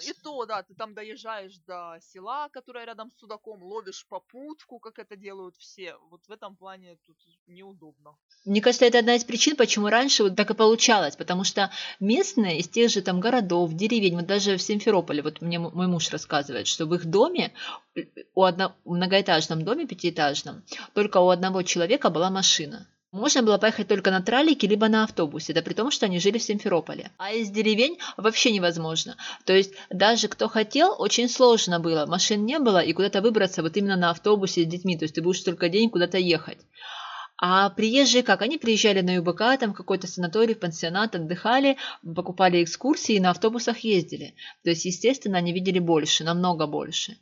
И 0.01 0.14
то, 0.24 0.45
да, 0.45 0.64
ты 0.64 0.74
там 0.74 0.93
доезжаешь 0.93 1.57
до 1.68 1.97
села, 2.01 2.49
которое 2.49 2.86
рядом 2.86 3.11
с 3.11 3.20
Судаком, 3.20 3.64
ловишь 3.64 4.05
попутку, 4.09 4.80
как 4.80 4.99
это 4.99 5.16
делают 5.16 5.55
все. 5.57 5.95
Вот 6.09 6.22
в 6.28 6.32
этом 6.32 6.55
плане 6.55 6.97
тут 7.05 7.16
неудобно. 7.47 8.16
Мне 8.45 8.61
кажется, 8.61 8.86
это 8.86 8.99
одна 8.99 9.16
из 9.16 9.24
причин, 9.24 9.55
почему 9.55 9.88
раньше 9.88 10.24
вот 10.24 10.36
так 10.36 10.49
и 10.49 10.53
получалось, 10.53 11.16
потому 11.16 11.43
что 11.43 11.72
местные 11.99 12.59
из 12.59 12.68
тех 12.68 12.89
же 12.89 13.01
там 13.01 13.20
городов, 13.20 13.74
деревень, 13.74 14.16
вот 14.16 14.26
даже 14.26 14.57
в 14.57 14.61
Симферополе, 14.61 15.22
вот 15.22 15.41
мне 15.41 15.59
мой 15.59 15.88
муж 15.88 16.09
рассказывает, 16.09 16.68
что 16.68 16.86
в 16.86 16.93
их 16.95 17.05
доме, 17.05 17.53
э, 17.95 18.01
у 18.36 18.43
одно, 18.43 18.76
в 18.84 18.93
многоэтажном 18.93 19.64
доме, 19.64 19.88
пятиэтажном, 19.88 20.64
только 20.93 21.18
у 21.18 21.30
одного 21.30 21.64
человека 21.64 22.09
была 22.09 22.30
машина. 22.30 22.88
Можно 23.14 23.43
было 23.43 23.59
поехать 23.59 23.88
только 23.88 24.09
на 24.09 24.24
тралике, 24.24 24.66
либо 24.66 24.88
на 24.88 25.03
автобусе, 25.03 25.53
да 25.53 25.61
при 25.61 25.76
том, 25.76 25.91
что 25.91 26.07
они 26.07 26.18
жили 26.18 26.39
в 26.39 26.43
Симферополе. 26.43 27.11
А 27.20 27.32
из 27.32 27.51
деревень 27.51 27.99
вообще 28.18 28.51
невозможно. 28.51 29.18
То 29.45 29.53
есть 29.53 29.76
даже 29.91 30.28
кто 30.28 30.47
хотел, 30.49 30.95
очень 30.97 31.30
сложно 31.30 31.80
было. 31.80 32.07
Машин 32.07 32.43
не 32.43 32.57
было, 32.57 32.80
и 32.80 32.91
куда-то 32.91 33.22
выбраться 33.22 33.61
вот 33.61 33.78
именно 33.78 33.97
на 33.97 34.09
автобусе 34.09 34.64
с 34.64 34.66
детьми. 34.66 34.97
То 34.97 35.03
есть 35.03 35.14
ты 35.14 35.22
будешь 35.22 35.43
только 35.43 35.70
день 35.70 35.91
куда-то 35.91 36.18
ехать. 36.18 36.57
А 37.38 37.70
приезжие 37.70 38.24
как? 38.24 38.41
Они 38.41 38.57
приезжали 38.57 39.01
на 39.01 39.14
ЮБК, 39.18 39.59
там 39.59 39.74
в 39.74 39.76
какой-то 39.76 40.07
санаторий, 40.07 40.55
в 40.55 40.59
пансионат, 40.59 41.14
отдыхали, 41.14 41.78
покупали 42.16 42.64
экскурсии 42.64 43.14
и 43.14 43.20
на 43.20 43.30
автобусах 43.30 43.78
ездили. 43.82 44.34
То 44.64 44.72
есть, 44.72 44.86
естественно, 44.86 45.38
они 45.38 45.53
видели 45.53 45.78
больше, 45.78 46.24
намного 46.24 46.66
больше. 46.66 47.18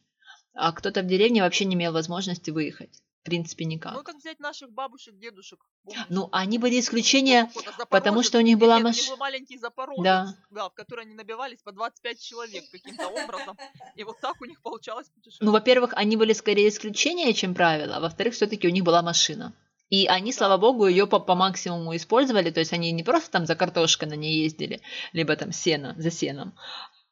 А 0.53 0.71
кто-то 0.71 1.01
в 1.01 1.07
деревне 1.07 1.41
вообще 1.41 1.65
не 1.65 1.75
имел 1.75 1.91
возможности 1.91 2.49
выехать. 2.49 3.01
В 3.21 3.23
принципе, 3.23 3.65
никак. 3.65 3.93
Ну, 3.93 4.01
как 4.03 4.15
взять 4.15 4.39
наших 4.39 4.71
бабушек, 4.71 5.15
дедушек. 5.19 5.59
помнишь? 5.83 6.05
Ну, 6.09 6.27
они 6.31 6.57
были 6.57 6.79
исключения, 6.79 7.45
Какой-то 7.53 7.85
потому 7.85 8.23
Запорожец, 8.23 8.27
что 8.27 8.37
у 8.39 8.41
них 8.41 8.57
была 8.57 8.75
нет, 8.77 8.83
у 8.83 8.87
маш- 8.87 8.97
них 8.97 9.09
был 9.09 9.17
маленький 9.17 9.57
запорожец, 9.59 10.03
Да. 10.03 10.35
да, 10.49 10.69
в 10.69 10.73
который 10.73 11.05
они 11.05 11.13
набивались 11.13 11.59
по 11.61 11.71
25 11.71 12.19
человек 12.19 12.63
каким-то 12.71 13.07
образом. 13.09 13.55
И 13.95 14.03
вот 14.03 14.19
так 14.21 14.41
у 14.41 14.45
них 14.45 14.59
получалось 14.63 15.05
Ну, 15.09 15.13
путешествие. 15.21 15.51
во-первых, 15.51 15.93
они 15.95 16.17
были 16.17 16.33
скорее 16.33 16.67
исключения, 16.69 17.31
чем 17.33 17.53
правило. 17.53 17.99
Во-вторых, 17.99 18.33
все-таки 18.33 18.67
у 18.67 18.71
них 18.71 18.83
была 18.83 19.03
машина. 19.03 19.53
И 19.89 20.07
они, 20.07 20.31
Да. 20.31 20.37
слава 20.37 20.57
богу, 20.57 20.87
ее 20.87 21.05
по, 21.05 21.19
по 21.19 21.35
максимуму 21.35 21.95
использовали. 21.95 22.49
То 22.49 22.59
есть 22.61 22.73
они 22.73 22.91
не 22.91 23.03
просто 23.03 23.29
там 23.29 23.45
за 23.45 23.55
картошкой 23.55 24.09
на 24.09 24.15
ней 24.15 24.41
ездили, 24.43 24.81
либо 25.13 25.35
там 25.35 25.51
сено, 25.51 25.93
за 25.97 26.09
сеном. 26.09 26.53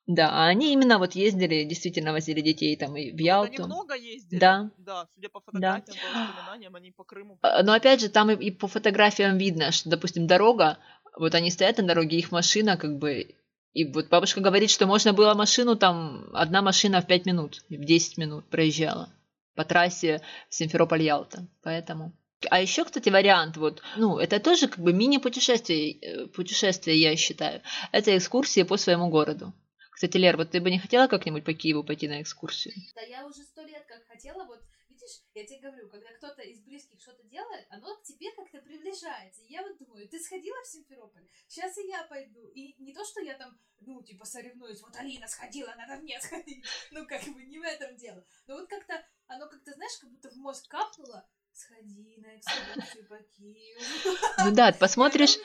Да, 0.10 0.32
а 0.32 0.48
они 0.48 0.74
именно 0.74 0.98
вот 0.98 1.14
ездили, 1.14 1.66
действительно 1.66 2.14
возили 2.14 2.42
детей 2.42 2.76
там 2.76 2.98
и 2.98 3.12
в 3.12 3.20
Ялту. 3.20 3.64
Они 3.64 3.74
много 3.74 3.96
ездили. 3.96 4.40
Да. 4.40 4.72
Да, 4.80 5.08
судя 5.14 5.30
по 5.30 5.40
фотографиям, 5.40 5.86
по 5.86 6.20
воспоминаниям, 6.20 6.76
они 6.76 6.90
по 6.90 7.04
Крыму. 7.04 7.38
А, 7.44 7.62
Но 7.62 7.74
опять 7.74 8.02
же, 8.02 8.10
там 8.10 8.32
и, 8.32 8.48
и 8.48 8.50
по 8.50 8.68
фотографиям 8.68 9.38
видно, 9.38 9.72
что, 9.72 9.88
допустим, 9.88 10.26
дорога, 10.26 10.80
вот 11.16 11.36
они 11.36 11.52
стоят 11.52 11.78
на 11.78 11.84
дороге, 11.84 12.18
их 12.18 12.32
машина 12.32 12.76
как 12.76 12.98
бы... 12.98 13.36
И 13.74 13.86
вот 13.86 14.10
бабушка 14.10 14.42
говорит, 14.42 14.72
что 14.72 14.88
можно 14.88 15.14
было 15.14 15.36
машину 15.36 15.76
там, 15.76 16.32
одна 16.34 16.64
машина 16.64 17.04
в 17.04 17.06
5 17.06 17.28
минут, 17.28 17.62
в 17.70 17.86
10 17.86 18.18
минут 18.18 18.50
проезжала 18.50 19.10
по 19.54 19.64
трассе 19.64 20.24
Симферополь-Ялта. 20.50 21.46
Поэтому... 21.62 22.14
А 22.50 22.60
еще, 22.60 22.84
кстати, 22.84 23.10
вариант, 23.10 23.58
вот, 23.58 23.84
ну, 23.96 24.18
это 24.18 24.40
тоже 24.40 24.70
как 24.70 24.80
бы 24.80 24.92
мини-путешествие, 24.92 26.00
э, 26.00 26.26
путешествие, 26.28 27.00
я 27.00 27.16
считаю. 27.16 27.62
Это 27.92 28.18
экскурсии 28.18 28.64
по 28.64 28.76
своему 28.76 29.10
городу. 29.10 29.54
Кстати, 30.00 30.16
Лер, 30.16 30.38
вот 30.38 30.52
ты 30.52 30.62
бы 30.62 30.72
не 30.72 30.80
хотела 30.80 31.08
как-нибудь 31.08 31.44
по 31.44 31.54
Киеву 31.54 31.84
пойти 31.84 32.08
на 32.08 32.22
экскурсию? 32.22 32.74
Да 32.96 33.02
я 33.02 33.28
уже 33.28 33.44
сто 33.44 33.64
лет 33.64 33.86
как 33.86 34.02
хотела, 34.08 34.46
вот 34.46 34.62
видишь, 34.88 35.20
я 35.34 35.46
тебе 35.46 35.60
говорю, 35.60 35.90
когда 35.90 36.10
кто-то 36.14 36.42
из 36.42 36.62
близких 36.62 37.02
что-то 37.02 37.22
делает, 37.24 37.68
оно 37.70 37.98
к 37.98 38.04
тебе 38.04 38.32
как-то 38.32 38.62
приближается. 38.62 39.42
И 39.44 39.52
я 39.52 39.62
вот 39.62 39.78
думаю, 39.78 40.08
ты 40.08 40.18
сходила 40.22 40.56
в 40.64 40.68
Симферополь? 40.68 41.28
Сейчас 41.50 41.78
и 41.78 41.88
я 41.88 42.04
пойду. 42.04 42.48
И 42.56 42.82
не 42.82 42.94
то, 42.94 43.04
что 43.04 43.20
я 43.20 43.34
там, 43.34 43.60
ну, 43.82 44.02
типа, 44.02 44.24
соревнуюсь, 44.24 44.80
вот 44.80 44.96
Алина 44.96 45.28
сходила, 45.28 45.76
надо 45.76 46.02
мне 46.02 46.18
сходить. 46.22 46.64
Ну, 46.92 47.06
как 47.06 47.22
бы 47.34 47.44
не 47.44 47.60
в 47.60 47.64
этом 47.64 47.98
дело. 47.98 48.24
Но 48.48 48.56
вот 48.56 48.70
как-то, 48.70 49.06
оно 49.28 49.50
как-то, 49.50 49.74
знаешь, 49.74 49.98
как 50.00 50.12
будто 50.12 50.30
в 50.30 50.38
мозг 50.38 50.66
капнуло, 50.70 51.28
сходи 51.54 52.18
на 52.18 52.38
экскурсию 52.38 53.08
по 53.08 53.18
Киеву. 53.38 54.18
Ну 54.46 54.52
да, 54.52 54.72
посмотришь. 54.72 55.38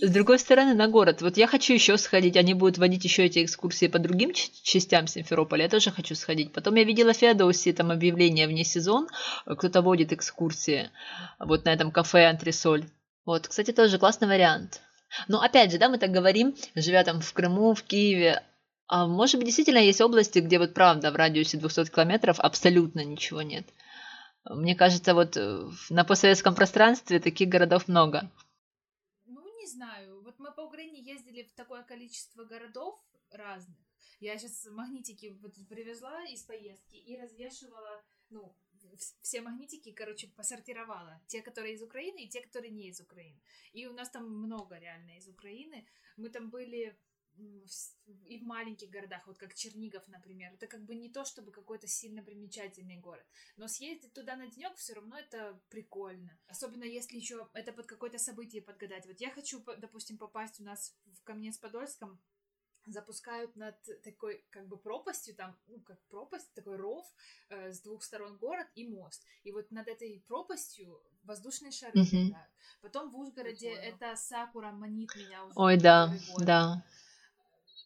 С 0.00 0.10
другой 0.10 0.38
стороны, 0.38 0.74
на 0.74 0.88
город. 0.88 1.22
Вот 1.22 1.36
я 1.36 1.46
хочу 1.46 1.72
еще 1.72 1.96
сходить. 1.96 2.36
Они 2.36 2.54
будут 2.54 2.78
водить 2.78 3.04
еще 3.04 3.24
эти 3.24 3.44
экскурсии 3.44 3.86
по 3.86 3.98
другим 3.98 4.32
частям 4.32 5.06
Симферополя. 5.06 5.64
Я 5.64 5.68
тоже 5.68 5.90
хочу 5.90 6.14
сходить. 6.14 6.52
Потом 6.52 6.74
я 6.74 6.84
видела 6.84 7.12
в 7.12 7.16
Феодосии 7.16 7.72
там 7.72 7.90
объявление 7.90 8.46
вне 8.46 8.64
сезон. 8.64 9.08
Кто-то 9.46 9.82
водит 9.82 10.12
экскурсии. 10.12 10.90
Вот 11.38 11.64
на 11.64 11.72
этом 11.72 11.90
кафе 11.90 12.26
Антресоль. 12.26 12.84
Вот, 13.24 13.48
кстати, 13.48 13.72
тоже 13.72 13.98
классный 13.98 14.28
вариант. 14.28 14.80
Но 15.28 15.40
опять 15.40 15.72
же, 15.72 15.78
да, 15.78 15.88
мы 15.88 15.98
так 15.98 16.10
говорим, 16.10 16.54
живя 16.74 17.04
там 17.04 17.20
в 17.20 17.32
Крыму, 17.32 17.74
в 17.74 17.82
Киеве. 17.82 18.42
А 18.86 19.06
может 19.06 19.36
быть, 19.36 19.46
действительно 19.46 19.78
есть 19.78 20.00
области, 20.00 20.40
где 20.40 20.58
вот 20.58 20.74
правда 20.74 21.10
в 21.10 21.16
радиусе 21.16 21.56
200 21.56 21.90
километров 21.90 22.38
абсолютно 22.38 23.04
ничего 23.04 23.42
нет. 23.42 23.66
Мне 24.50 24.74
кажется, 24.74 25.14
вот 25.14 25.36
э, 25.36 25.70
на 25.90 26.04
постсоветском 26.04 26.54
пространстве 26.54 27.18
таких 27.18 27.48
городов 27.48 27.88
много. 27.88 28.30
Ну, 29.24 29.42
не 29.58 29.66
знаю. 29.66 30.20
Вот 30.22 30.38
мы 30.38 30.52
по 30.52 30.62
Украине 30.62 31.00
ездили 31.00 31.44
в 31.44 31.54
такое 31.54 31.82
количество 31.82 32.44
городов 32.44 33.00
разных. 33.30 33.76
Я 34.20 34.38
сейчас 34.38 34.66
магнитики 34.70 35.36
вот 35.40 35.54
привезла 35.68 36.24
из 36.24 36.42
поездки 36.42 36.94
и 36.94 37.16
развешивала, 37.16 38.02
ну, 38.30 38.54
все 39.22 39.40
магнитики, 39.40 39.92
короче, 39.92 40.28
посортировала. 40.28 41.20
Те, 41.26 41.42
которые 41.42 41.74
из 41.74 41.82
Украины, 41.82 42.24
и 42.24 42.28
те, 42.28 42.42
которые 42.42 42.70
не 42.70 42.88
из 42.88 43.00
Украины. 43.00 43.40
И 43.72 43.86
у 43.86 43.92
нас 43.94 44.10
там 44.10 44.28
много 44.28 44.78
реально 44.78 45.16
из 45.16 45.26
Украины. 45.26 45.86
Мы 46.16 46.28
там 46.28 46.50
были 46.50 46.96
и 47.36 48.38
в 48.38 48.42
маленьких 48.42 48.90
городах, 48.90 49.26
вот 49.26 49.38
как 49.38 49.54
Чернигов, 49.54 50.06
например, 50.08 50.52
это 50.54 50.66
как 50.66 50.84
бы 50.84 50.94
не 50.94 51.08
то, 51.08 51.24
чтобы 51.24 51.50
какой-то 51.50 51.86
сильно 51.86 52.22
примечательный 52.22 52.98
город, 52.98 53.24
но 53.56 53.68
съездить 53.68 54.12
туда 54.12 54.36
на 54.36 54.46
денек 54.48 54.76
все 54.76 54.94
равно 54.94 55.18
это 55.18 55.60
прикольно, 55.68 56.38
особенно 56.46 56.84
если 56.84 57.16
еще 57.16 57.48
это 57.54 57.72
под 57.72 57.86
какое-то 57.86 58.18
событие 58.18 58.62
подгадать. 58.62 59.06
Вот 59.06 59.20
я 59.20 59.30
хочу, 59.30 59.62
допустим, 59.78 60.18
попасть 60.18 60.60
у 60.60 60.64
нас 60.64 60.96
в 61.06 61.24
Камнец-Подольском, 61.24 62.20
запускают 62.86 63.56
над 63.56 63.76
такой 64.02 64.44
как 64.50 64.68
бы 64.68 64.76
пропастью, 64.76 65.34
там, 65.34 65.56
ну, 65.66 65.80
как 65.80 65.98
пропасть, 66.08 66.52
такой 66.54 66.76
ров, 66.76 67.06
э, 67.48 67.72
с 67.72 67.80
двух 67.80 68.02
сторон 68.02 68.36
город 68.36 68.66
и 68.74 68.86
мост. 68.86 69.24
И 69.42 69.52
вот 69.52 69.70
над 69.70 69.88
этой 69.88 70.22
пропастью 70.28 71.02
воздушные 71.22 71.72
шары 71.72 71.92
летают. 71.94 72.50
Потом 72.82 73.10
в 73.10 73.16
Ужгороде 73.16 73.70
Прикольно. 73.70 73.94
это 73.94 74.16
Сакура 74.16 74.70
манит 74.70 75.14
меня 75.16 75.44
уже. 75.44 75.54
Ой, 75.56 75.78
да, 75.78 76.14
год. 76.28 76.44
да. 76.44 76.84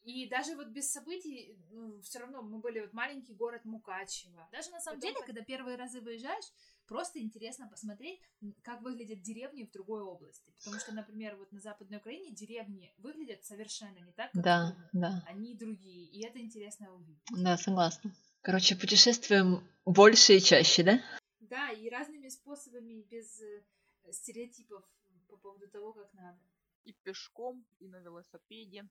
И 0.09 0.27
даже 0.27 0.57
вот 0.57 0.69
без 0.69 0.91
событий, 0.91 1.55
ну, 1.71 2.01
все 2.01 2.19
равно 2.21 2.41
мы 2.43 2.59
были 2.61 2.81
вот 2.81 2.95
маленький 2.95 3.35
город 3.35 3.65
Мукачево. 3.67 4.49
Даже 4.53 4.71
на 4.71 4.81
самом 4.81 5.01
Потом 5.01 5.11
деле, 5.13 5.21
по- 5.21 5.27
когда 5.27 5.43
первые 5.43 5.77
разы 5.77 6.01
выезжаешь, 6.01 6.47
просто 6.87 7.19
интересно 7.21 7.69
посмотреть, 7.69 8.19
как 8.63 8.81
выглядят 8.81 9.21
деревни 9.21 9.65
в 9.65 9.71
другой 9.71 10.01
области. 10.03 10.51
Потому 10.59 10.81
что, 10.81 10.93
например, 10.95 11.37
вот 11.37 11.53
на 11.53 11.61
Западной 11.61 11.99
Украине 11.99 12.31
деревни 12.33 12.95
выглядят 12.97 13.45
совершенно 13.45 13.99
не 13.99 14.13
так, 14.13 14.33
как 14.33 14.43
Да, 14.43 14.89
да, 14.95 15.23
Они 15.27 15.55
другие, 15.55 16.07
и 16.07 16.25
это 16.25 16.39
интересно 16.41 16.91
увидеть. 16.95 17.23
да, 17.45 17.59
согласна. 17.59 18.11
Короче, 18.41 18.77
путешествуем 18.77 19.63
больше 19.85 20.37
и 20.37 20.41
чаще, 20.41 20.85
да? 20.85 21.03
Да, 21.41 21.71
и 21.71 21.91
разными 21.91 22.29
способами, 22.31 23.03
без 23.11 23.43
э, 23.43 23.63
стереотипов 24.11 24.85
по 25.29 25.37
поводу 25.37 25.69
того, 25.69 25.93
как 25.93 26.15
надо. 26.15 26.39
И 26.85 26.95
пешком, 26.95 27.67
и 27.79 27.89
на 27.89 27.97
велосипеде. 28.01 28.89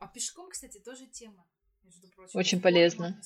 А 0.00 0.08
пешком, 0.08 0.48
кстати, 0.50 0.78
тоже 0.78 1.06
тема, 1.06 1.46
между 1.82 2.08
прочим. 2.08 2.38
Очень 2.38 2.60
полезно. 2.60 3.20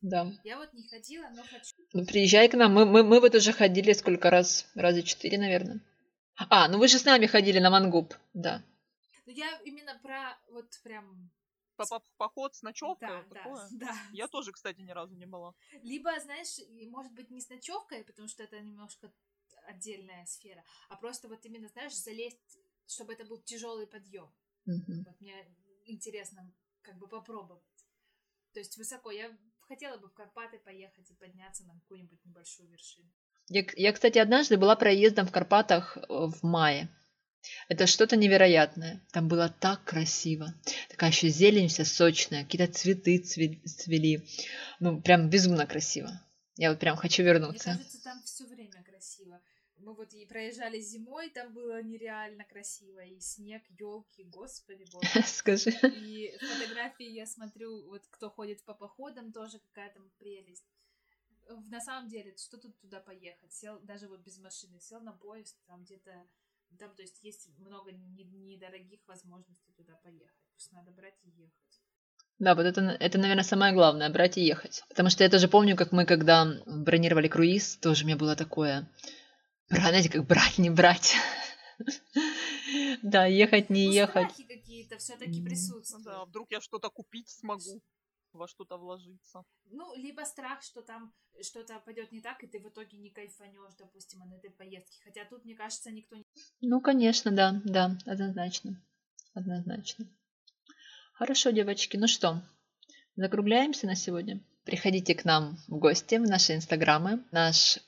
Да. 0.00 0.32
Я 0.44 0.56
вот 0.58 0.72
не 0.72 0.88
ходила, 0.88 1.28
но 1.30 1.42
хочу. 1.42 1.76
Ну, 1.92 2.06
приезжай 2.06 2.48
к 2.48 2.54
нам. 2.54 2.72
Мы, 2.72 2.86
мы, 2.86 3.02
мы 3.04 3.20
вот 3.20 3.34
уже 3.34 3.52
ходили 3.52 3.92
сколько 3.92 4.30
раз? 4.30 4.66
Раза 4.74 5.02
четыре, 5.02 5.38
наверное. 5.38 5.80
А, 6.48 6.68
ну 6.68 6.78
вы 6.78 6.88
же 6.88 6.98
с 6.98 7.04
нами 7.04 7.26
ходили 7.26 7.58
на 7.58 7.70
Мангуб, 7.70 8.14
да. 8.34 8.62
Но 9.26 9.32
я 9.32 9.58
именно 9.64 9.98
про 10.02 10.38
вот 10.50 10.68
прям... 10.82 11.30
По- 11.76 11.84
по- 11.84 12.02
Поход 12.16 12.54
с 12.54 12.62
ночевкой, 12.62 13.08
Да, 13.08 13.16
вот 13.18 13.28
да, 13.28 13.34
такое. 13.34 13.68
да. 13.72 13.94
Я 14.12 14.28
тоже, 14.28 14.52
кстати, 14.52 14.80
ни 14.80 14.90
разу 14.92 15.14
не 15.14 15.26
была. 15.26 15.54
Либо, 15.82 16.18
знаешь, 16.20 16.58
может 16.90 17.12
быть, 17.12 17.30
не 17.30 17.42
с 17.42 17.50
ночевкой, 17.50 18.04
потому 18.04 18.28
что 18.28 18.42
это 18.42 18.58
немножко 18.60 19.12
отдельная 19.66 20.24
сфера, 20.24 20.64
а 20.88 20.96
просто 20.96 21.28
вот 21.28 21.44
именно, 21.44 21.68
знаешь, 21.68 21.92
залезть, 21.94 22.58
чтобы 22.86 23.12
это 23.12 23.26
был 23.26 23.38
тяжелый 23.42 23.86
подъем. 23.86 24.32
Мгм. 24.64 25.04
Вот 25.06 25.20
мне 25.20 25.34
интересно 25.86 26.52
как 26.82 26.98
бы 26.98 27.08
попробовать. 27.08 27.62
То 28.52 28.60
есть 28.60 28.76
высоко. 28.76 29.10
Я 29.10 29.30
хотела 29.60 29.96
бы 29.98 30.08
в 30.08 30.14
Карпаты 30.14 30.58
поехать 30.58 31.10
и 31.10 31.14
подняться 31.14 31.64
на 31.64 31.74
какую-нибудь 31.74 32.24
небольшую 32.24 32.68
вершину. 32.70 33.08
Я, 33.48 33.64
я, 33.76 33.92
кстати, 33.92 34.18
однажды 34.18 34.56
была 34.56 34.76
проездом 34.76 35.26
в 35.26 35.32
Карпатах 35.32 35.96
э, 35.96 36.02
в 36.08 36.42
мае. 36.42 36.88
Это 37.68 37.86
что-то 37.86 38.16
невероятное. 38.16 39.00
Там 39.12 39.28
было 39.28 39.48
так 39.48 39.84
красиво. 39.84 40.52
Такая 40.88 41.10
еще 41.10 41.28
зелень 41.28 41.68
вся 41.68 41.84
сочная, 41.84 42.42
какие-то 42.44 42.72
цветы 42.72 43.18
цве- 43.18 43.62
цвели. 43.64 44.26
Ну, 44.80 45.00
прям 45.00 45.30
безумно 45.30 45.66
красиво. 45.66 46.10
Я 46.56 46.70
вот 46.70 46.80
прям 46.80 46.96
хочу 46.96 47.22
Мне 47.22 47.32
вернуться. 47.32 47.64
кажется, 47.76 48.02
там 48.02 48.20
все 48.24 48.46
время 48.46 48.82
красиво. 48.82 49.40
Мы 49.78 49.94
вот 49.94 50.12
и 50.14 50.24
проезжали 50.26 50.80
зимой, 50.80 51.30
там 51.30 51.52
было 51.52 51.82
нереально 51.82 52.44
красиво. 52.44 53.00
И 53.00 53.20
снег, 53.20 53.62
елки, 53.78 54.24
господи 54.24 54.84
боже. 54.90 55.08
Скажи. 55.26 55.70
И 55.70 56.36
фотографии 56.38 57.08
я 57.08 57.26
смотрю, 57.26 57.84
вот 57.88 58.02
кто 58.10 58.30
ходит 58.30 58.64
по 58.64 58.74
походам, 58.74 59.32
тоже 59.32 59.58
какая 59.58 59.92
там 59.92 60.10
прелесть. 60.18 60.66
На 61.70 61.80
самом 61.80 62.08
деле, 62.08 62.34
что 62.36 62.58
тут 62.58 62.78
туда 62.80 63.00
поехать? 63.00 63.52
Сел 63.52 63.78
даже 63.80 64.08
вот 64.08 64.20
без 64.20 64.38
машины, 64.38 64.80
сел 64.80 65.00
на 65.00 65.12
поезд, 65.12 65.56
там 65.66 65.84
где-то, 65.84 66.26
там, 66.78 66.94
то 66.94 67.02
есть 67.02 67.22
есть 67.22 67.48
много 67.58 67.92
не- 67.92 68.24
недорогих 68.24 69.00
возможностей 69.06 69.72
туда 69.76 69.94
поехать. 70.02 70.42
Просто 70.52 70.74
надо 70.74 70.90
брать 70.90 71.18
и 71.22 71.30
ехать. 71.30 71.80
Да, 72.38 72.54
вот 72.54 72.66
это, 72.66 72.80
это, 72.80 73.18
наверное, 73.18 73.44
самое 73.44 73.72
главное, 73.72 74.10
брать 74.10 74.36
и 74.36 74.42
ехать. 74.44 74.82
Потому 74.88 75.08
что 75.08 75.24
я 75.24 75.30
тоже 75.30 75.48
помню, 75.48 75.74
как 75.76 75.92
мы, 75.92 76.04
когда 76.04 76.46
бронировали 76.66 77.28
круиз, 77.28 77.76
тоже 77.76 78.04
у 78.04 78.06
меня 78.06 78.16
было 78.16 78.36
такое, 78.36 78.90
знаете, 79.68 80.08
как 80.10 80.26
брать, 80.26 80.58
не 80.58 80.70
брать. 80.70 81.16
Да, 83.02 83.26
ехать, 83.26 83.70
не 83.70 83.86
Ну, 83.86 83.92
ехать. 83.92 84.34
какие-то 84.48 84.96
все-таки. 84.98 85.40
Ну 85.40 85.46
присутствуют. 85.46 86.04
да, 86.04 86.24
вдруг 86.24 86.50
я 86.50 86.60
что-то 86.60 86.88
купить 86.90 87.28
смогу, 87.28 87.82
во 88.32 88.48
что-то 88.48 88.78
вложиться. 88.78 89.42
Ну, 89.66 89.94
либо 89.94 90.22
страх, 90.22 90.62
что 90.62 90.82
там 90.82 91.12
что-то 91.42 91.78
пойдет 91.80 92.12
не 92.12 92.20
так, 92.20 92.42
и 92.42 92.46
ты 92.46 92.58
в 92.60 92.68
итоге 92.68 92.96
не 92.98 93.10
кайфанешь, 93.10 93.74
допустим, 93.78 94.22
от 94.22 94.32
этой 94.32 94.50
поездки. 94.50 94.98
Хотя 95.04 95.24
тут, 95.24 95.44
мне 95.44 95.54
кажется, 95.54 95.90
никто 95.90 96.16
не... 96.16 96.24
Ну, 96.60 96.80
конечно, 96.80 97.30
да, 97.30 97.60
да, 97.64 97.96
однозначно. 98.06 98.82
Однозначно. 99.34 100.06
Хорошо, 101.12 101.50
девочки, 101.50 101.96
ну 101.96 102.06
что, 102.08 102.42
закругляемся 103.16 103.86
на 103.86 103.94
сегодня. 103.96 104.40
Приходите 104.64 105.14
к 105.14 105.24
нам 105.24 105.58
в 105.68 105.78
гости 105.78 106.16
в 106.16 106.22
наши 106.22 106.54
инстаграмы. 106.54 107.24
Наш 107.32 107.78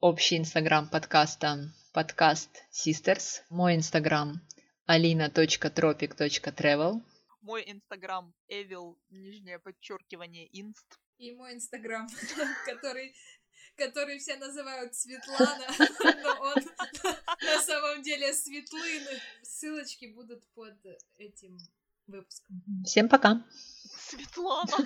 общий 0.00 0.38
инстаграм 0.38 0.88
подкаста 0.88 1.70
подкаст 1.92 2.48
Sisters. 2.72 3.42
Мой 3.50 3.76
инстаграм 3.76 4.40
alina.tropic.travel. 4.88 7.02
Мой 7.42 7.64
инстаграм 7.66 8.32
evil, 8.50 8.96
нижнее 9.10 9.58
подчеркивание, 9.58 10.48
инст. 10.58 10.98
И 11.18 11.34
мой 11.34 11.52
инстаграм, 11.52 12.08
который, 12.66 13.14
который 13.76 14.18
все 14.18 14.36
называют 14.36 14.94
Светлана, 14.94 15.66
но 16.22 16.30
он 16.40 16.54
на 17.42 17.60
самом 17.60 18.00
деле 18.02 18.32
Светлын. 18.32 19.06
Ссылочки 19.42 20.06
будут 20.14 20.42
под 20.54 20.78
этим 21.18 21.58
выпуском. 22.06 22.62
Всем 22.86 23.10
пока. 23.10 23.44
Светлана. 24.08 24.78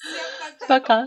Всем 0.00 0.26
пока! 0.40 0.66